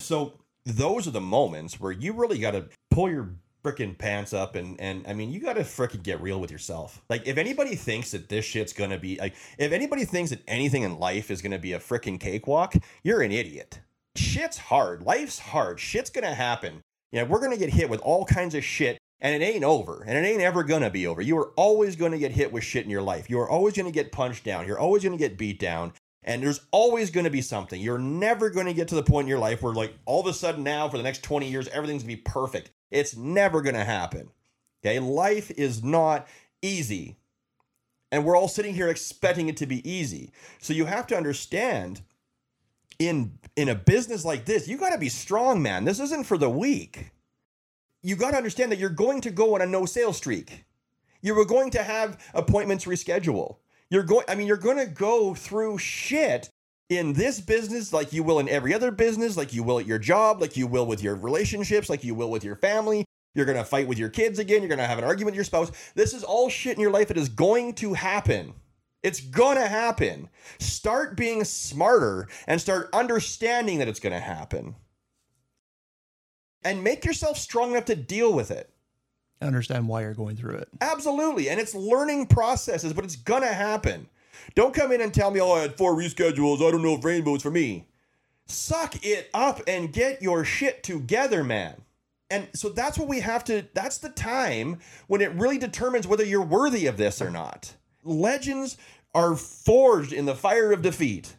So 0.00 0.40
those 0.64 1.06
are 1.06 1.12
the 1.12 1.20
moments 1.20 1.80
where 1.80 1.92
you 1.92 2.12
really 2.12 2.38
gotta 2.38 2.66
pull 2.90 3.10
your 3.10 3.30
freaking 3.66 3.98
pants 3.98 4.32
up 4.32 4.54
and 4.54 4.80
and 4.80 5.04
I 5.08 5.12
mean 5.12 5.30
you 5.30 5.40
gotta 5.40 5.62
freaking 5.62 6.02
get 6.02 6.20
real 6.20 6.40
with 6.40 6.52
yourself. 6.52 7.02
Like 7.10 7.26
if 7.26 7.36
anybody 7.36 7.74
thinks 7.74 8.12
that 8.12 8.28
this 8.28 8.44
shit's 8.44 8.72
gonna 8.72 8.98
be 8.98 9.18
like 9.18 9.34
if 9.58 9.72
anybody 9.72 10.04
thinks 10.04 10.30
that 10.30 10.42
anything 10.46 10.82
in 10.82 11.00
life 11.00 11.30
is 11.30 11.42
gonna 11.42 11.58
be 11.58 11.72
a 11.72 11.80
freaking 11.80 12.20
cakewalk, 12.20 12.74
you're 13.02 13.22
an 13.22 13.32
idiot. 13.32 13.80
Shit's 14.14 14.58
hard. 14.58 15.02
Life's 15.02 15.40
hard. 15.40 15.80
Shit's 15.80 16.10
gonna 16.10 16.34
happen. 16.34 16.80
Yeah, 17.10 17.24
we're 17.24 17.40
gonna 17.40 17.56
get 17.56 17.70
hit 17.70 17.90
with 17.90 18.00
all 18.00 18.24
kinds 18.24 18.54
of 18.54 18.62
shit 18.62 18.98
and 19.20 19.34
it 19.34 19.44
ain't 19.44 19.64
over 19.64 20.04
and 20.06 20.16
it 20.16 20.28
ain't 20.28 20.42
ever 20.42 20.62
gonna 20.62 20.90
be 20.90 21.06
over 21.06 21.22
you 21.22 21.36
are 21.38 21.52
always 21.56 21.96
gonna 21.96 22.18
get 22.18 22.32
hit 22.32 22.52
with 22.52 22.62
shit 22.62 22.84
in 22.84 22.90
your 22.90 23.02
life 23.02 23.30
you 23.30 23.38
are 23.38 23.48
always 23.48 23.74
gonna 23.74 23.90
get 23.90 24.12
punched 24.12 24.44
down 24.44 24.66
you're 24.66 24.78
always 24.78 25.02
gonna 25.02 25.16
get 25.16 25.38
beat 25.38 25.58
down 25.58 25.92
and 26.26 26.42
there's 26.42 26.60
always 26.70 27.10
gonna 27.10 27.30
be 27.30 27.40
something. 27.40 27.80
You're 27.80 27.98
never 27.98 28.50
gonna 28.50 28.74
get 28.74 28.88
to 28.88 28.94
the 28.94 29.02
point 29.02 29.24
in 29.24 29.28
your 29.28 29.38
life 29.38 29.62
where 29.62 29.72
like 29.72 29.94
all 30.04 30.20
of 30.20 30.26
a 30.26 30.34
sudden 30.34 30.62
now 30.64 30.88
for 30.88 30.96
the 30.96 31.02
next 31.02 31.22
20 31.22 31.48
years 31.48 31.68
everything's 31.68 32.02
gonna 32.02 32.16
be 32.16 32.22
perfect. 32.22 32.70
It's 32.90 33.16
never 33.16 33.62
gonna 33.62 33.84
happen 33.84 34.30
okay? 34.86 34.98
Life 34.98 35.50
is 35.52 35.82
not 35.82 36.26
easy. 36.62 37.16
And 38.12 38.24
we're 38.24 38.36
all 38.36 38.48
sitting 38.48 38.74
here 38.74 38.88
expecting 38.88 39.48
it 39.48 39.56
to 39.58 39.66
be 39.66 39.88
easy. 39.88 40.30
So 40.60 40.72
you 40.72 40.84
have 40.86 41.06
to 41.08 41.16
understand 41.16 42.02
in 42.98 43.38
in 43.56 43.68
a 43.68 43.74
business 43.74 44.24
like 44.24 44.46
this 44.46 44.66
you 44.66 44.78
got 44.78 44.90
to 44.90 44.98
be 44.98 45.08
strong 45.08 45.60
man. 45.60 45.84
This 45.84 46.00
isn't 46.00 46.26
for 46.26 46.38
the 46.38 46.48
weak. 46.48 47.10
You 48.02 48.16
got 48.16 48.30
to 48.30 48.36
understand 48.36 48.70
that 48.70 48.78
you're 48.78 48.88
going 48.88 49.20
to 49.22 49.30
go 49.30 49.54
on 49.54 49.62
a 49.62 49.66
no 49.66 49.84
sales 49.84 50.16
streak. 50.16 50.64
You're 51.20 51.44
going 51.44 51.70
to 51.70 51.82
have 51.82 52.18
appointments 52.34 52.84
reschedule. 52.84 53.56
You're 53.90 54.02
going, 54.02 54.24
I 54.28 54.34
mean, 54.34 54.46
you're 54.46 54.56
going 54.56 54.78
to 54.78 54.86
go 54.86 55.34
through 55.34 55.78
shit 55.78 56.50
in 56.88 57.12
this 57.12 57.40
business 57.40 57.92
like 57.92 58.12
you 58.12 58.22
will 58.22 58.38
in 58.38 58.48
every 58.48 58.74
other 58.74 58.90
business, 58.90 59.36
like 59.36 59.52
you 59.52 59.62
will 59.62 59.78
at 59.78 59.86
your 59.86 59.98
job, 59.98 60.40
like 60.40 60.56
you 60.56 60.66
will 60.66 60.86
with 60.86 61.02
your 61.02 61.14
relationships, 61.14 61.88
like 61.88 62.04
you 62.04 62.14
will 62.14 62.30
with 62.30 62.44
your 62.44 62.56
family. 62.56 63.04
You're 63.34 63.46
going 63.46 63.58
to 63.58 63.64
fight 63.64 63.86
with 63.86 63.98
your 63.98 64.08
kids 64.08 64.38
again. 64.38 64.62
You're 64.62 64.68
going 64.68 64.78
to 64.78 64.86
have 64.86 64.98
an 64.98 65.04
argument 65.04 65.32
with 65.32 65.36
your 65.36 65.44
spouse. 65.44 65.70
This 65.94 66.14
is 66.14 66.24
all 66.24 66.48
shit 66.48 66.74
in 66.74 66.80
your 66.80 66.90
life 66.90 67.08
that 67.08 67.18
is 67.18 67.28
going 67.28 67.74
to 67.74 67.94
happen. 67.94 68.54
It's 69.02 69.20
going 69.20 69.56
to 69.56 69.68
happen. 69.68 70.30
Start 70.58 71.16
being 71.16 71.44
smarter 71.44 72.28
and 72.46 72.60
start 72.60 72.88
understanding 72.92 73.78
that 73.78 73.88
it's 73.88 74.00
going 74.00 74.14
to 74.14 74.20
happen 74.20 74.74
and 76.64 76.82
make 76.82 77.04
yourself 77.04 77.38
strong 77.38 77.72
enough 77.72 77.84
to 77.84 77.94
deal 77.94 78.32
with 78.32 78.50
it. 78.50 78.70
Understand 79.42 79.86
why 79.86 80.00
you're 80.02 80.14
going 80.14 80.36
through 80.36 80.56
it. 80.56 80.68
Absolutely. 80.80 81.50
And 81.50 81.60
it's 81.60 81.74
learning 81.74 82.26
processes, 82.26 82.92
but 82.92 83.04
it's 83.04 83.16
going 83.16 83.42
to 83.42 83.52
happen. 83.52 84.08
Don't 84.54 84.74
come 84.74 84.92
in 84.92 85.00
and 85.00 85.12
tell 85.12 85.30
me, 85.30 85.40
oh, 85.40 85.52
I 85.52 85.60
had 85.60 85.76
four 85.76 85.94
reschedules. 85.94 86.66
I 86.66 86.70
don't 86.70 86.82
know 86.82 86.94
if 86.94 87.04
rainbow's 87.04 87.42
for 87.42 87.50
me. 87.50 87.86
Suck 88.46 89.04
it 89.04 89.28
up 89.34 89.60
and 89.66 89.92
get 89.92 90.22
your 90.22 90.44
shit 90.44 90.82
together, 90.82 91.44
man. 91.44 91.82
And 92.30 92.48
so 92.54 92.70
that's 92.70 92.98
what 92.98 93.08
we 93.08 93.20
have 93.20 93.44
to, 93.44 93.66
that's 93.74 93.98
the 93.98 94.08
time 94.08 94.78
when 95.06 95.20
it 95.20 95.32
really 95.32 95.58
determines 95.58 96.06
whether 96.06 96.24
you're 96.24 96.42
worthy 96.42 96.86
of 96.86 96.96
this 96.96 97.20
or 97.20 97.30
not. 97.30 97.74
Legends 98.04 98.76
are 99.14 99.36
forged 99.36 100.12
in 100.12 100.26
the 100.26 100.34
fire 100.34 100.72
of 100.72 100.82
defeat, 100.82 101.36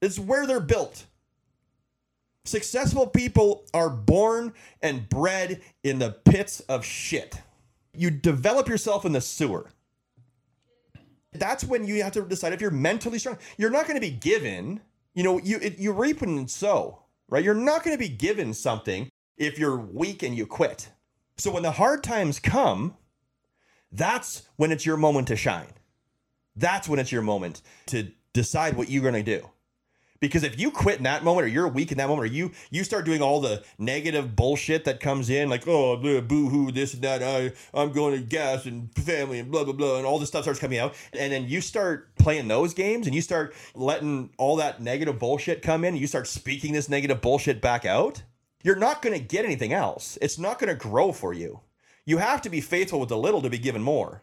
it's 0.00 0.18
where 0.18 0.46
they're 0.46 0.60
built. 0.60 1.06
Successful 2.48 3.06
people 3.06 3.66
are 3.74 3.90
born 3.90 4.54
and 4.80 5.06
bred 5.06 5.60
in 5.84 5.98
the 5.98 6.12
pits 6.12 6.60
of 6.60 6.82
shit. 6.82 7.42
You 7.94 8.10
develop 8.10 8.68
yourself 8.68 9.04
in 9.04 9.12
the 9.12 9.20
sewer. 9.20 9.68
That's 11.32 11.62
when 11.62 11.86
you 11.86 12.02
have 12.02 12.12
to 12.12 12.22
decide 12.22 12.54
if 12.54 12.62
you're 12.62 12.70
mentally 12.70 13.18
strong. 13.18 13.36
You're 13.58 13.68
not 13.68 13.86
going 13.86 13.96
to 13.96 14.00
be 14.00 14.10
given, 14.10 14.80
you 15.12 15.22
know, 15.22 15.38
you 15.38 15.58
it, 15.60 15.78
you 15.78 15.92
reap 15.92 16.22
and 16.22 16.50
sow, 16.50 17.02
right? 17.28 17.44
You're 17.44 17.52
not 17.52 17.84
going 17.84 17.94
to 17.94 18.02
be 18.02 18.08
given 18.08 18.54
something 18.54 19.10
if 19.36 19.58
you're 19.58 19.76
weak 19.76 20.22
and 20.22 20.34
you 20.34 20.46
quit. 20.46 20.88
So 21.36 21.50
when 21.50 21.62
the 21.62 21.72
hard 21.72 22.02
times 22.02 22.40
come, 22.40 22.96
that's 23.92 24.48
when 24.56 24.72
it's 24.72 24.86
your 24.86 24.96
moment 24.96 25.28
to 25.28 25.36
shine. 25.36 25.74
That's 26.56 26.88
when 26.88 26.98
it's 26.98 27.12
your 27.12 27.22
moment 27.22 27.60
to 27.88 28.10
decide 28.32 28.74
what 28.74 28.88
you're 28.88 29.02
going 29.02 29.22
to 29.22 29.38
do. 29.38 29.50
Because 30.20 30.42
if 30.42 30.58
you 30.58 30.70
quit 30.70 30.98
in 30.98 31.04
that 31.04 31.22
moment, 31.22 31.46
or 31.46 31.48
you're 31.48 31.68
weak 31.68 31.92
in 31.92 31.98
that 31.98 32.08
moment, 32.08 32.28
or 32.28 32.32
you 32.32 32.50
you 32.70 32.82
start 32.82 33.04
doing 33.04 33.22
all 33.22 33.40
the 33.40 33.62
negative 33.78 34.34
bullshit 34.34 34.84
that 34.84 35.00
comes 35.00 35.30
in, 35.30 35.48
like 35.48 35.66
oh 35.68 35.96
boo 35.96 36.48
hoo 36.48 36.72
this 36.72 36.94
and 36.94 37.02
that, 37.02 37.22
I 37.22 37.52
I'm 37.72 37.92
going 37.92 38.14
to 38.14 38.20
gas 38.20 38.66
and 38.66 38.92
family 38.94 39.38
and 39.38 39.50
blah 39.50 39.64
blah 39.64 39.72
blah, 39.72 39.96
and 39.98 40.06
all 40.06 40.18
this 40.18 40.28
stuff 40.28 40.42
starts 40.42 40.60
coming 40.60 40.78
out, 40.78 40.94
and 41.12 41.32
then 41.32 41.48
you 41.48 41.60
start 41.60 42.16
playing 42.16 42.48
those 42.48 42.74
games, 42.74 43.06
and 43.06 43.14
you 43.14 43.22
start 43.22 43.54
letting 43.74 44.30
all 44.38 44.56
that 44.56 44.82
negative 44.82 45.18
bullshit 45.18 45.62
come 45.62 45.84
in, 45.84 45.94
and 45.94 46.00
you 46.00 46.06
start 46.06 46.26
speaking 46.26 46.72
this 46.72 46.88
negative 46.88 47.20
bullshit 47.20 47.60
back 47.60 47.84
out, 47.84 48.22
you're 48.64 48.76
not 48.76 49.02
going 49.02 49.16
to 49.16 49.24
get 49.24 49.44
anything 49.44 49.72
else. 49.72 50.18
It's 50.20 50.38
not 50.38 50.58
going 50.58 50.68
to 50.68 50.74
grow 50.74 51.12
for 51.12 51.32
you. 51.32 51.60
You 52.04 52.18
have 52.18 52.42
to 52.42 52.50
be 52.50 52.60
faithful 52.60 53.00
with 53.00 53.10
the 53.10 53.18
little 53.18 53.42
to 53.42 53.50
be 53.50 53.58
given 53.58 53.82
more. 53.82 54.22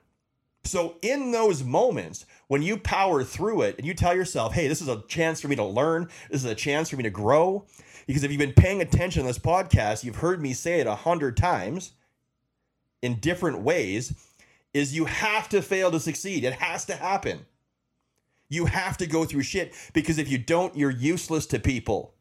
So, 0.66 0.98
in 1.04 1.32
those 1.32 1.64
moments, 1.64 2.26
when 2.48 2.62
you 2.62 2.78
power 2.78 3.24
through 3.24 3.62
it 3.64 3.78
and 3.78 3.86
you 3.86 3.94
tell 3.94 4.16
yourself, 4.16 4.54
hey, 4.54 4.68
this 4.68 4.82
is 4.82 4.88
a 4.88 5.02
chance 5.08 5.42
for 5.42 5.48
me 5.48 5.56
to 5.56 5.64
learn, 5.64 6.10
this 6.30 6.44
is 6.44 6.50
a 6.50 6.56
chance 6.56 6.90
for 6.90 6.98
me 6.98 7.04
to 7.04 7.10
grow. 7.10 7.66
Because 8.08 8.24
if 8.24 8.32
you've 8.32 8.40
been 8.40 8.54
paying 8.54 8.82
attention 8.82 9.24
to 9.24 9.28
this 9.28 9.40
podcast, 9.40 10.04
you've 10.04 10.18
heard 10.18 10.42
me 10.42 10.54
say 10.54 10.80
it 10.80 10.88
a 10.88 10.96
hundred 10.96 11.38
times 11.38 11.94
in 13.02 13.20
different 13.20 13.62
ways, 13.62 14.14
is 14.74 14.96
you 14.96 15.06
have 15.06 15.50
to 15.50 15.62
fail 15.62 15.92
to 15.92 16.00
succeed. 16.00 16.44
It 16.44 16.54
has 16.54 16.86
to 16.86 16.96
happen. 16.96 17.46
You 18.50 18.66
have 18.66 18.98
to 18.98 19.08
go 19.08 19.26
through 19.26 19.44
shit 19.44 19.74
because 19.94 20.18
if 20.18 20.30
you 20.30 20.38
don't, 20.38 20.76
you're 20.76 20.92
useless 20.92 21.46
to 21.48 21.60
people 21.60 22.15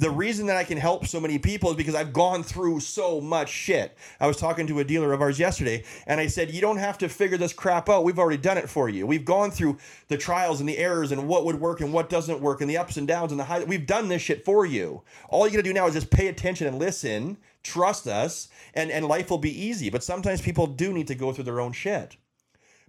the 0.00 0.10
reason 0.10 0.46
that 0.46 0.56
I 0.56 0.64
can 0.64 0.78
help 0.78 1.06
so 1.06 1.20
many 1.20 1.38
people 1.38 1.70
is 1.70 1.76
because 1.76 1.94
I've 1.94 2.14
gone 2.14 2.42
through 2.42 2.80
so 2.80 3.20
much 3.20 3.50
shit. 3.50 3.98
I 4.18 4.26
was 4.26 4.38
talking 4.38 4.66
to 4.68 4.78
a 4.78 4.84
dealer 4.84 5.12
of 5.12 5.20
ours 5.20 5.38
yesterday 5.38 5.84
and 6.06 6.18
I 6.18 6.26
said, 6.26 6.50
You 6.50 6.62
don't 6.62 6.78
have 6.78 6.96
to 6.98 7.08
figure 7.08 7.36
this 7.36 7.52
crap 7.52 7.90
out. 7.90 8.02
We've 8.02 8.18
already 8.18 8.40
done 8.40 8.56
it 8.56 8.70
for 8.70 8.88
you. 8.88 9.06
We've 9.06 9.26
gone 9.26 9.50
through 9.50 9.76
the 10.08 10.16
trials 10.16 10.58
and 10.58 10.66
the 10.66 10.78
errors 10.78 11.12
and 11.12 11.28
what 11.28 11.44
would 11.44 11.60
work 11.60 11.82
and 11.82 11.92
what 11.92 12.08
doesn't 12.08 12.40
work 12.40 12.62
and 12.62 12.70
the 12.70 12.78
ups 12.78 12.96
and 12.96 13.06
downs 13.06 13.30
and 13.30 13.38
the 13.38 13.44
high. 13.44 13.62
We've 13.62 13.86
done 13.86 14.08
this 14.08 14.22
shit 14.22 14.42
for 14.42 14.64
you. 14.64 15.02
All 15.28 15.46
you 15.46 15.52
gotta 15.52 15.64
do 15.64 15.74
now 15.74 15.86
is 15.86 15.92
just 15.92 16.10
pay 16.10 16.28
attention 16.28 16.66
and 16.66 16.78
listen, 16.78 17.36
trust 17.62 18.06
us, 18.06 18.48
and, 18.72 18.90
and 18.90 19.04
life 19.06 19.28
will 19.28 19.36
be 19.36 19.66
easy. 19.66 19.90
But 19.90 20.02
sometimes 20.02 20.40
people 20.40 20.66
do 20.66 20.94
need 20.94 21.08
to 21.08 21.14
go 21.14 21.30
through 21.30 21.44
their 21.44 21.60
own 21.60 21.72
shit. 21.72 22.16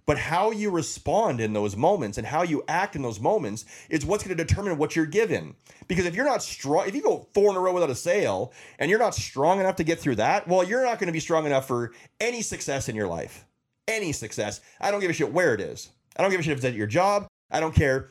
But 0.04 0.18
how 0.18 0.50
you 0.50 0.70
respond 0.70 1.40
in 1.40 1.52
those 1.52 1.76
moments 1.76 2.18
and 2.18 2.26
how 2.26 2.42
you 2.42 2.64
act 2.66 2.96
in 2.96 3.02
those 3.02 3.20
moments 3.20 3.64
is 3.88 4.04
what's 4.04 4.24
going 4.24 4.36
to 4.36 4.44
determine 4.44 4.76
what 4.76 4.96
you're 4.96 5.06
given. 5.06 5.54
Because 5.86 6.06
if 6.06 6.14
you're 6.14 6.24
not 6.24 6.42
strong, 6.42 6.88
if 6.88 6.94
you 6.94 7.02
go 7.02 7.28
four 7.34 7.50
in 7.50 7.56
a 7.56 7.60
row 7.60 7.72
without 7.72 7.90
a 7.90 7.94
sale 7.94 8.52
and 8.78 8.90
you're 8.90 8.98
not 8.98 9.14
strong 9.14 9.60
enough 9.60 9.76
to 9.76 9.84
get 9.84 10.00
through 10.00 10.16
that, 10.16 10.48
well, 10.48 10.64
you're 10.64 10.84
not 10.84 10.98
going 10.98 11.06
to 11.06 11.12
be 11.12 11.20
strong 11.20 11.46
enough 11.46 11.68
for 11.68 11.92
any 12.20 12.42
success 12.42 12.88
in 12.88 12.96
your 12.96 13.06
life. 13.06 13.44
Any 13.86 14.12
success. 14.12 14.60
I 14.80 14.90
don't 14.90 15.00
give 15.00 15.10
a 15.10 15.14
shit 15.14 15.32
where 15.32 15.54
it 15.54 15.60
is. 15.60 15.90
I 16.16 16.22
don't 16.22 16.30
give 16.30 16.40
a 16.40 16.42
shit 16.42 16.52
if 16.52 16.58
it's 16.58 16.66
at 16.66 16.74
your 16.74 16.86
job. 16.86 17.26
I 17.50 17.60
don't 17.60 17.74
care 17.74 18.10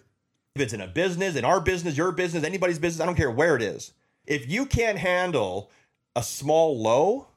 if 0.56 0.62
it's 0.62 0.74
in 0.74 0.82
a 0.82 0.88
business, 0.88 1.36
in 1.36 1.44
our 1.44 1.60
business, 1.60 1.98
your 1.98 2.12
business, 2.12 2.44
anybody's 2.44 2.80
business. 2.80 3.02
I 3.02 3.06
don't 3.06 3.16
care 3.16 3.32
where 3.32 3.56
it 3.56 3.62
is. 3.62 3.94
If 4.26 4.50
you 4.50 4.66
can't 4.66 4.98
handle 4.98 5.72
a 6.16 6.24
small 6.24 6.82
low, 6.82 7.28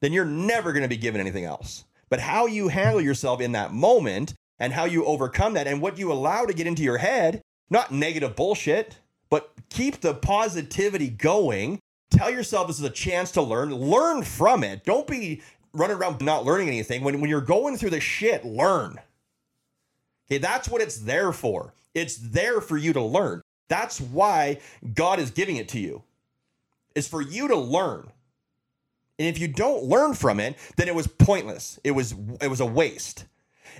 then 0.00 0.12
you're 0.12 0.24
never 0.24 0.72
going 0.72 0.82
to 0.82 0.88
be 0.88 0.96
given 0.96 1.20
anything 1.20 1.44
else 1.44 1.84
but 2.08 2.20
how 2.20 2.46
you 2.46 2.68
handle 2.68 3.00
yourself 3.00 3.40
in 3.40 3.52
that 3.52 3.72
moment 3.72 4.34
and 4.58 4.72
how 4.72 4.84
you 4.84 5.04
overcome 5.04 5.54
that 5.54 5.66
and 5.66 5.80
what 5.80 5.98
you 5.98 6.12
allow 6.12 6.44
to 6.44 6.52
get 6.52 6.66
into 6.66 6.82
your 6.82 6.98
head, 6.98 7.40
not 7.70 7.92
negative 7.92 8.34
bullshit, 8.34 8.98
but 9.30 9.52
keep 9.68 10.00
the 10.00 10.14
positivity 10.14 11.08
going. 11.08 11.78
Tell 12.10 12.30
yourself 12.30 12.66
this 12.66 12.78
is 12.78 12.84
a 12.84 12.90
chance 12.90 13.30
to 13.32 13.42
learn, 13.42 13.74
learn 13.74 14.22
from 14.22 14.64
it. 14.64 14.84
Don't 14.84 15.06
be 15.06 15.42
running 15.72 15.96
around 15.96 16.20
not 16.20 16.44
learning 16.44 16.68
anything. 16.68 17.04
When, 17.04 17.20
when 17.20 17.30
you're 17.30 17.40
going 17.40 17.76
through 17.76 17.90
the 17.90 18.00
shit, 18.00 18.44
learn. 18.44 18.98
Okay, 20.28 20.38
that's 20.38 20.68
what 20.68 20.80
it's 20.80 20.98
there 20.98 21.32
for. 21.32 21.74
It's 21.94 22.16
there 22.16 22.60
for 22.60 22.76
you 22.76 22.92
to 22.92 23.02
learn. 23.02 23.42
That's 23.68 24.00
why 24.00 24.58
God 24.94 25.18
is 25.18 25.30
giving 25.30 25.56
it 25.56 25.68
to 25.70 25.78
you. 25.78 26.02
It's 26.94 27.08
for 27.08 27.22
you 27.22 27.48
to 27.48 27.56
learn. 27.56 28.10
And 29.18 29.26
if 29.28 29.38
you 29.38 29.48
don't 29.48 29.84
learn 29.84 30.14
from 30.14 30.38
it, 30.40 30.56
then 30.76 30.88
it 30.88 30.94
was 30.94 31.06
pointless. 31.06 31.78
It 31.82 31.92
was 31.92 32.14
it 32.40 32.48
was 32.48 32.60
a 32.60 32.66
waste. 32.66 33.24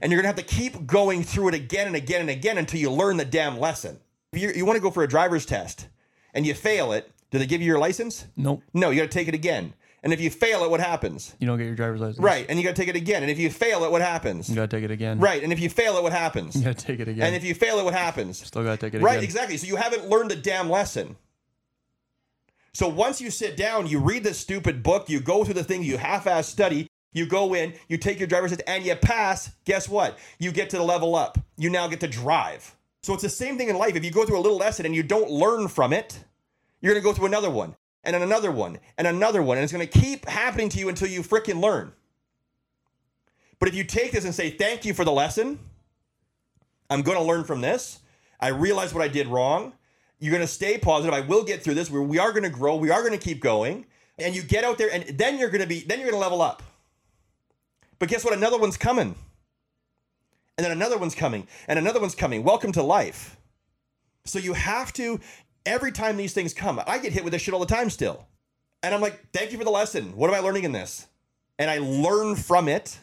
And 0.01 0.11
you're 0.13 0.21
gonna 0.21 0.29
have 0.29 0.37
to 0.37 0.55
keep 0.55 0.87
going 0.87 1.23
through 1.23 1.49
it 1.49 1.55
again 1.55 1.87
and 1.87 1.97
again 1.97 2.21
and 2.21 2.31
again 2.31 2.59
until 2.59 2.81
you 2.81 2.91
learn 2.91 3.17
the 3.17 3.25
damn 3.25 3.59
lesson. 3.59 4.01
If 4.33 4.43
you, 4.43 4.51
you 4.51 4.65
want 4.67 4.77
to 4.77 4.83
go 4.83 4.91
for 4.91 5.03
a 5.03 5.09
driver's 5.09 5.47
test 5.47 5.89
and 6.35 6.47
you 6.47 6.55
fail 6.55 6.93
it, 6.93 7.11
do 7.31 7.39
they 7.39 7.47
give 7.47 7.61
you 7.61 7.67
your 7.67 7.79
license? 7.79 8.27
Nope. 8.37 8.63
No, 8.75 8.91
you 8.91 9.01
got 9.01 9.11
to 9.11 9.19
take 9.19 9.29
it 9.29 9.35
again. 9.35 9.73
And 10.03 10.13
if 10.13 10.21
you 10.21 10.31
fail 10.31 10.63
it, 10.65 10.71
what 10.71 10.81
happens? 10.81 11.35
You 11.41 11.47
don't 11.47 11.59
get 11.59 11.67
your 11.67 11.75
driver's 11.75 12.01
license. 12.01 12.21
Right. 12.21 12.47
And 12.49 12.59
you 12.59 12.65
got 12.65 12.77
to 12.77 12.81
take 12.81 12.89
it 12.89 12.95
again. 12.95 13.23
And 13.23 13.31
if 13.31 13.39
you 13.39 13.51
fail 13.51 13.85
it, 13.85 13.91
what 13.91 14.01
happens? 14.01 14.49
You 14.49 14.55
got 14.55 14.71
to 14.71 14.77
take 14.77 14.85
it 14.85 14.93
again. 14.93 15.19
Right. 15.19 15.43
And 15.43 15.53
if 15.53 15.59
you 15.59 15.69
fail 15.69 15.97
it, 15.97 16.03
what 16.03 16.13
happens? 16.13 16.55
You 16.55 16.65
got 16.65 16.79
to 16.79 16.87
take 16.87 17.01
it 17.01 17.09
again. 17.09 17.27
And 17.27 17.35
if 17.35 17.43
you 17.43 17.55
fail 17.55 17.79
it, 17.79 17.85
what 17.85 17.95
happens? 17.95 18.47
Still 18.47 18.63
got 18.63 18.79
to 18.79 18.87
take 18.87 18.95
it 18.95 19.03
right, 19.03 19.13
again. 19.13 19.17
Right. 19.17 19.25
Exactly. 19.25 19.57
So 19.57 19.67
you 19.67 19.77
haven't 19.77 20.09
learned 20.09 20.31
the 20.31 20.37
damn 20.37 20.71
lesson. 20.71 21.17
So 22.79 22.87
once 22.87 23.21
you 23.21 23.33
sit 23.33 23.57
down, 23.57 23.89
you 23.89 23.99
read 23.99 24.23
this 24.23 24.39
stupid 24.39 24.85
book, 24.85 25.09
you 25.09 25.19
go 25.19 25.43
through 25.43 25.55
the 25.55 25.65
thing, 25.65 25.83
you 25.83 25.99
half-ass 25.99 26.47
study, 26.47 26.87
you 27.13 27.27
go 27.27 27.53
in, 27.53 27.75
you 27.89 27.97
take 27.97 28.21
your 28.21 28.29
driver's 28.29 28.53
test, 28.53 28.63
and 28.69 28.85
you 28.85 28.95
pass. 28.95 29.51
Guess 29.65 29.89
what? 29.89 30.17
You 30.39 30.53
get 30.53 30.71
to 30.71 30.77
the 30.77 30.85
level 30.85 31.17
up. 31.17 31.39
You 31.57 31.71
now 31.71 31.89
get 31.89 31.99
to 31.99 32.07
drive. 32.07 32.77
So 33.03 33.15
it's 33.15 33.25
the 33.25 33.29
same 33.29 33.59
thing 33.59 33.69
in 33.69 33.77
life. 33.77 33.97
If 33.97 34.05
you 34.05 34.13
go 34.13 34.25
through 34.25 34.39
a 34.39 34.41
little 34.47 34.59
lesson 34.59 34.87
and 34.87 34.95
you 34.95 35.03
don't 35.03 35.29
learn 35.29 35.67
from 35.67 35.93
it, 35.93 36.21
you're 36.81 36.95
gonna 36.95 37.03
go 37.03 37.13
through 37.13 37.27
another 37.27 37.51
one, 37.51 37.75
and 38.05 38.15
another 38.15 38.53
one, 38.53 38.79
and 38.97 39.09
another 39.09 39.43
one, 39.43 39.57
and 39.57 39.65
it's 39.65 39.73
gonna 39.73 39.85
keep 39.85 40.25
happening 40.27 40.69
to 40.69 40.79
you 40.79 40.89
until 40.89 41.09
you 41.09 41.23
freaking 41.23 41.61
learn. 41.61 41.93
But 43.59 43.69
if 43.69 43.75
you 43.75 43.83
take 43.83 44.13
this 44.13 44.25
and 44.25 44.33
say, 44.33 44.51
thank 44.51 44.85
you 44.85 44.95
for 44.95 45.05
the 45.05 45.11
lesson, 45.11 45.59
I'm 46.89 47.03
gonna 47.03 47.25
learn 47.25 47.43
from 47.43 47.61
this. 47.61 47.99
I 48.39 48.51
realize 48.51 48.95
what 48.95 49.03
I 49.03 49.09
did 49.09 49.27
wrong. 49.27 49.73
You're 50.19 50.33
going 50.33 50.43
to 50.43 50.53
stay 50.53 50.79
positive. 50.79 51.15
I 51.15 51.21
will 51.21 51.45
get 51.45 51.63
through 51.63 51.75
this. 51.75 51.91
We're, 51.91 52.03
we 52.03 52.19
are 52.19 52.33
going 52.33 52.43
to 52.43 52.51
grow. 52.51 52.77
We 52.77 52.91
are 52.91 53.01
going 53.01 53.19
to 53.19 53.25
keep 53.25 53.41
going. 53.41 53.87
And 54.19 54.35
you 54.35 54.43
get 54.43 54.65
out 54.65 54.79
there, 54.79 54.93
and 54.93 55.17
then 55.17 55.39
you're 55.39 55.51
going 55.51 55.61
to 55.61 55.67
be, 55.67 55.81
then 55.81 56.01
you're 56.01 56.11
going 56.11 56.21
to 56.21 56.25
level 56.25 56.43
up. 56.43 56.63
But 57.99 58.09
guess 58.09 58.25
what? 58.25 58.35
Another 58.35 58.59
one's 58.59 58.77
coming. 58.77 59.15
And 60.57 60.65
then 60.65 60.73
another 60.73 60.99
one's 60.99 61.15
coming. 61.15 61.47
And 61.69 61.79
another 61.79 62.01
one's 62.01 62.17
coming. 62.17 62.43
Welcome 62.43 62.73
to 62.73 62.83
life. 62.83 63.37
So 64.25 64.41
you 64.41 64.55
have 64.55 64.93
to, 64.95 65.21
every 65.65 65.93
time 65.93 66.17
these 66.17 66.33
things 66.33 66.53
come, 66.53 66.81
I 66.87 66.99
get 66.99 67.13
hit 67.13 67.23
with 67.23 67.33
this 67.33 67.43
shit 67.43 67.55
all 67.55 67.61
the 67.61 67.67
time 67.67 67.91
still. 67.91 68.27
And 68.83 68.95
I'm 68.95 69.01
like, 69.01 69.31
thank 69.33 69.53
you 69.53 69.59
for 69.59 69.65
the 69.65 69.71
lesson. 69.71 70.17
What 70.17 70.31
am 70.31 70.35
I 70.35 70.41
learning 70.41 70.65
in 70.65 70.73
this? 70.73 71.07
And 71.59 71.71
I 71.71 71.79
learn 71.79 72.35
from 72.35 72.69
it. 72.69 72.99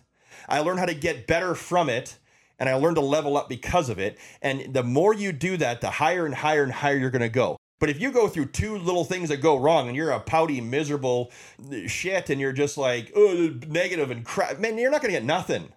I 0.49 0.60
learn 0.60 0.78
how 0.78 0.86
to 0.86 0.93
get 0.93 1.28
better 1.28 1.56
from 1.56 1.89
it 1.89 2.17
and 2.60 2.70
I 2.70 2.76
learned 2.76 2.96
to 2.96 3.02
level 3.02 3.38
up 3.38 3.50
because 3.50 3.89
of 3.89 4.00
it. 4.00 4.18
And 4.41 4.74
the 4.74 4.84
more 4.84 5.13
you 5.13 5.32
do 5.32 5.58
that, 5.58 5.82
the 5.82 5.89
higher 5.89 6.26
and 6.26 6.36
higher 6.36 6.63
and 6.63 6.72
higher 6.72 6.98
you're 6.98 7.10
going 7.10 7.22
to 7.22 7.30
go. 7.30 7.58
But 7.80 7.89
if 7.89 8.00
you 8.00 8.12
go 8.12 8.28
through 8.28 8.48
two 8.48 8.78
little 8.78 9.04
things 9.04 9.30
that 9.30 9.41
go 9.41 9.58
wrong 9.58 9.88
and 9.88 9.96
you're 9.96 10.12
a 10.12 10.20
pouty, 10.20 10.62
miserable 10.62 11.32
uh, 11.72 11.88
shit 11.88 12.30
and 12.30 12.39
you're 12.39 12.54
just 12.54 12.78
like, 12.78 13.12
oh, 13.15 13.54
negative 13.68 14.12
and 14.12 14.24
crap, 14.24 14.60
man, 14.60 14.78
you're 14.78 14.91
not 14.91 15.02
going 15.02 15.13
to 15.13 15.20
get 15.20 15.26
nothing. 15.26 15.72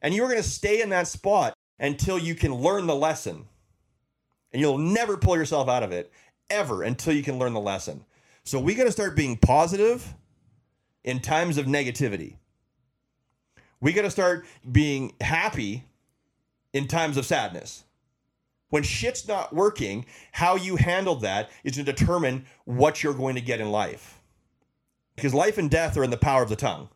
And 0.00 0.14
you're 0.14 0.28
going 0.28 0.42
to 0.42 0.48
stay 0.48 0.80
in 0.80 0.88
that 0.90 1.06
spot 1.06 1.54
until 1.78 2.18
you 2.18 2.34
can 2.34 2.54
learn 2.54 2.86
the 2.86 2.96
lesson. 2.96 3.46
And 4.52 4.60
you'll 4.60 4.78
never 4.78 5.16
pull 5.16 5.36
yourself 5.36 5.68
out 5.68 5.82
of 5.82 5.92
it 5.92 6.10
ever 6.48 6.82
until 6.82 7.12
you 7.12 7.22
can 7.22 7.38
learn 7.38 7.52
the 7.52 7.60
lesson. 7.60 8.04
So 8.44 8.58
we 8.60 8.74
got 8.74 8.84
to 8.84 8.92
start 8.92 9.16
being 9.16 9.36
positive 9.36 10.14
in 11.02 11.20
times 11.20 11.58
of 11.58 11.66
negativity. 11.66 12.36
We 13.80 13.92
got 13.92 14.02
to 14.02 14.10
start 14.10 14.46
being 14.70 15.14
happy 15.20 15.84
in 16.74 16.88
times 16.88 17.16
of 17.16 17.24
sadness. 17.24 17.84
When 18.68 18.82
shit's 18.82 19.26
not 19.26 19.54
working, 19.54 20.04
how 20.32 20.56
you 20.56 20.76
handle 20.76 21.14
that 21.16 21.48
is 21.62 21.74
to 21.74 21.84
determine 21.84 22.44
what 22.64 23.02
you're 23.02 23.14
going 23.14 23.36
to 23.36 23.40
get 23.40 23.60
in 23.60 23.70
life. 23.70 24.20
Because 25.14 25.32
life 25.32 25.56
and 25.56 25.70
death 25.70 25.96
are 25.96 26.02
in 26.02 26.10
the 26.10 26.16
power 26.16 26.42
of 26.42 26.48
the 26.48 26.56
tongue. 26.56 26.88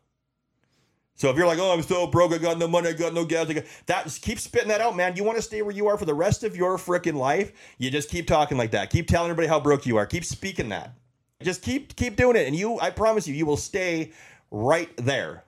So 1.15 1.29
if 1.29 1.37
you're 1.37 1.47
like, 1.47 1.59
oh, 1.59 1.73
I'm 1.73 1.81
so 1.81 2.07
broke, 2.07 2.33
I 2.33 2.37
got 2.37 2.57
no 2.57 2.67
money, 2.67 2.89
I 2.89 2.93
got 2.93 3.13
no 3.13 3.25
gas, 3.25 3.49
I 3.49 3.53
got 3.53 3.65
that, 3.87 4.03
just 4.05 4.21
keep 4.21 4.39
spitting 4.39 4.69
that 4.69 4.79
out, 4.79 4.95
man. 4.95 5.15
You 5.15 5.23
want 5.23 5.37
to 5.37 5.41
stay 5.41 5.61
where 5.61 5.73
you 5.73 5.87
are 5.87 5.97
for 5.97 6.05
the 6.05 6.13
rest 6.13 6.43
of 6.43 6.55
your 6.55 6.77
freaking 6.77 7.15
life? 7.15 7.51
You 7.77 7.89
just 7.89 8.09
keep 8.09 8.27
talking 8.27 8.57
like 8.57 8.71
that. 8.71 8.89
Keep 8.89 9.07
telling 9.07 9.29
everybody 9.29 9.47
how 9.47 9.59
broke 9.59 9.85
you 9.85 9.97
are. 9.97 10.05
Keep 10.05 10.23
speaking 10.23 10.69
that. 10.69 10.93
Just 11.41 11.61
keep 11.61 11.95
keep 11.95 12.17
doing 12.17 12.35
it, 12.35 12.47
and 12.47 12.55
you, 12.55 12.79
I 12.79 12.89
promise 12.89 13.27
you, 13.27 13.33
you 13.33 13.45
will 13.45 13.57
stay 13.57 14.11
right 14.51 14.89
there 14.97 15.43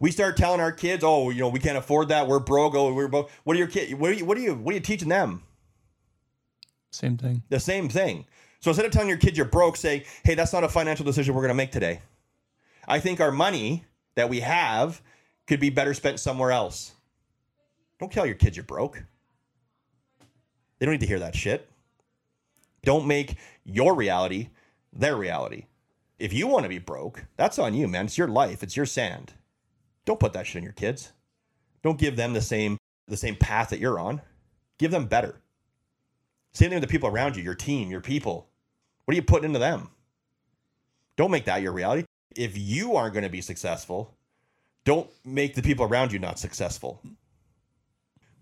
we 0.00 0.10
start 0.10 0.36
telling 0.36 0.60
our 0.60 0.72
kids, 0.72 1.02
"Oh, 1.04 1.30
you 1.30 1.40
know, 1.40 1.48
we 1.48 1.58
can't 1.58 1.78
afford 1.78 2.08
that. 2.08 2.28
We're 2.28 2.38
broke. 2.38 2.74
Oh, 2.74 2.92
we're 2.92 3.08
broke." 3.08 3.30
What 3.44 3.56
are 3.56 3.58
your 3.58 3.68
kids? 3.68 3.94
What 3.94 4.10
are 4.10 4.14
you? 4.14 4.24
What 4.24 4.36
are 4.36 4.40
you? 4.40 4.54
What 4.54 4.72
are 4.72 4.74
you 4.76 4.80
teaching 4.80 5.08
them? 5.08 5.42
Same 6.90 7.16
thing. 7.16 7.42
The 7.48 7.60
same 7.60 7.88
thing. 7.88 8.26
So 8.60 8.70
instead 8.70 8.86
of 8.86 8.92
telling 8.92 9.08
your 9.08 9.18
kids 9.18 9.36
you're 9.36 9.46
broke, 9.46 9.76
say, 9.76 10.04
"Hey, 10.24 10.34
that's 10.34 10.52
not 10.52 10.64
a 10.64 10.68
financial 10.68 11.04
decision 11.04 11.34
we're 11.34 11.42
going 11.42 11.50
to 11.50 11.54
make 11.54 11.72
today. 11.72 12.00
I 12.86 13.00
think 13.00 13.20
our 13.20 13.32
money 13.32 13.84
that 14.14 14.28
we 14.28 14.40
have 14.40 15.02
could 15.46 15.60
be 15.60 15.70
better 15.70 15.94
spent 15.94 16.20
somewhere 16.20 16.52
else." 16.52 16.92
Don't 18.00 18.12
tell 18.12 18.26
your 18.26 18.36
kids 18.36 18.56
you're 18.56 18.64
broke. 18.64 19.04
They 20.78 20.86
don't 20.86 20.92
need 20.92 21.00
to 21.00 21.06
hear 21.06 21.18
that 21.18 21.34
shit. 21.34 21.68
Don't 22.82 23.06
make 23.06 23.36
your 23.64 23.94
reality 23.94 24.50
their 24.92 25.16
reality. 25.16 25.66
If 26.18 26.32
you 26.32 26.46
want 26.46 26.64
to 26.64 26.68
be 26.68 26.78
broke, 26.78 27.24
that's 27.36 27.58
on 27.58 27.74
you, 27.74 27.86
man. 27.86 28.06
It's 28.06 28.18
your 28.18 28.28
life. 28.28 28.62
It's 28.62 28.76
your 28.76 28.86
sand. 28.86 29.34
Don't 30.08 30.18
put 30.18 30.32
that 30.32 30.46
shit 30.46 30.56
in 30.56 30.64
your 30.64 30.72
kids. 30.72 31.12
Don't 31.82 31.98
give 31.98 32.16
them 32.16 32.32
the 32.32 32.40
same 32.40 32.78
the 33.08 33.16
same 33.16 33.36
path 33.36 33.68
that 33.68 33.78
you're 33.78 33.98
on, 33.98 34.22
give 34.78 34.90
them 34.90 35.04
better. 35.04 35.38
Same 36.54 36.70
thing 36.70 36.80
with 36.80 36.88
the 36.88 36.90
people 36.90 37.10
around 37.10 37.36
you, 37.36 37.42
your 37.42 37.54
team, 37.54 37.90
your 37.90 38.00
people. 38.00 38.48
What 39.04 39.12
are 39.12 39.16
you 39.16 39.22
putting 39.22 39.44
into 39.44 39.58
them? 39.58 39.90
Don't 41.18 41.30
make 41.30 41.44
that 41.44 41.60
your 41.60 41.72
reality. 41.72 42.04
If 42.34 42.56
you 42.56 42.96
aren't 42.96 43.12
going 43.12 43.24
to 43.24 43.28
be 43.28 43.42
successful, 43.42 44.14
don't 44.86 45.10
make 45.26 45.54
the 45.54 45.62
people 45.62 45.84
around 45.84 46.10
you 46.10 46.18
not 46.18 46.38
successful. 46.38 47.02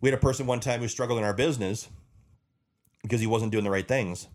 We 0.00 0.08
had 0.08 0.16
a 0.16 0.22
person 0.22 0.46
one 0.46 0.60
time 0.60 0.78
who 0.78 0.86
struggled 0.86 1.18
in 1.18 1.24
our 1.24 1.34
business 1.34 1.88
because 3.02 3.20
he 3.20 3.26
wasn't 3.26 3.50
doing 3.50 3.64
the 3.64 3.70
right 3.70 3.88
things. 3.88 4.28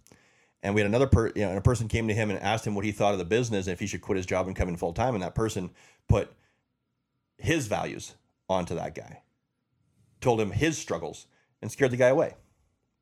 And 0.63 0.75
we 0.75 0.81
had 0.81 0.89
another 0.89 1.07
per, 1.07 1.27
you 1.27 1.43
know, 1.43 1.49
and 1.49 1.57
a 1.57 1.61
person 1.61 1.87
came 1.87 2.09
to 2.09 2.13
him 2.13 2.29
and 2.29 2.39
asked 2.41 2.67
him 2.67 2.75
what 2.75 2.83
he 2.83 2.91
thought 2.91 3.13
of 3.13 3.19
the 3.19 3.25
business 3.25 3.67
and 3.67 3.73
if 3.73 3.79
he 3.79 3.87
should 3.87 4.01
quit 4.01 4.17
his 4.17 4.25
job 4.25 4.47
and 4.47 4.55
come 4.55 4.67
in 4.67 4.75
full 4.75 4.91
time. 4.91 5.13
And 5.13 5.23
that 5.23 5.33
person 5.33 5.69
put 6.09 6.29
his 7.41 7.67
values 7.67 8.15
onto 8.49 8.75
that 8.75 8.95
guy, 8.95 9.21
told 10.19 10.39
him 10.39 10.51
his 10.51 10.77
struggles, 10.77 11.27
and 11.61 11.71
scared 11.71 11.91
the 11.91 11.97
guy 11.97 12.07
away. 12.07 12.35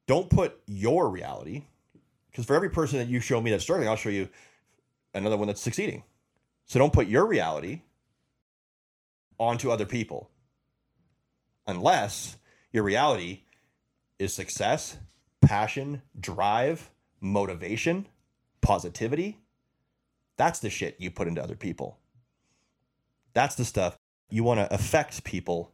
Don't 0.07 0.29
put 0.29 0.59
your 0.65 1.09
reality, 1.09 1.65
because 2.31 2.45
for 2.45 2.55
every 2.55 2.69
person 2.69 2.99
that 2.99 3.07
you 3.07 3.19
show 3.19 3.41
me 3.41 3.51
that's 3.51 3.63
struggling, 3.63 3.89
I'll 3.89 3.95
show 3.95 4.09
you 4.09 4.29
another 5.13 5.37
one 5.37 5.47
that's 5.47 5.61
succeeding. 5.61 6.03
So 6.65 6.79
don't 6.79 6.93
put 6.93 7.07
your 7.07 7.25
reality 7.25 7.81
onto 9.37 9.71
other 9.71 9.85
people 9.85 10.29
unless 11.67 12.37
your 12.71 12.83
reality 12.83 13.41
is 14.19 14.33
success, 14.33 14.97
passion, 15.41 16.01
drive, 16.19 16.89
motivation, 17.21 18.05
positivity. 18.61 19.37
That's 20.37 20.59
the 20.59 20.69
shit 20.69 20.95
you 20.99 21.11
put 21.11 21.27
into 21.27 21.43
other 21.43 21.55
people. 21.55 21.97
That's 23.33 23.55
the 23.55 23.65
stuff 23.65 23.97
you 24.29 24.43
want 24.43 24.59
to 24.59 24.73
affect 24.73 25.23
people, 25.23 25.71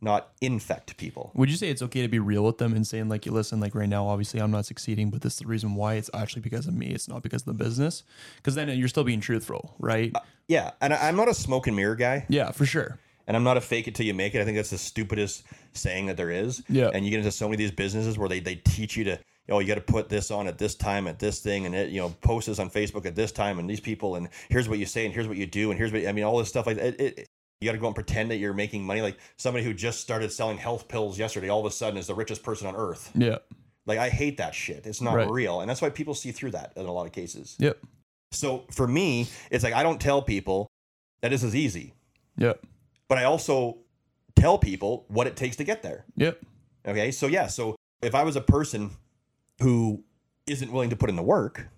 not 0.00 0.28
infect 0.40 0.96
people. 0.96 1.30
Would 1.34 1.50
you 1.50 1.56
say 1.56 1.68
it's 1.70 1.82
okay 1.82 2.02
to 2.02 2.08
be 2.08 2.18
real 2.18 2.44
with 2.44 2.58
them 2.58 2.74
and 2.74 2.86
saying 2.86 3.08
like, 3.08 3.24
you 3.26 3.32
listen, 3.32 3.60
like 3.60 3.74
right 3.74 3.88
now, 3.88 4.06
obviously 4.06 4.40
I'm 4.40 4.50
not 4.50 4.66
succeeding, 4.66 5.10
but 5.10 5.22
this 5.22 5.34
is 5.34 5.38
the 5.40 5.46
reason 5.46 5.74
why. 5.74 5.94
It's 5.94 6.10
actually 6.12 6.42
because 6.42 6.66
of 6.66 6.74
me. 6.74 6.88
It's 6.88 7.08
not 7.08 7.22
because 7.22 7.42
of 7.46 7.56
the 7.56 7.64
business. 7.64 8.02
Because 8.36 8.54
then 8.54 8.68
uh, 8.68 8.72
you're 8.72 8.88
still 8.88 9.04
being 9.04 9.20
truthful, 9.20 9.74
right? 9.78 10.12
Uh, 10.14 10.20
yeah, 10.48 10.72
and 10.80 10.92
I- 10.92 11.08
I'm 11.08 11.16
not 11.16 11.28
a 11.28 11.34
smoke 11.34 11.66
and 11.66 11.76
mirror 11.76 11.96
guy, 11.96 12.26
yeah, 12.28 12.50
for 12.50 12.66
sure. 12.66 12.98
and 13.26 13.34
I'm 13.36 13.44
not 13.44 13.56
a 13.56 13.60
fake 13.62 13.88
it 13.88 13.94
till 13.94 14.04
you 14.04 14.12
make 14.14 14.34
it. 14.34 14.42
I 14.42 14.44
think 14.44 14.56
that's 14.56 14.70
the 14.70 14.76
stupidest 14.78 15.44
saying 15.72 16.06
that 16.06 16.18
there 16.18 16.30
is. 16.30 16.62
Yeah. 16.68 16.90
And 16.92 17.04
you 17.04 17.10
get 17.10 17.18
into 17.18 17.30
so 17.32 17.46
many 17.46 17.54
of 17.54 17.58
these 17.58 17.70
businesses 17.70 18.18
where 18.18 18.28
they 18.28 18.40
they 18.40 18.56
teach 18.56 18.98
you 18.98 19.04
to, 19.04 19.18
oh, 19.48 19.60
you 19.60 19.66
got 19.68 19.76
to 19.76 19.80
put 19.80 20.10
this 20.10 20.30
on 20.30 20.46
at 20.46 20.58
this 20.58 20.74
time 20.74 21.06
at 21.06 21.18
this 21.18 21.40
thing, 21.40 21.64
and 21.64 21.74
it, 21.74 21.88
you 21.88 22.00
know, 22.02 22.10
post 22.20 22.46
this 22.48 22.58
on 22.58 22.68
Facebook 22.68 23.06
at 23.06 23.14
this 23.14 23.32
time, 23.32 23.58
and 23.58 23.70
these 23.70 23.80
people, 23.80 24.16
and 24.16 24.28
here's 24.50 24.68
what 24.68 24.78
you 24.78 24.84
say, 24.84 25.06
and 25.06 25.14
here's 25.14 25.26
what 25.28 25.38
you 25.38 25.46
do, 25.46 25.70
and 25.70 25.78
here's 25.78 25.92
what 25.92 26.06
I 26.06 26.12
mean, 26.12 26.24
all 26.24 26.36
this 26.36 26.48
stuff 26.50 26.66
like 26.66 26.76
that. 26.76 27.00
It, 27.00 27.18
it, 27.18 27.28
you 27.64 27.68
got 27.70 27.72
to 27.72 27.78
go 27.78 27.86
and 27.86 27.94
pretend 27.94 28.30
that 28.30 28.36
you're 28.36 28.52
making 28.52 28.84
money. 28.84 29.00
Like 29.00 29.16
somebody 29.38 29.64
who 29.64 29.72
just 29.72 30.00
started 30.00 30.30
selling 30.30 30.58
health 30.58 30.86
pills 30.86 31.18
yesterday, 31.18 31.48
all 31.48 31.60
of 31.60 31.66
a 31.66 31.70
sudden 31.70 31.98
is 31.98 32.06
the 32.06 32.14
richest 32.14 32.42
person 32.42 32.66
on 32.66 32.76
earth. 32.76 33.10
Yeah. 33.14 33.38
Like 33.86 33.98
I 33.98 34.08
hate 34.10 34.36
that 34.36 34.54
shit. 34.54 34.86
It's 34.86 35.00
not 35.00 35.14
Right. 35.14 35.30
real, 35.30 35.60
and 35.60 35.68
that's 35.70 35.80
why 35.82 35.90
people 35.90 36.14
see 36.14 36.30
through 36.32 36.50
that 36.52 36.72
in 36.76 36.86
a 36.86 36.92
lot 36.92 37.06
of 37.06 37.12
cases. 37.12 37.56
Yep. 37.58 37.78
So 38.32 38.64
for 38.70 38.86
me, 38.86 39.28
it's 39.50 39.64
like 39.64 39.74
I 39.74 39.82
don't 39.82 40.00
tell 40.00 40.20
people 40.22 40.68
that 41.22 41.30
this 41.30 41.42
is 41.42 41.54
easy, 41.54 41.94
Yep. 42.36 42.64
but 43.08 43.18
I 43.18 43.24
also 43.24 43.78
tell 44.36 44.58
people 44.58 45.04
what 45.08 45.26
it 45.26 45.36
takes 45.36 45.56
to 45.56 45.64
get 45.64 45.82
there. 45.82 46.04
Yep. 46.16 46.42
Okay. 46.86 47.10
So 47.10 47.26
yeah. 47.26 47.46
So 47.46 47.76
if 48.02 48.14
I 48.14 48.22
was 48.24 48.36
a 48.36 48.40
person 48.40 48.90
who 49.60 50.02
isn't 50.46 50.70
willing 50.72 50.90
to 50.90 50.96
put 50.96 51.08
in 51.08 51.16
the 51.16 51.22
work, 51.22 51.68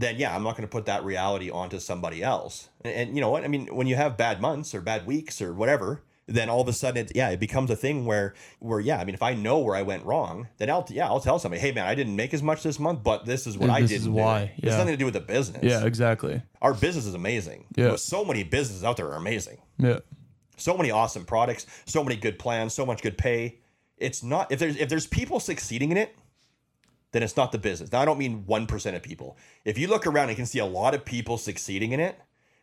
then 0.00 0.16
yeah, 0.18 0.34
I'm 0.34 0.42
not 0.42 0.56
going 0.56 0.66
to 0.68 0.72
put 0.72 0.86
that 0.86 1.04
reality 1.04 1.50
onto 1.50 1.78
somebody 1.78 2.22
else. 2.22 2.68
And, 2.84 2.94
and 2.94 3.14
you 3.16 3.20
know 3.20 3.30
what? 3.30 3.44
I 3.44 3.48
mean, 3.48 3.66
when 3.74 3.86
you 3.86 3.96
have 3.96 4.16
bad 4.16 4.40
months 4.40 4.74
or 4.74 4.80
bad 4.80 5.06
weeks 5.06 5.40
or 5.42 5.52
whatever, 5.52 6.02
then 6.26 6.48
all 6.48 6.60
of 6.60 6.68
a 6.68 6.72
sudden, 6.72 7.06
it, 7.06 7.12
yeah, 7.14 7.30
it 7.30 7.40
becomes 7.40 7.70
a 7.70 7.76
thing 7.76 8.06
where, 8.06 8.34
where 8.60 8.78
yeah, 8.78 8.98
I 9.00 9.04
mean, 9.04 9.14
if 9.16 9.22
I 9.22 9.34
know 9.34 9.58
where 9.58 9.74
I 9.74 9.82
went 9.82 10.04
wrong, 10.04 10.46
then 10.58 10.70
I'll 10.70 10.86
yeah, 10.88 11.06
I'll 11.08 11.20
tell 11.20 11.38
somebody, 11.40 11.60
hey 11.60 11.72
man, 11.72 11.86
I 11.86 11.94
didn't 11.96 12.14
make 12.14 12.32
as 12.32 12.42
much 12.42 12.62
this 12.62 12.78
month, 12.78 13.02
but 13.02 13.26
this 13.26 13.46
is 13.48 13.58
what 13.58 13.64
And 13.64 13.72
I 13.72 13.80
this 13.80 13.90
did. 13.90 14.00
is 14.02 14.08
why, 14.08 14.52
It's 14.56 14.66
yeah. 14.66 14.76
nothing 14.76 14.94
to 14.94 14.96
do 14.96 15.04
with 15.06 15.14
the 15.14 15.20
business. 15.20 15.62
Yeah, 15.64 15.84
exactly. 15.84 16.40
our 16.62 16.72
business 16.72 17.06
is 17.06 17.14
amazing. 17.14 17.66
Yeah. 17.76 17.84
You 17.84 17.90
know, 17.90 17.96
so 17.96 18.24
many 18.24 18.44
businesses 18.44 18.84
out 18.84 18.96
there 18.96 19.08
are 19.10 19.16
amazing 19.16 19.58
Yeah. 19.78 19.98
so 20.56 20.76
many 20.76 20.90
awesome 20.92 21.24
products, 21.24 21.66
so 21.84 22.04
many 22.04 22.16
good 22.16 22.38
plans, 22.38 22.74
so 22.74 22.86
much 22.86 23.02
good 23.02 23.18
pay. 23.18 23.58
It's 23.98 24.22
not 24.22 24.50
if 24.52 24.58
there's 24.60 24.76
if 24.76 24.88
there's 24.88 25.06
people 25.08 25.40
succeeding 25.40 25.90
in 25.90 25.96
it, 25.98 26.16
then 27.12 27.22
it's 27.22 27.36
not 27.36 27.52
the 27.52 27.58
business. 27.58 27.90
Now 27.92 28.00
I 28.00 28.04
don't 28.04 28.18
mean 28.18 28.44
one 28.46 28.66
percent 28.66 28.96
of 28.96 29.02
people. 29.02 29.36
If 29.64 29.78
you 29.78 29.88
look 29.88 30.06
around 30.06 30.28
and 30.28 30.36
can 30.36 30.46
see 30.46 30.58
a 30.58 30.66
lot 30.66 30.94
of 30.94 31.04
people 31.04 31.38
succeeding 31.38 31.92
in 31.92 32.00
it, 32.00 32.20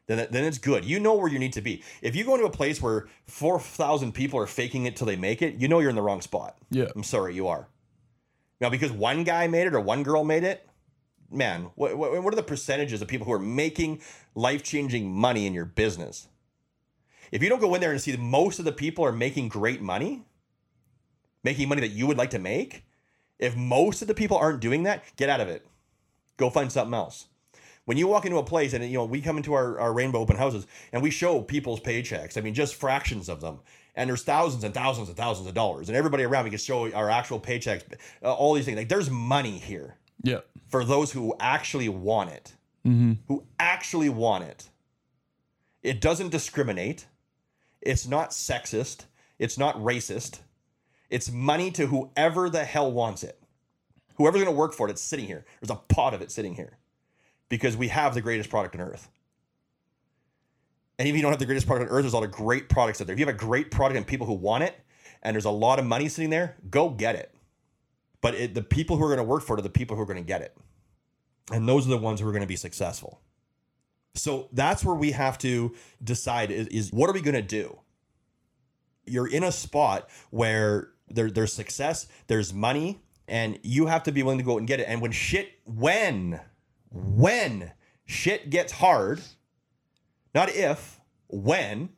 then 0.08 0.28
then 0.32 0.44
it's 0.46 0.58
good. 0.58 0.86
You 0.86 1.00
know 1.00 1.16
where 1.16 1.30
you 1.30 1.40
need 1.40 1.54
to 1.54 1.62
be. 1.62 1.84
If 2.02 2.16
you 2.16 2.24
go 2.24 2.36
into 2.36 2.46
a 2.46 2.52
place 2.52 2.82
where 2.82 3.08
four 3.26 3.60
thousand 3.60 4.14
people 4.14 4.40
are 4.40 4.48
faking 4.48 4.86
it 4.86 4.96
till 4.96 5.08
they 5.08 5.18
make 5.18 5.42
it, 5.42 5.56
you 5.56 5.68
know 5.68 5.80
you're 5.80 5.90
in 5.90 5.96
the 5.96 6.02
wrong 6.02 6.22
spot. 6.22 6.58
Yeah. 6.70 6.88
I'm 6.96 7.04
sorry, 7.04 7.36
you 7.36 7.48
are. 7.48 7.68
Now 8.62 8.70
because 8.70 8.92
one 8.92 9.24
guy 9.24 9.48
made 9.48 9.68
it 9.68 9.76
or 9.76 9.82
one 9.82 10.04
girl 10.04 10.24
made 10.24 10.44
it, 10.44 10.68
man, 11.30 11.72
what 11.76 11.98
what, 11.98 12.24
what 12.24 12.34
are 12.34 12.38
the 12.38 12.44
percentages 12.44 13.02
of 13.02 13.08
people 13.08 13.26
who 13.26 13.34
are 13.34 13.40
making 13.40 14.02
life 14.34 14.64
changing 14.64 15.12
money 15.12 15.46
in 15.46 15.54
your 15.54 15.66
business? 15.66 16.28
If 17.30 17.44
you 17.44 17.50
don't 17.50 17.60
go 17.60 17.76
in 17.76 17.82
there 17.82 17.92
and 17.92 18.00
see 18.00 18.12
that 18.12 18.22
most 18.22 18.60
of 18.60 18.66
the 18.66 18.72
people 18.72 19.04
are 19.04 19.12
making 19.12 19.50
great 19.50 19.82
money, 19.82 20.24
making 21.44 21.68
money 21.68 21.82
that 21.82 21.90
you 21.90 22.08
would 22.08 22.18
like 22.18 22.30
to 22.30 22.40
make, 22.40 22.86
if 23.40 23.56
most 23.56 24.02
of 24.02 24.08
the 24.08 24.14
people 24.14 24.38
aren't 24.38 24.60
doing 24.62 24.84
that, 24.84 25.04
get 25.16 25.30
out 25.30 25.42
of 25.42 25.48
it. 25.48 25.66
Go 26.38 26.50
find 26.50 26.72
something 26.72 26.94
else. 26.94 27.28
When 27.86 27.98
you 27.98 28.08
walk 28.08 28.26
into 28.26 28.38
a 28.38 28.44
place 28.44 28.74
and 28.74 28.84
you 28.86 28.98
know 28.98 29.06
we 29.06 29.22
come 29.22 29.38
into 29.38 29.54
our, 29.54 29.80
our 29.80 29.94
rainbow 29.94 30.20
open 30.20 30.36
houses 30.36 30.68
and 30.92 31.02
we 31.02 31.10
show 31.10 31.42
people's 31.42 31.80
paychecks, 31.80 32.38
I 32.38 32.42
mean 32.42 32.54
just 32.54 32.76
fractions 32.76 33.30
of 33.30 33.40
them, 33.42 33.60
and 33.96 34.10
there's 34.10 34.24
thousands 34.24 34.64
and 34.66 34.74
thousands 34.74 35.08
and 35.08 35.18
thousands 35.18 35.48
of 35.48 35.54
dollars, 35.54 35.88
and 35.88 35.96
everybody 35.98 36.24
around 36.24 36.44
we 36.44 36.50
can 36.50 36.60
show 36.60 36.92
our 36.94 37.10
actual 37.10 37.40
paychecks, 37.40 37.84
uh, 38.24 38.34
all 38.34 38.54
these 38.54 38.66
things. 38.66 38.78
Like 38.78 38.90
there's 38.90 39.10
money 39.10 39.58
here 39.58 39.96
Yeah. 40.24 40.40
for 40.68 40.84
those 40.84 41.12
who 41.14 41.36
actually 41.40 41.90
want 41.90 42.32
it, 42.32 42.54
Mm-hmm. 42.86 43.14
who 43.28 43.44
actually 43.60 44.10
want 44.10 44.44
it. 44.46 44.70
It 45.84 46.02
doesn't 46.02 46.30
discriminate. 46.30 47.08
It's 47.82 48.08
not 48.08 48.32
sexist. 48.32 49.06
It's 49.40 49.58
not 49.58 49.76
racist. 49.78 50.40
It's 51.10 51.32
money 51.32 51.72
to 51.72 51.88
whoever 51.88 52.50
the 52.50 52.66
hell 52.66 52.92
wants 52.92 53.24
it. 53.24 53.40
Whoever's 54.16 54.42
going 54.42 54.54
to 54.54 54.58
work 54.58 54.74
for 54.74 54.88
it, 54.88 54.92
it's 54.92 55.02
sitting 55.02 55.26
here. 55.26 55.46
There's 55.62 55.70
a 55.70 55.76
pot 55.76 56.14
of 56.14 56.22
it 56.22 56.32
sitting 56.32 56.56
here 56.56 56.78
because 57.50 57.78
we 57.78 57.88
have 57.90 58.14
the 58.14 58.22
greatest 58.22 58.50
product 58.50 58.76
on 58.76 58.82
earth. 58.82 59.10
And 61.00 61.08
if 61.08 61.16
you 61.16 61.22
don't 61.22 61.32
have 61.32 61.40
the 61.40 61.46
greatest 61.46 61.68
product 61.68 61.90
on 61.90 61.96
earth, 61.96 62.04
there's 62.04 62.14
a 62.14 62.18
lot 62.18 62.26
of 62.26 62.32
great 62.32 62.70
products 62.70 63.00
out 63.00 63.08
there. 63.08 63.14
If 63.14 63.20
you 63.20 63.26
have 63.26 63.36
a 63.36 63.38
great 63.38 63.70
product 63.70 63.98
and 63.98 64.08
people 64.08 64.26
who 64.26 64.34
want 64.34 64.64
it, 64.64 64.80
and 65.22 65.36
there's 65.36 65.46
a 65.46 65.52
lot 65.52 65.80
of 65.80 65.86
money 65.86 66.10
sitting 66.10 66.30
there, 66.30 66.58
go 66.70 66.90
get 66.90 67.16
it. 67.16 67.34
But 68.22 68.36
it, 68.36 68.54
the 68.56 68.64
people 68.64 68.98
who 68.98 69.04
are 69.04 69.08
going 69.08 69.18
to 69.18 69.24
work 69.24 69.44
for 69.44 69.56
it 69.56 69.60
are 69.60 69.64
the 69.64 69.70
people 69.70 69.96
who 69.96 70.02
are 70.02 70.08
going 70.08 70.18
to 70.18 70.24
get 70.24 70.42
it. 70.42 70.58
And 71.52 71.68
those 71.68 71.86
are 71.86 71.92
the 71.92 71.98
ones 71.98 72.20
who 72.20 72.28
are 72.28 72.32
going 72.32 72.42
to 72.42 72.48
be 72.48 72.56
successful. 72.56 73.22
So 74.16 74.50
that's 74.52 74.84
where 74.84 74.96
we 74.96 75.12
have 75.12 75.38
to 75.40 75.76
decide 76.04 76.52
is, 76.52 76.68
is 76.68 76.92
what 76.92 77.10
are 77.10 77.14
we 77.14 77.22
going 77.22 77.36
to 77.36 77.42
do? 77.42 77.80
You're 79.06 79.28
in 79.28 79.44
a 79.44 79.52
spot 79.52 80.10
where 80.32 80.90
there, 81.10 81.30
there's 81.30 81.54
success, 81.54 82.08
there's 82.28 82.54
money, 82.54 83.00
and 83.28 83.60
you 83.64 83.88
have 83.88 84.04
to 84.04 84.12
be 84.12 84.24
willing 84.24 84.40
to 84.40 84.44
go 84.44 84.54
out 84.54 84.58
and 84.58 84.68
get 84.68 84.80
it. 84.80 84.88
And 84.88 85.02
when 85.02 85.12
shit, 85.12 85.52
when, 85.66 86.40
when 86.92 87.72
shit 88.06 88.50
gets 88.50 88.72
hard, 88.74 89.22
not 90.34 90.50
if, 90.50 91.00
when, 91.28 91.90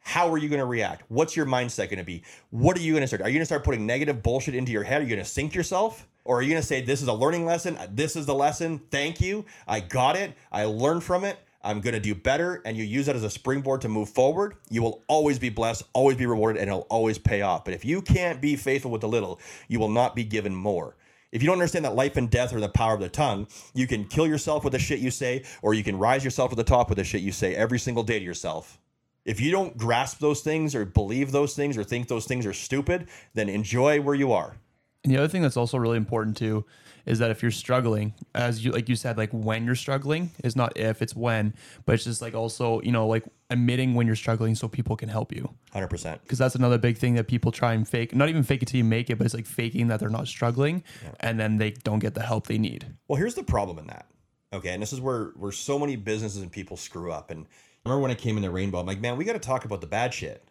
how 0.00 0.32
are 0.32 0.38
you 0.38 0.48
going 0.48 0.60
to 0.60 0.66
react? 0.66 1.04
What's 1.08 1.36
your 1.36 1.46
mindset 1.46 1.90
going 1.90 1.98
to 1.98 2.04
be? 2.04 2.22
What 2.50 2.76
are 2.76 2.80
you 2.80 2.92
going 2.92 3.02
to 3.02 3.06
start? 3.06 3.22
Are 3.22 3.28
you 3.28 3.34
going 3.34 3.42
to 3.42 3.46
start 3.46 3.64
putting 3.64 3.86
negative 3.86 4.22
bullshit 4.22 4.54
into 4.54 4.72
your 4.72 4.84
head? 4.84 5.00
Are 5.00 5.04
you 5.04 5.10
going 5.10 5.24
to 5.24 5.28
sink 5.28 5.54
yourself? 5.54 6.06
Or 6.24 6.38
are 6.38 6.42
you 6.42 6.50
going 6.50 6.60
to 6.60 6.66
say, 6.66 6.80
this 6.80 7.02
is 7.02 7.08
a 7.08 7.12
learning 7.12 7.44
lesson? 7.44 7.78
This 7.90 8.16
is 8.16 8.26
the 8.26 8.34
lesson. 8.34 8.80
Thank 8.90 9.20
you. 9.20 9.44
I 9.66 9.80
got 9.80 10.16
it. 10.16 10.34
I 10.50 10.64
learned 10.64 11.04
from 11.04 11.24
it. 11.24 11.38
I'm 11.66 11.80
going 11.80 11.94
to 11.94 12.00
do 12.00 12.14
better. 12.14 12.62
And 12.64 12.76
you 12.76 12.84
use 12.84 13.06
that 13.06 13.16
as 13.16 13.24
a 13.24 13.30
springboard 13.30 13.80
to 13.82 13.88
move 13.88 14.08
forward. 14.08 14.54
You 14.70 14.82
will 14.82 15.04
always 15.08 15.38
be 15.38 15.48
blessed, 15.48 15.82
always 15.92 16.16
be 16.16 16.26
rewarded, 16.26 16.62
and 16.62 16.68
it'll 16.68 16.86
always 16.88 17.18
pay 17.18 17.42
off. 17.42 17.64
But 17.64 17.74
if 17.74 17.84
you 17.84 18.00
can't 18.00 18.40
be 18.40 18.56
faithful 18.56 18.90
with 18.90 19.00
the 19.00 19.08
little, 19.08 19.40
you 19.68 19.78
will 19.78 19.90
not 19.90 20.14
be 20.14 20.24
given 20.24 20.54
more. 20.54 20.96
If 21.32 21.42
you 21.42 21.48
don't 21.48 21.58
understand 21.58 21.84
that 21.84 21.96
life 21.96 22.16
and 22.16 22.30
death 22.30 22.54
are 22.54 22.60
the 22.60 22.68
power 22.68 22.94
of 22.94 23.00
the 23.00 23.08
tongue, 23.08 23.48
you 23.74 23.86
can 23.86 24.04
kill 24.04 24.26
yourself 24.26 24.64
with 24.64 24.72
the 24.72 24.78
shit 24.78 25.00
you 25.00 25.10
say, 25.10 25.44
or 25.60 25.74
you 25.74 25.82
can 25.82 25.98
rise 25.98 26.24
yourself 26.24 26.50
to 26.50 26.56
the 26.56 26.64
top 26.64 26.88
with 26.88 26.98
the 26.98 27.04
shit 27.04 27.20
you 27.20 27.32
say 27.32 27.54
every 27.54 27.78
single 27.78 28.04
day 28.04 28.18
to 28.18 28.24
yourself. 28.24 28.78
If 29.24 29.40
you 29.40 29.50
don't 29.50 29.76
grasp 29.76 30.20
those 30.20 30.40
things 30.40 30.74
or 30.74 30.84
believe 30.84 31.32
those 31.32 31.56
things 31.56 31.76
or 31.76 31.82
think 31.82 32.06
those 32.06 32.26
things 32.26 32.46
are 32.46 32.52
stupid, 32.52 33.08
then 33.34 33.48
enjoy 33.48 34.00
where 34.00 34.14
you 34.14 34.32
are. 34.32 34.56
And 35.02 35.12
the 35.12 35.18
other 35.18 35.28
thing 35.28 35.42
that's 35.42 35.56
also 35.56 35.78
really 35.78 35.96
important 35.96 36.36
too 36.36 36.64
is 37.06 37.20
that 37.20 37.30
if 37.30 37.40
you're 37.40 37.50
struggling, 37.50 38.12
as 38.34 38.64
you 38.64 38.72
like 38.72 38.88
you 38.88 38.96
said, 38.96 39.16
like 39.16 39.30
when 39.30 39.64
you're 39.64 39.76
struggling 39.76 40.32
is 40.44 40.56
not 40.56 40.76
if, 40.76 41.00
it's 41.00 41.14
when, 41.14 41.54
but 41.84 41.94
it's 41.94 42.04
just 42.04 42.20
like 42.20 42.34
also, 42.34 42.80
you 42.82 42.92
know, 42.92 43.06
like 43.06 43.24
admitting 43.48 43.94
when 43.94 44.06
you're 44.06 44.16
struggling 44.16 44.54
so 44.54 44.68
people 44.68 44.96
can 44.96 45.08
help 45.08 45.32
you. 45.32 45.48
100%. 45.74 46.20
Because 46.22 46.38
that's 46.38 46.56
another 46.56 46.78
big 46.78 46.98
thing 46.98 47.14
that 47.14 47.28
people 47.28 47.52
try 47.52 47.72
and 47.72 47.88
fake, 47.88 48.14
not 48.14 48.28
even 48.28 48.42
fake 48.42 48.62
it 48.62 48.66
till 48.66 48.78
you 48.78 48.84
make 48.84 49.08
it, 49.08 49.16
but 49.16 49.24
it's 49.24 49.34
like 49.34 49.46
faking 49.46 49.86
that 49.88 50.00
they're 50.00 50.10
not 50.10 50.26
struggling 50.26 50.82
and 51.20 51.38
then 51.38 51.58
they 51.58 51.70
don't 51.70 52.00
get 52.00 52.14
the 52.14 52.22
help 52.22 52.48
they 52.48 52.58
need. 52.58 52.86
Well, 53.08 53.16
here's 53.16 53.34
the 53.34 53.44
problem 53.44 53.78
in 53.78 53.86
that. 53.86 54.06
Okay, 54.52 54.70
and 54.70 54.82
this 54.82 54.92
is 54.92 55.00
where 55.00 55.32
where 55.36 55.52
so 55.52 55.78
many 55.78 55.96
businesses 55.96 56.40
and 56.40 56.50
people 56.50 56.76
screw 56.76 57.12
up. 57.12 57.30
And 57.30 57.46
I 57.84 57.88
remember 57.88 58.02
when 58.02 58.10
I 58.10 58.14
came 58.14 58.36
in 58.36 58.42
the 58.42 58.50
rainbow, 58.50 58.78
I'm 58.80 58.86
like, 58.86 59.00
man, 59.00 59.16
we 59.16 59.24
got 59.24 59.34
to 59.34 59.38
talk 59.38 59.64
about 59.64 59.80
the 59.80 59.86
bad 59.86 60.14
shit 60.14 60.48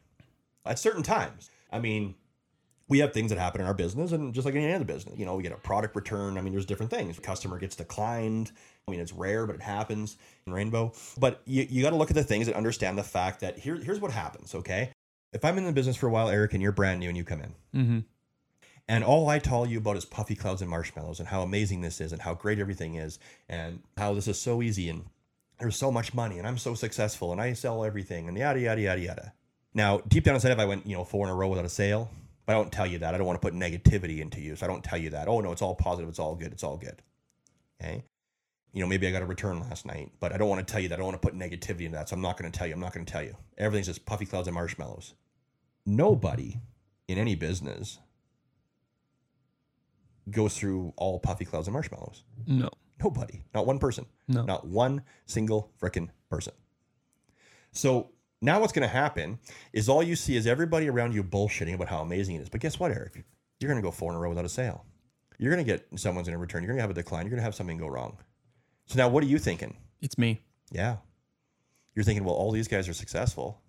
at 0.65 0.79
certain 0.79 1.03
times. 1.03 1.49
I 1.71 1.79
mean, 1.79 2.15
we 2.87 2.99
have 2.99 3.13
things 3.13 3.31
that 3.31 3.39
happen 3.39 3.61
in 3.61 3.67
our 3.67 3.73
business 3.73 4.11
and 4.11 4.33
just 4.33 4.45
like 4.45 4.55
any 4.55 4.71
other 4.71 4.85
business 4.85 5.17
you 5.17 5.25
know 5.25 5.35
we 5.35 5.43
get 5.43 5.51
a 5.51 5.57
product 5.57 5.95
return. 5.95 6.37
I 6.37 6.41
mean 6.41 6.53
there's 6.53 6.65
different 6.65 6.91
things. 6.91 7.19
Customer 7.19 7.57
gets 7.57 7.75
declined. 7.75 8.51
I 8.87 8.91
mean 8.91 8.99
it's 8.99 9.13
rare 9.13 9.45
but 9.45 9.55
it 9.55 9.61
happens. 9.61 10.17
In 10.45 10.53
rainbow. 10.53 10.93
But 11.17 11.41
you, 11.45 11.65
you 11.69 11.81
got 11.81 11.89
to 11.91 11.95
look 11.95 12.11
at 12.11 12.15
the 12.15 12.23
things 12.23 12.47
and 12.47 12.55
understand 12.55 12.97
the 12.97 13.03
fact 13.03 13.39
that 13.39 13.57
here, 13.57 13.75
here's 13.75 13.99
what 13.99 14.11
happens 14.11 14.53
okay? 14.55 14.91
If 15.33 15.43
i'm 15.43 15.57
in 15.57 15.65
the 15.65 15.73
business 15.73 15.95
for 15.95 16.07
a 16.07 16.11
while 16.11 16.29
eric 16.29 16.53
and 16.53 16.61
you're 16.61 16.71
brand 16.71 16.99
new 16.99 17.09
and 17.09 17.17
you 17.17 17.23
come 17.23 17.41
in. 17.41 17.55
Mm-hmm. 17.75 17.99
and 18.87 19.03
all 19.03 19.27
I 19.29 19.39
tell 19.39 19.65
you 19.65 19.79
about 19.79 19.97
is 19.97 20.05
puffy 20.05 20.35
clouds 20.35 20.61
and 20.61 20.69
marshmallows 20.69 21.19
and 21.19 21.27
how 21.27 21.41
amazing 21.41 21.81
this 21.81 21.99
is 21.99 22.11
and 22.13 22.21
how 22.21 22.33
great 22.35 22.59
everything 22.59 22.95
is 22.95 23.19
and 23.49 23.81
how 23.97 24.13
this 24.13 24.27
is 24.27 24.39
so 24.39 24.61
easy 24.61 24.89
and 24.89 25.05
there's 25.59 25.75
so 25.75 25.91
much 25.91 26.13
money 26.13 26.37
and 26.37 26.47
I'm 26.47 26.57
so 26.57 26.73
successful 26.73 27.31
and 27.31 27.41
I 27.41 27.53
sell 27.53 27.83
everything 27.83 28.27
and 28.27 28.37
yada 28.37 28.59
yada 28.59 28.81
yada 28.81 29.01
yada. 29.01 29.33
Now, 29.73 30.01
deep 30.07 30.23
down 30.23 30.35
inside, 30.35 30.51
if 30.51 30.59
I 30.59 30.65
went, 30.65 30.85
you 30.87 30.95
know, 30.95 31.03
four 31.03 31.25
in 31.25 31.31
a 31.31 31.35
row 31.35 31.49
without 31.49 31.65
a 31.65 31.69
sale, 31.69 32.09
but 32.45 32.53
I 32.55 32.59
don't 32.59 32.71
tell 32.71 32.85
you 32.85 32.99
that. 32.99 33.13
I 33.13 33.17
don't 33.17 33.27
want 33.27 33.41
to 33.41 33.45
put 33.45 33.53
negativity 33.53 34.19
into 34.19 34.39
you. 34.41 34.55
So 34.55 34.65
I 34.65 34.69
don't 34.69 34.83
tell 34.83 34.97
you 34.99 35.09
that. 35.11 35.27
Oh 35.27 35.39
no, 35.41 35.51
it's 35.51 35.61
all 35.61 35.75
positive, 35.75 36.09
it's 36.09 36.19
all 36.19 36.35
good, 36.35 36.51
it's 36.51 36.63
all 36.63 36.77
good. 36.77 37.01
Okay. 37.81 38.03
You 38.73 38.81
know, 38.81 38.87
maybe 38.87 39.07
I 39.07 39.11
got 39.11 39.21
a 39.21 39.25
return 39.25 39.59
last 39.61 39.85
night, 39.85 40.11
but 40.19 40.33
I 40.33 40.37
don't 40.37 40.49
want 40.49 40.65
to 40.65 40.69
tell 40.71 40.81
you 40.81 40.89
that. 40.89 40.95
I 40.95 40.97
don't 40.97 41.05
want 41.07 41.21
to 41.21 41.25
put 41.25 41.33
negativity 41.37 41.81
into 41.85 41.97
that. 41.97 42.09
So 42.09 42.15
I'm 42.15 42.21
not 42.21 42.37
going 42.37 42.51
to 42.51 42.57
tell 42.57 42.67
you. 42.67 42.73
I'm 42.73 42.79
not 42.81 42.93
going 42.93 43.05
to 43.05 43.11
tell 43.11 43.23
you. 43.23 43.35
Everything's 43.57 43.87
just 43.87 44.05
puffy 44.05 44.25
clouds 44.25 44.47
and 44.49 44.55
marshmallows. 44.55 45.13
Nobody 45.85 46.59
in 47.07 47.17
any 47.17 47.35
business 47.35 47.99
goes 50.29 50.57
through 50.57 50.93
all 50.97 51.19
puffy 51.19 51.45
clouds 51.45 51.67
and 51.67 51.73
marshmallows. 51.73 52.23
No. 52.47 52.69
Nobody, 53.03 53.43
not 53.53 53.65
one 53.65 53.77
person, 53.79 54.05
No. 54.27 54.43
not 54.43 54.65
one 54.67 55.03
single 55.25 55.71
frickin' 55.81 56.09
person. 56.29 56.53
So 57.71 58.11
now 58.45 58.59
what's 58.59 58.71
going 58.73 58.87
to 58.87 58.93
happen 58.93 59.39
is 59.73 59.89
all 59.89 60.01
you 60.03 60.15
see 60.15 60.35
is 60.35 60.47
everybody 60.47 60.89
around 60.89 61.13
you 61.13 61.23
bullshitting 61.23 61.73
about 61.73 61.87
how 61.89 62.01
amazing 62.01 62.35
it 62.35 62.41
is. 62.43 62.49
But 62.49 62.61
guess 62.61 62.79
what, 62.79 62.91
Eric? 62.91 63.23
You're 63.59 63.69
going 63.69 63.81
to 63.81 63.85
go 63.85 63.91
four 63.91 64.11
in 64.11 64.15
a 64.17 64.19
row 64.19 64.29
without 64.29 64.45
a 64.45 64.49
sale. 64.49 64.85
You're 65.37 65.53
going 65.53 65.65
to 65.65 65.69
get 65.71 65.85
someone's 65.99 66.27
going 66.27 66.35
to 66.37 66.41
return. 66.41 66.63
You're 66.63 66.69
going 66.69 66.77
to 66.77 66.83
have 66.83 66.89
a 66.91 66.93
decline. 66.93 67.23
You're 67.25 67.31
going 67.31 67.39
to 67.39 67.43
have 67.43 67.55
something 67.55 67.77
go 67.77 67.87
wrong. 67.87 68.17
So 68.85 68.97
now 68.97 69.09
what 69.09 69.23
are 69.23 69.27
you 69.27 69.37
thinking? 69.39 69.75
It's 70.01 70.17
me. 70.17 70.41
Yeah. 70.71 70.97
You're 71.95 72.03
thinking, 72.05 72.23
well, 72.23 72.35
all 72.35 72.51
these 72.51 72.67
guys 72.67 72.87
are 72.87 72.93
successful. 72.93 73.61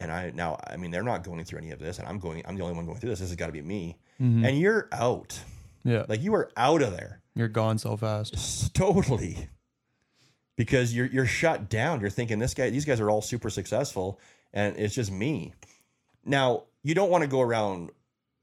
And 0.00 0.12
I 0.12 0.30
now, 0.30 0.58
I 0.64 0.76
mean, 0.76 0.90
they're 0.92 1.02
not 1.02 1.24
going 1.24 1.44
through 1.44 1.58
any 1.58 1.72
of 1.72 1.80
this, 1.80 1.98
and 1.98 2.06
I'm 2.06 2.20
going, 2.20 2.42
I'm 2.46 2.54
the 2.54 2.62
only 2.62 2.76
one 2.76 2.86
going 2.86 2.98
through 3.00 3.10
this. 3.10 3.18
This 3.18 3.30
has 3.30 3.36
got 3.36 3.46
to 3.46 3.52
be 3.52 3.62
me. 3.62 3.98
Mhm. 4.20 4.46
And 4.46 4.58
you're 4.58 4.88
out. 4.92 5.40
Yeah. 5.84 6.04
Like 6.08 6.22
you 6.22 6.34
are 6.34 6.50
out 6.56 6.82
of 6.82 6.92
there. 6.92 7.20
You're 7.34 7.48
gone 7.48 7.78
so 7.78 7.96
fast. 7.96 8.72
Totally. 8.74 9.48
Because 10.58 10.94
you're 10.94 11.06
you're 11.06 11.24
shut 11.24 11.70
down. 11.70 12.02
You're 12.02 12.10
thinking 12.10 12.38
this 12.38 12.52
guy, 12.52 12.68
these 12.68 12.84
guys 12.84 13.00
are 13.00 13.08
all 13.08 13.22
super 13.22 13.48
successful, 13.48 14.20
and 14.52 14.76
it's 14.76 14.94
just 14.94 15.10
me. 15.10 15.54
Now 16.24 16.64
you 16.82 16.94
don't 16.94 17.10
want 17.10 17.22
to 17.22 17.28
go 17.28 17.40
around 17.40 17.90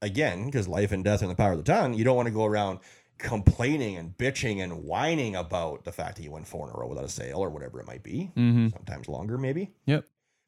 again 0.02 0.46
because 0.46 0.66
life 0.66 0.92
and 0.92 1.04
death 1.04 1.20
are 1.20 1.26
in 1.26 1.28
the 1.28 1.36
power 1.36 1.52
of 1.52 1.58
the 1.58 1.72
tongue. 1.72 1.94
You 1.94 2.04
don't 2.04 2.16
want 2.16 2.26
to 2.26 2.34
go 2.34 2.44
around 2.44 2.80
complaining 3.18 3.96
and 3.96 4.16
bitching 4.16 4.62
and 4.62 4.84
whining 4.84 5.36
about 5.36 5.84
the 5.84 5.92
fact 5.92 6.16
that 6.16 6.22
you 6.22 6.30
went 6.30 6.46
four 6.46 6.68
in 6.68 6.74
a 6.74 6.78
row 6.78 6.86
without 6.86 7.04
a 7.04 7.08
sale 7.08 7.38
or 7.38 7.50
whatever 7.50 7.80
it 7.80 7.86
might 7.86 8.02
be. 8.02 8.30
Mm-hmm. 8.36 8.68
Sometimes 8.68 9.08
longer, 9.08 9.38
maybe. 9.38 9.72
Yep. 9.86 10.04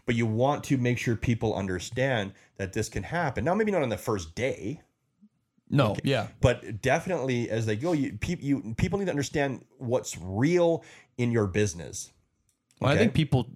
But 0.07 0.15
you 0.15 0.27
want 0.27 0.65
to 0.65 0.79
make 0.79 0.99
sure 0.99 1.17
people 1.17 1.55
understand 1.55 2.33
that 2.57 2.73
this 2.73 2.89
can 2.89 3.03
happen. 3.03 3.45
Now, 3.45 3.55
maybe 3.55 3.73
not 3.73 3.83
on 3.83 3.91
the 3.91 3.99
first 3.99 4.35
day, 4.35 4.81
No. 5.71 5.91
Okay. 5.93 6.01
Yeah. 6.05 6.29
but 6.41 6.81
definitely 6.83 7.51
as 7.51 7.67
they 7.67 7.77
go 7.77 7.93
you, 7.93 8.17
pe- 8.21 8.41
you 8.41 8.75
people 8.77 8.99
need 8.99 9.05
to 9.07 9.11
understand 9.11 9.65
what's 9.79 10.17
real 10.19 10.83
in 11.19 11.31
your 11.33 11.47
business 11.47 12.11
Well, 12.81 12.91
I 12.93 12.97
think 12.97 13.13
people 13.15 13.49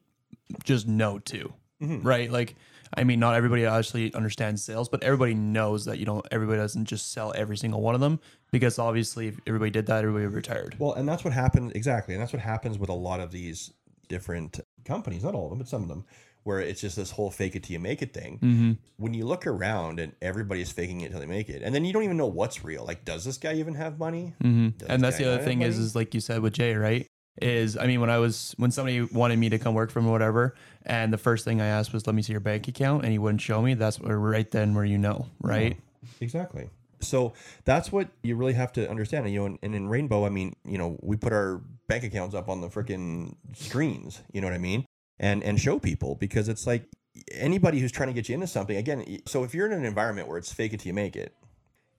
just 0.64 0.86
know 0.86 1.18
too, 1.18 1.52
Mhm. 1.82 2.04
right? 2.04 2.30
Like, 2.30 2.56
I 2.94 3.04
mean, 3.04 3.18
not 3.20 3.34
everybody 3.34 3.64
actually 3.64 4.12
understands 4.12 4.62
sales, 4.62 4.88
but 4.90 5.02
everybody 5.02 5.32
knows 5.32 5.86
that 5.86 5.98
you 5.98 6.04
don't. 6.04 6.26
Everybody 6.30 6.58
doesn't 6.58 6.84
just 6.84 7.12
sell 7.12 7.32
every 7.34 7.56
single 7.56 7.80
one 7.80 7.94
of 7.94 8.02
them 8.02 8.20
because 8.50 8.78
obviously, 8.78 9.28
if 9.28 9.40
everybody 9.46 9.70
did 9.70 9.86
that, 9.86 10.02
everybody 10.04 10.26
would 10.26 10.34
retired. 10.34 10.76
well 10.78 10.92
and 10.92 11.08
that's 11.08 11.24
what 11.24 11.32
happens 11.32 11.72
exactly 11.72 12.12
and 12.14 12.20
that's 12.20 12.32
what 12.34 12.42
happens 12.42 12.78
with 12.78 12.90
a 12.90 12.94
lot 13.08 13.20
of 13.20 13.30
these 13.30 13.72
different 14.08 14.60
companies 14.84 15.24
not 15.24 15.34
all 15.34 15.44
of 15.44 15.50
them 15.50 15.58
but 15.58 15.68
some 15.68 15.82
of 15.82 15.88
them 15.88 16.04
where 16.44 16.60
it's 16.60 16.80
just 16.80 16.96
this 16.96 17.12
whole 17.12 17.30
fake 17.30 17.54
it 17.56 17.62
till 17.62 17.72
you 17.74 17.78
make 17.80 18.02
it 18.02 18.12
thing 18.12 18.38
Mm-hmm. 18.42 18.72
when 18.96 19.14
you 19.14 19.24
look 19.24 19.46
around 19.46 20.00
and 20.00 20.12
everybody's 20.20 20.72
faking 20.72 21.00
it 21.02 21.10
till 21.10 21.20
they 21.20 21.26
make 21.26 21.48
it 21.48 21.62
and 21.62 21.74
then 21.74 21.84
you 21.84 21.92
don't 21.92 22.02
even 22.04 22.16
know 22.16 22.26
what's 22.26 22.64
real 22.64 22.84
like 22.84 23.04
does 23.04 23.24
this 23.24 23.38
guy 23.38 23.54
even 23.54 23.74
have 23.74 23.98
money 23.98 24.34
Mm-hmm. 24.42 24.84
And 24.88 25.02
that's 25.02 25.18
the 25.18 25.32
other 25.32 25.42
thing 25.42 25.62
is, 25.62 25.78
is 25.78 25.94
like 25.94 26.14
you 26.14 26.20
said 26.20 26.40
with 26.40 26.54
Jay, 26.54 26.74
right? 26.74 27.06
Is 27.40 27.78
I 27.78 27.86
mean, 27.86 28.00
when 28.00 28.10
I 28.10 28.18
was 28.18 28.54
when 28.58 28.70
somebody 28.70 29.00
wanted 29.00 29.38
me 29.38 29.48
to 29.48 29.58
come 29.58 29.72
work 29.74 29.90
for 29.90 30.00
him 30.00 30.06
or 30.06 30.12
whatever, 30.12 30.54
and 30.84 31.10
the 31.10 31.16
first 31.18 31.46
thing 31.46 31.62
I 31.62 31.66
asked 31.66 31.92
was, 31.94 32.06
"Let 32.06 32.14
me 32.14 32.20
see 32.20 32.32
your 32.32 32.40
bank 32.40 32.68
account," 32.68 33.04
and 33.04 33.12
he 33.12 33.18
wouldn't 33.18 33.40
show 33.40 33.62
me. 33.62 33.72
That's 33.72 33.98
where 33.98 34.18
right 34.18 34.50
then 34.50 34.74
where 34.74 34.84
you 34.84 34.98
know, 34.98 35.28
right? 35.40 35.78
Exactly. 36.20 36.68
So 37.00 37.32
that's 37.64 37.90
what 37.90 38.08
you 38.22 38.36
really 38.36 38.52
have 38.52 38.70
to 38.74 38.88
understand. 38.88 39.24
And, 39.24 39.32
you 39.34 39.40
know, 39.40 39.46
and, 39.46 39.58
and 39.62 39.74
in 39.74 39.88
Rainbow, 39.88 40.26
I 40.26 40.28
mean, 40.28 40.54
you 40.64 40.76
know, 40.76 40.98
we 41.00 41.16
put 41.16 41.32
our 41.32 41.62
bank 41.88 42.04
accounts 42.04 42.34
up 42.34 42.50
on 42.50 42.60
the 42.60 42.68
freaking 42.68 43.34
screens. 43.54 44.20
You 44.32 44.40
know 44.42 44.46
what 44.48 44.54
I 44.54 44.58
mean? 44.58 44.84
And 45.22 45.42
and 45.44 45.58
show 45.58 45.78
people 45.78 46.16
because 46.16 46.48
it's 46.50 46.66
like 46.66 46.82
anybody 47.30 47.78
who's 47.78 47.92
trying 47.92 48.08
to 48.08 48.12
get 48.12 48.28
you 48.28 48.34
into 48.34 48.46
something. 48.48 48.76
Again, 48.76 49.20
so 49.26 49.44
if 49.44 49.54
you're 49.54 49.66
in 49.66 49.72
an 49.72 49.84
environment 49.84 50.28
where 50.28 50.36
it's 50.36 50.52
fake 50.52 50.74
it 50.74 50.80
till 50.80 50.88
you 50.88 50.94
make 50.94 51.16
it, 51.16 51.34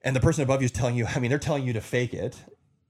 and 0.02 0.16
the 0.16 0.20
person 0.20 0.44
above 0.44 0.62
you 0.62 0.66
is 0.66 0.72
telling 0.72 0.96
you, 0.96 1.06
I 1.16 1.20
mean, 1.20 1.30
they're 1.30 1.40
telling 1.40 1.66
you 1.66 1.74
to 1.74 1.82
fake 1.82 2.14
it. 2.14 2.36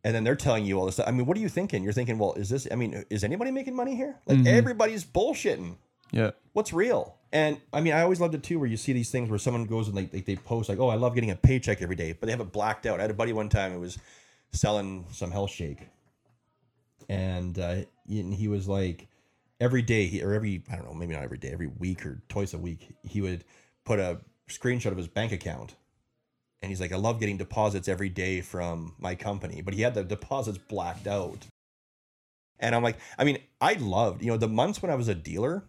And 0.05 0.13
then 0.13 0.25
they're 0.25 0.35
telling 0.35 0.65
you 0.65 0.77
all 0.79 0.85
this 0.85 0.95
stuff. 0.95 1.07
I 1.07 1.11
mean, 1.11 1.25
what 1.25 1.37
are 1.37 1.39
you 1.39 1.47
thinking? 1.47 1.81
You're 1.81 1.93
thinking, 1.93 2.17
well, 2.17 2.33
is 2.33 2.49
this? 2.49 2.67
I 2.69 2.75
mean, 2.75 3.05
is 3.09 3.23
anybody 3.23 3.51
making 3.51 3.73
money 3.73 3.95
here? 3.95 4.19
Like 4.25 4.39
Mhm. 4.39 4.47
everybody's 4.47 5.05
bullshitting 5.05 5.77
Yeah. 6.11 6.31
what's 6.51 6.73
real 6.73 7.15
and 7.31 7.59
i 7.71 7.81
mean 7.81 7.93
i 7.93 8.01
always 8.03 8.19
loved 8.19 8.35
it 8.35 8.43
too 8.43 8.59
where 8.59 8.67
you 8.69 8.77
see 8.77 8.93
these 8.93 9.09
things 9.09 9.29
where 9.31 9.39
someone 9.39 9.65
goes 9.65 9.87
and 9.87 9.95
like 9.95 10.11
they, 10.11 10.21
they 10.21 10.35
post 10.35 10.69
like 10.69 10.77
oh 10.77 10.89
i 10.89 10.95
love 10.95 11.15
getting 11.15 11.31
a 11.31 11.35
paycheck 11.35 11.81
every 11.81 11.95
day 11.95 12.11
but 12.11 12.27
they 12.27 12.31
have 12.31 12.39
it 12.41 12.51
blacked 12.51 12.85
out 12.85 12.99
i 12.99 13.01
had 13.01 13.09
a 13.09 13.15
buddy 13.15 13.33
one 13.33 13.49
time 13.49 13.71
who 13.73 13.79
was 13.79 13.97
selling 14.51 15.05
some 15.11 15.31
health 15.31 15.49
shake 15.49 15.87
and 17.09 17.57
uh, 17.59 17.77
and 18.07 18.33
he 18.33 18.47
was 18.47 18.67
like 18.67 19.07
every 19.63 19.81
day 19.81 20.05
he, 20.07 20.21
or 20.21 20.33
every 20.33 20.63
i 20.71 20.75
don't 20.75 20.85
know 20.85 20.93
maybe 20.93 21.13
not 21.13 21.23
every 21.23 21.37
day 21.37 21.49
every 21.51 21.67
week 21.67 22.05
or 22.05 22.21
twice 22.29 22.53
a 22.53 22.57
week 22.57 22.95
he 23.03 23.21
would 23.21 23.43
put 23.85 23.99
a 23.99 24.19
screenshot 24.49 24.91
of 24.91 24.97
his 24.97 25.07
bank 25.07 25.31
account 25.31 25.75
and 26.61 26.69
he's 26.69 26.81
like 26.81 26.91
i 26.91 26.97
love 26.97 27.19
getting 27.19 27.37
deposits 27.37 27.87
every 27.87 28.09
day 28.09 28.41
from 28.41 28.93
my 28.99 29.15
company 29.15 29.61
but 29.61 29.73
he 29.73 29.81
had 29.81 29.93
the 29.93 30.03
deposits 30.03 30.57
blacked 30.57 31.07
out 31.07 31.47
and 32.59 32.75
i'm 32.75 32.83
like 32.83 32.97
i 33.17 33.23
mean 33.23 33.37
i 33.61 33.73
loved 33.73 34.21
you 34.21 34.29
know 34.29 34.37
the 34.37 34.47
months 34.47 34.81
when 34.81 34.91
i 34.91 34.95
was 34.95 35.07
a 35.07 35.15
dealer 35.15 35.63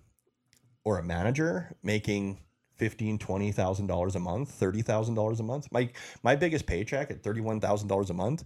or 0.84 0.98
a 0.98 1.02
manager 1.02 1.74
making 1.82 2.38
fifteen, 2.76 3.18
twenty 3.18 3.52
thousand 3.52 3.86
dollars 3.86 4.14
a 4.14 4.20
month, 4.20 4.50
thirty 4.50 4.82
thousand 4.82 5.14
dollars 5.14 5.40
a 5.40 5.42
month. 5.42 5.68
My 5.72 5.90
my 6.22 6.36
biggest 6.36 6.66
paycheck 6.66 7.10
at 7.10 7.22
thirty 7.22 7.40
one 7.40 7.60
thousand 7.60 7.88
dollars 7.88 8.10
a 8.10 8.14
month, 8.14 8.44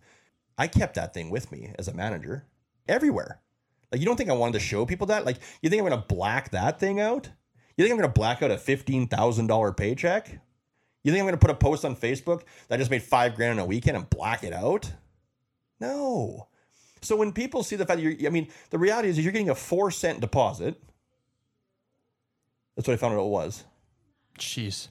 I 0.56 0.66
kept 0.66 0.94
that 0.94 1.14
thing 1.14 1.30
with 1.30 1.50
me 1.50 1.72
as 1.78 1.88
a 1.88 1.94
manager 1.94 2.44
everywhere. 2.88 3.40
Like 3.90 4.00
you 4.00 4.06
don't 4.06 4.16
think 4.16 4.30
I 4.30 4.34
wanted 4.34 4.52
to 4.54 4.60
show 4.60 4.84
people 4.86 5.06
that? 5.08 5.24
Like 5.24 5.38
you 5.62 5.70
think 5.70 5.80
I'm 5.82 5.88
gonna 5.88 6.04
black 6.08 6.50
that 6.50 6.78
thing 6.78 7.00
out? 7.00 7.30
You 7.76 7.84
think 7.84 7.92
I'm 7.92 7.98
gonna 7.98 8.12
black 8.12 8.42
out 8.42 8.50
a 8.50 8.58
fifteen 8.58 9.06
thousand 9.08 9.46
dollar 9.46 9.72
paycheck? 9.72 10.28
You 11.04 11.12
think 11.12 11.20
I'm 11.20 11.26
gonna 11.26 11.38
put 11.38 11.50
a 11.50 11.54
post 11.54 11.84
on 11.84 11.96
Facebook 11.96 12.42
that 12.68 12.74
I 12.74 12.78
just 12.78 12.90
made 12.90 13.02
five 13.02 13.34
grand 13.34 13.52
in 13.52 13.64
a 13.64 13.66
weekend 13.66 13.96
and 13.96 14.08
black 14.10 14.42
it 14.44 14.52
out? 14.52 14.92
No. 15.80 16.48
So 17.00 17.16
when 17.16 17.32
people 17.32 17.62
see 17.62 17.76
the 17.76 17.86
fact 17.86 18.00
that 18.00 18.02
you're, 18.02 18.28
I 18.28 18.30
mean, 18.32 18.48
the 18.70 18.78
reality 18.78 19.08
is, 19.08 19.18
you're 19.18 19.32
getting 19.32 19.50
a 19.50 19.54
four 19.54 19.90
cent 19.90 20.20
deposit. 20.20 20.82
That's 22.76 22.88
what 22.88 22.94
I 22.94 22.96
found 22.96 23.14
out 23.14 23.24
it 23.24 23.28
was. 23.28 23.64
Jeez. 24.38 24.88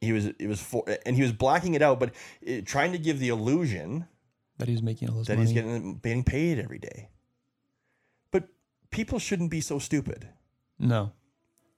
He 0.00 0.12
was 0.12 0.26
it 0.26 0.46
was 0.46 0.60
four, 0.60 0.84
and 1.06 1.16
he 1.16 1.22
was 1.22 1.32
blacking 1.32 1.74
it 1.74 1.82
out, 1.82 1.98
but 1.98 2.12
it, 2.42 2.66
trying 2.66 2.92
to 2.92 2.98
give 2.98 3.18
the 3.18 3.28
illusion 3.28 4.06
That 4.58 4.68
he's 4.68 4.82
making 4.82 5.08
all 5.08 5.18
this 5.18 5.28
that 5.28 5.36
money. 5.36 5.46
he's 5.46 5.54
getting 5.54 5.98
getting 5.98 6.24
paid 6.24 6.58
every 6.58 6.78
day. 6.78 7.08
People 8.96 9.18
shouldn't 9.20 9.50
be 9.50 9.60
so 9.60 9.78
stupid. 9.78 10.28
no. 10.78 11.12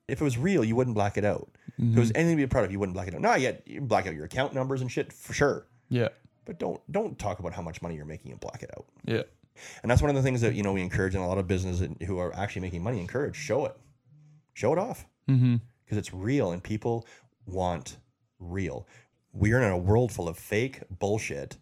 If 0.07 0.23
it 0.23 0.25
was 0.25 0.39
real, 0.39 0.64
you 0.64 0.75
wouldn't 0.75 0.95
black 0.95 1.19
it 1.19 1.25
out. 1.27 1.51
If 1.77 1.85
Mhm. 1.85 1.97
it 1.97 2.01
was 2.01 2.12
anything 2.14 2.39
to 2.39 2.43
be 2.43 2.47
proud 2.47 2.64
of, 2.64 2.73
you 2.73 2.79
wouldn't 2.79 2.95
black 2.95 3.09
it 3.09 3.14
out. 3.14 3.21
Now, 3.21 3.35
yet 3.35 3.62
you 3.66 3.83
black 3.83 4.07
out 4.07 4.14
your 4.14 4.25
account 4.25 4.55
numbers 4.55 4.81
and 4.81 4.91
shit 4.91 5.12
for 5.12 5.35
sure, 5.35 5.66
Yeah. 5.91 6.09
but 6.47 6.59
don't 6.59 6.81
don't 6.91 7.19
talk 7.19 7.41
about 7.41 7.53
how 7.53 7.61
much 7.61 7.83
money 7.83 7.95
you're 7.95 8.07
making 8.07 8.31
and 8.33 8.41
black 8.41 8.62
it 8.62 8.71
out. 8.75 8.87
Yeah. 9.05 9.25
And 9.83 9.91
that's 9.91 10.01
one 10.01 10.09
of 10.09 10.16
the 10.16 10.23
things 10.23 10.41
that 10.41 10.55
you 10.55 10.62
know 10.62 10.73
we 10.73 10.81
encourage 10.81 11.14
in 11.14 11.21
a 11.21 11.29
lot 11.29 11.37
of 11.37 11.47
businesses 11.47 11.91
who 12.07 12.16
are 12.19 12.35
actually 12.35 12.62
making 12.62 12.83
money. 12.83 13.01
Encourage, 13.01 13.37
show 13.37 13.66
it, 13.66 13.77
show 14.55 14.73
it 14.73 14.79
off. 14.79 15.07
Mm-hmm. 15.29 15.57
because 15.85 15.99
it's 15.99 16.14
real 16.14 16.53
and 16.53 16.62
people 16.64 17.07
want 17.45 17.99
real. 18.39 18.87
We 19.35 19.53
are 19.53 19.61
in 19.62 19.71
a 19.71 19.77
world 19.77 20.11
full 20.11 20.27
of 20.29 20.39
fake 20.39 20.83
bullshit 20.91 21.59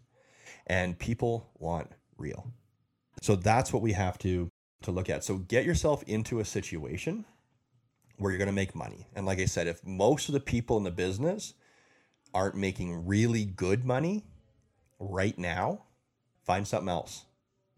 and 0.67 0.97
people 0.97 1.49
want 1.59 1.91
real. 2.17 2.53
So 3.21 3.35
that's 3.35 3.73
what 3.73 3.81
we 3.81 3.91
have 3.91 4.17
to 4.19 4.49
to 4.83 4.91
look 4.91 5.09
at. 5.09 5.23
So 5.23 5.37
get 5.37 5.65
yourself 5.65 6.03
into 6.03 6.39
a 6.39 6.45
situation 6.45 7.25
where 8.17 8.31
you're 8.31 8.39
going 8.39 8.47
to 8.47 8.53
make 8.53 8.75
money. 8.75 9.07
And 9.15 9.25
like 9.25 9.39
I 9.39 9.45
said, 9.45 9.67
if 9.67 9.85
most 9.85 10.29
of 10.29 10.33
the 10.33 10.39
people 10.39 10.77
in 10.77 10.83
the 10.83 10.91
business 10.91 11.53
aren't 12.33 12.55
making 12.55 13.05
really 13.07 13.45
good 13.45 13.85
money 13.85 14.25
right 14.99 15.37
now, 15.37 15.83
find 16.45 16.67
something 16.67 16.89
else. 16.89 17.25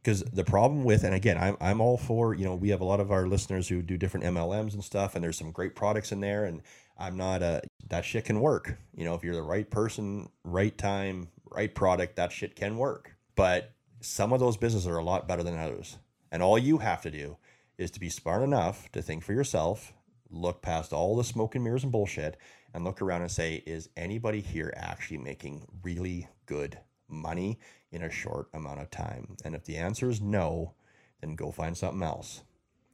because 0.01 0.21
the 0.23 0.43
problem 0.43 0.83
with 0.83 1.03
and 1.03 1.13
again 1.13 1.37
I'm, 1.37 1.57
I'm 1.59 1.81
all 1.81 1.97
for 1.97 2.33
you 2.33 2.45
know 2.45 2.55
we 2.55 2.69
have 2.69 2.81
a 2.81 2.85
lot 2.85 2.99
of 2.99 3.11
our 3.11 3.27
listeners 3.27 3.67
who 3.67 3.81
do 3.81 3.97
different 3.97 4.25
mlms 4.27 4.73
and 4.73 4.83
stuff 4.83 5.15
and 5.15 5.23
there's 5.23 5.37
some 5.37 5.51
great 5.51 5.75
products 5.75 6.11
in 6.11 6.19
there 6.21 6.45
and 6.45 6.61
i'm 6.97 7.17
not 7.17 7.41
a 7.43 7.61
that 7.89 8.05
shit 8.05 8.25
can 8.25 8.39
work 8.39 8.77
you 8.95 9.03
know 9.05 9.15
if 9.15 9.23
you're 9.23 9.35
the 9.35 9.41
right 9.41 9.69
person 9.69 10.29
right 10.43 10.77
time 10.77 11.27
right 11.51 11.73
product 11.75 12.15
that 12.15 12.31
shit 12.31 12.55
can 12.55 12.77
work 12.77 13.15
but 13.35 13.73
some 14.01 14.31
of 14.33 14.39
those 14.39 14.57
businesses 14.57 14.87
are 14.87 14.97
a 14.97 15.03
lot 15.03 15.27
better 15.27 15.43
than 15.43 15.57
others 15.57 15.97
and 16.31 16.43
all 16.43 16.57
you 16.57 16.79
have 16.79 17.01
to 17.01 17.11
do 17.11 17.37
is 17.77 17.91
to 17.91 17.99
be 17.99 18.09
smart 18.09 18.43
enough 18.43 18.91
to 18.91 19.01
think 19.01 19.23
for 19.23 19.33
yourself 19.33 19.93
look 20.29 20.61
past 20.61 20.93
all 20.93 21.15
the 21.15 21.23
smoke 21.23 21.55
and 21.55 21.63
mirrors 21.63 21.83
and 21.83 21.91
bullshit 21.91 22.37
and 22.73 22.83
look 22.83 23.01
around 23.01 23.21
and 23.21 23.31
say 23.31 23.63
is 23.65 23.89
anybody 23.97 24.41
here 24.41 24.73
actually 24.75 25.17
making 25.17 25.65
really 25.83 26.27
good 26.45 26.77
money 27.07 27.59
in 27.91 28.03
a 28.03 28.11
short 28.11 28.47
amount 28.53 28.79
of 28.79 28.91
time? 28.91 29.35
And 29.43 29.55
if 29.55 29.65
the 29.65 29.77
answer 29.77 30.09
is 30.09 30.21
no, 30.21 30.73
then 31.21 31.35
go 31.35 31.51
find 31.51 31.77
something 31.77 32.03
else. 32.03 32.43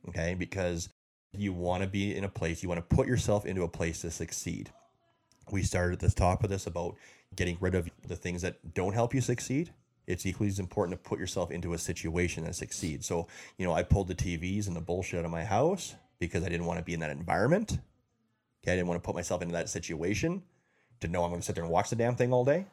Okay? 0.07 0.33
Because 0.33 0.89
you 1.33 1.51
want 1.51 1.83
to 1.83 1.89
be 1.89 2.15
in 2.15 2.23
a 2.23 2.29
place, 2.29 2.63
you 2.63 2.69
want 2.69 2.87
to 2.89 2.95
put 2.95 3.07
yourself 3.07 3.45
into 3.45 3.63
a 3.63 3.67
place 3.67 4.01
to 4.01 4.11
succeed. 4.11 4.71
We 5.51 5.63
started 5.63 5.93
at 5.93 5.99
the 5.99 6.15
top 6.15 6.43
of 6.43 6.49
this 6.49 6.65
about 6.65 6.95
getting 7.35 7.57
rid 7.59 7.75
of 7.75 7.89
the 8.07 8.15
things 8.15 8.41
that 8.43 8.73
don't 8.73 8.93
help 8.93 9.13
you 9.13 9.21
succeed. 9.21 9.73
It's 10.07 10.25
equally 10.25 10.49
as 10.49 10.59
important 10.59 11.01
to 11.01 11.09
put 11.09 11.19
yourself 11.19 11.51
into 11.51 11.73
a 11.73 11.77
situation 11.77 12.43
that 12.45 12.55
succeeds. 12.55 13.05
So, 13.05 13.27
you 13.57 13.65
know, 13.65 13.73
I 13.73 13.83
pulled 13.83 14.07
the 14.07 14.15
TVs 14.15 14.67
and 14.67 14.75
the 14.75 14.81
bullshit 14.81 15.19
out 15.19 15.25
of 15.25 15.31
my 15.31 15.43
house 15.43 15.95
because 16.19 16.43
I 16.43 16.49
didn't 16.49 16.65
want 16.65 16.79
to 16.79 16.85
be 16.85 16.93
in 16.93 16.99
that 16.99 17.11
environment. 17.11 17.79
Okay, 18.63 18.73
I 18.73 18.75
didn't 18.75 18.87
want 18.87 19.01
to 19.01 19.05
put 19.05 19.15
myself 19.15 19.41
into 19.41 19.53
that 19.53 19.69
situation 19.69 20.43
to 21.01 21.07
know 21.07 21.23
I'm 21.23 21.29
going 21.29 21.41
to 21.41 21.45
sit 21.45 21.55
there 21.55 21.63
and 21.63 21.73
watch 21.73 21.89
the 21.89 21.95
damn 21.95 22.15
thing 22.15 22.33
all 22.33 22.45
day 22.45 22.65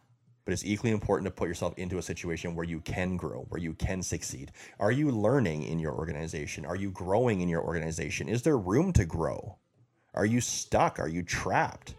but 0.45 0.53
it's 0.53 0.65
equally 0.65 0.93
important 0.93 1.27
to 1.27 1.31
put 1.31 1.49
yourself 1.49 1.75
into 1.77 1.99
a 1.99 2.03
situation 2.03 2.55
where 2.55 2.67
you 2.67 2.81
can 2.81 3.17
grow, 3.17 3.47
where 3.49 3.61
you 3.61 3.75
can 3.75 4.03
succeed. 4.03 4.53
Are 4.81 4.91
you 4.91 5.11
learning 5.11 5.63
in 5.63 5.79
your 5.79 5.93
organization? 5.93 6.65
Are 6.65 6.77
you 6.77 6.91
growing 6.91 7.41
in 7.41 7.49
your 7.49 7.63
organization? 7.63 8.29
Is 8.29 8.43
there 8.43 8.59
room 8.59 8.93
to 8.95 9.05
grow? 9.05 9.57
Are 10.15 10.27
you 10.27 10.41
stuck? 10.41 10.99
Are 10.99 11.09
you 11.09 11.23
trapped? 11.23 11.95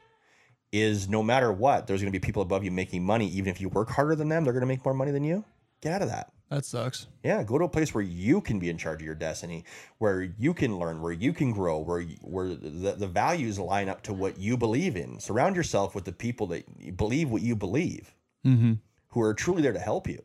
Is 0.74 1.08
no 1.08 1.22
matter 1.22 1.54
what, 1.54 1.86
there's 1.86 2.02
going 2.02 2.12
to 2.12 2.20
be 2.20 2.26
people 2.26 2.42
above 2.42 2.64
you 2.64 2.72
making 2.72 3.06
money. 3.06 3.28
Even 3.30 3.52
if 3.52 3.62
you 3.62 3.70
work 3.70 3.90
harder 3.90 4.16
than 4.16 4.28
them, 4.28 4.44
they're 4.44 4.54
going 4.54 4.62
to 4.62 4.68
make 4.68 4.84
more 4.84 4.96
money 4.96 5.12
than 5.12 5.24
you. 5.24 5.46
Get 5.82 5.94
out 5.94 6.02
of 6.02 6.10
that. 6.10 6.34
That 6.50 6.66
sucks. 6.66 7.08
Yeah, 7.24 7.44
go 7.44 7.58
to 7.58 7.66
a 7.66 7.70
place 7.70 7.94
where 7.94 8.04
you 8.04 8.42
can 8.42 8.58
be 8.58 8.70
in 8.70 8.78
charge 8.78 9.02
of 9.02 9.06
your 9.06 9.16
destiny, 9.16 9.66
where 10.00 10.34
you 10.38 10.54
can 10.54 10.80
learn, 10.80 11.02
where 11.02 11.12
you 11.12 11.32
can 11.32 11.52
grow, 11.52 11.80
where 11.80 12.02
where 12.22 12.50
the, 12.50 12.96
the 12.98 13.08
values 13.08 13.60
line 13.60 13.88
up 13.88 14.02
to 14.04 14.14
what 14.14 14.40
you 14.40 14.58
believe 14.58 14.96
in. 14.96 15.20
Surround 15.20 15.56
yourself 15.56 15.94
with 15.94 16.06
the 16.06 16.12
people 16.12 16.48
that 16.48 16.98
believe 16.98 17.30
what 17.30 17.44
you 17.44 17.56
believe 17.56 18.14
mm-hmm. 18.46 18.74
who 19.10 19.22
are 19.22 19.34
truly 19.34 19.62
there 19.62 19.74
to 19.74 19.80
help 19.80 20.08
you. 20.08 20.22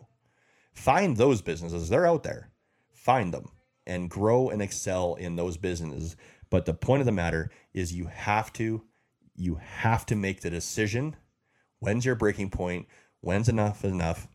Find 0.72 1.16
those 1.16 1.42
businesses, 1.42 1.88
they're 1.88 2.06
out 2.06 2.22
there. 2.22 2.50
Find 2.92 3.34
them 3.34 3.50
and 3.86 4.10
grow 4.10 4.50
and 4.50 4.62
excel 4.62 5.14
in 5.14 5.36
those 5.36 5.56
businesses. 5.56 6.14
But 6.50 6.66
the 6.66 6.74
point 6.74 7.00
of 7.00 7.06
the 7.06 7.12
matter 7.12 7.50
is 7.74 7.92
you 7.92 8.06
have 8.06 8.52
to 8.54 8.84
you 9.38 9.60
have 9.62 10.04
to 10.06 10.16
make 10.16 10.40
the 10.40 10.50
decision 10.50 11.16
when's 11.80 12.04
your 12.04 12.14
breaking 12.14 12.50
point, 12.50 12.86
when's 13.20 13.48
enough 13.48 13.84
enough. 13.84 14.28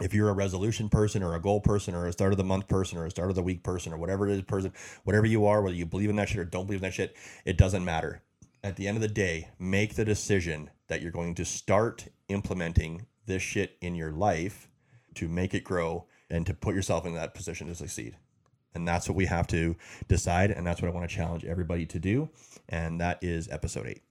If 0.00 0.14
you're 0.14 0.30
a 0.30 0.34
resolution 0.34 0.88
person 0.88 1.22
or 1.22 1.34
a 1.34 1.40
goal 1.40 1.60
person 1.60 1.94
or 1.94 2.06
a 2.06 2.12
start 2.12 2.32
of 2.32 2.38
the 2.38 2.44
month 2.44 2.68
person 2.68 2.96
or 2.96 3.04
a 3.04 3.10
start 3.10 3.28
of 3.28 3.36
the 3.36 3.42
week 3.42 3.62
person 3.62 3.92
or 3.92 3.98
whatever 3.98 4.26
it 4.26 4.32
is 4.32 4.42
person, 4.42 4.72
whatever 5.04 5.26
you 5.26 5.44
are, 5.44 5.60
whether 5.60 5.74
you 5.74 5.84
believe 5.84 6.08
in 6.08 6.16
that 6.16 6.28
shit 6.28 6.38
or 6.38 6.44
don't 6.44 6.66
believe 6.66 6.80
in 6.80 6.84
that 6.84 6.94
shit, 6.94 7.16
it 7.44 7.58
doesn't 7.58 7.84
matter. 7.84 8.22
At 8.64 8.76
the 8.76 8.88
end 8.88 8.96
of 8.96 9.02
the 9.02 9.08
day, 9.08 9.48
make 9.58 9.94
the 9.94 10.04
decision 10.04 10.70
that 10.88 11.02
you're 11.02 11.10
going 11.10 11.34
to 11.34 11.44
start 11.44 12.08
implementing 12.28 13.06
this 13.26 13.42
shit 13.42 13.76
in 13.82 13.94
your 13.94 14.12
life 14.12 14.68
to 15.14 15.28
make 15.28 15.54
it 15.54 15.64
grow 15.64 16.06
and 16.30 16.46
to 16.46 16.54
put 16.54 16.74
yourself 16.74 17.04
in 17.04 17.14
that 17.14 17.34
position 17.34 17.66
to 17.66 17.74
succeed. 17.74 18.16
And 18.74 18.86
that's 18.86 19.08
what 19.08 19.16
we 19.16 19.26
have 19.26 19.46
to 19.48 19.76
decide. 20.08 20.50
And 20.50 20.66
that's 20.66 20.80
what 20.80 20.90
I 20.90 20.94
want 20.94 21.08
to 21.10 21.14
challenge 21.14 21.44
everybody 21.44 21.84
to 21.86 21.98
do. 21.98 22.30
And 22.68 23.00
that 23.00 23.18
is 23.22 23.48
episode 23.50 23.86
eight. 23.86 24.02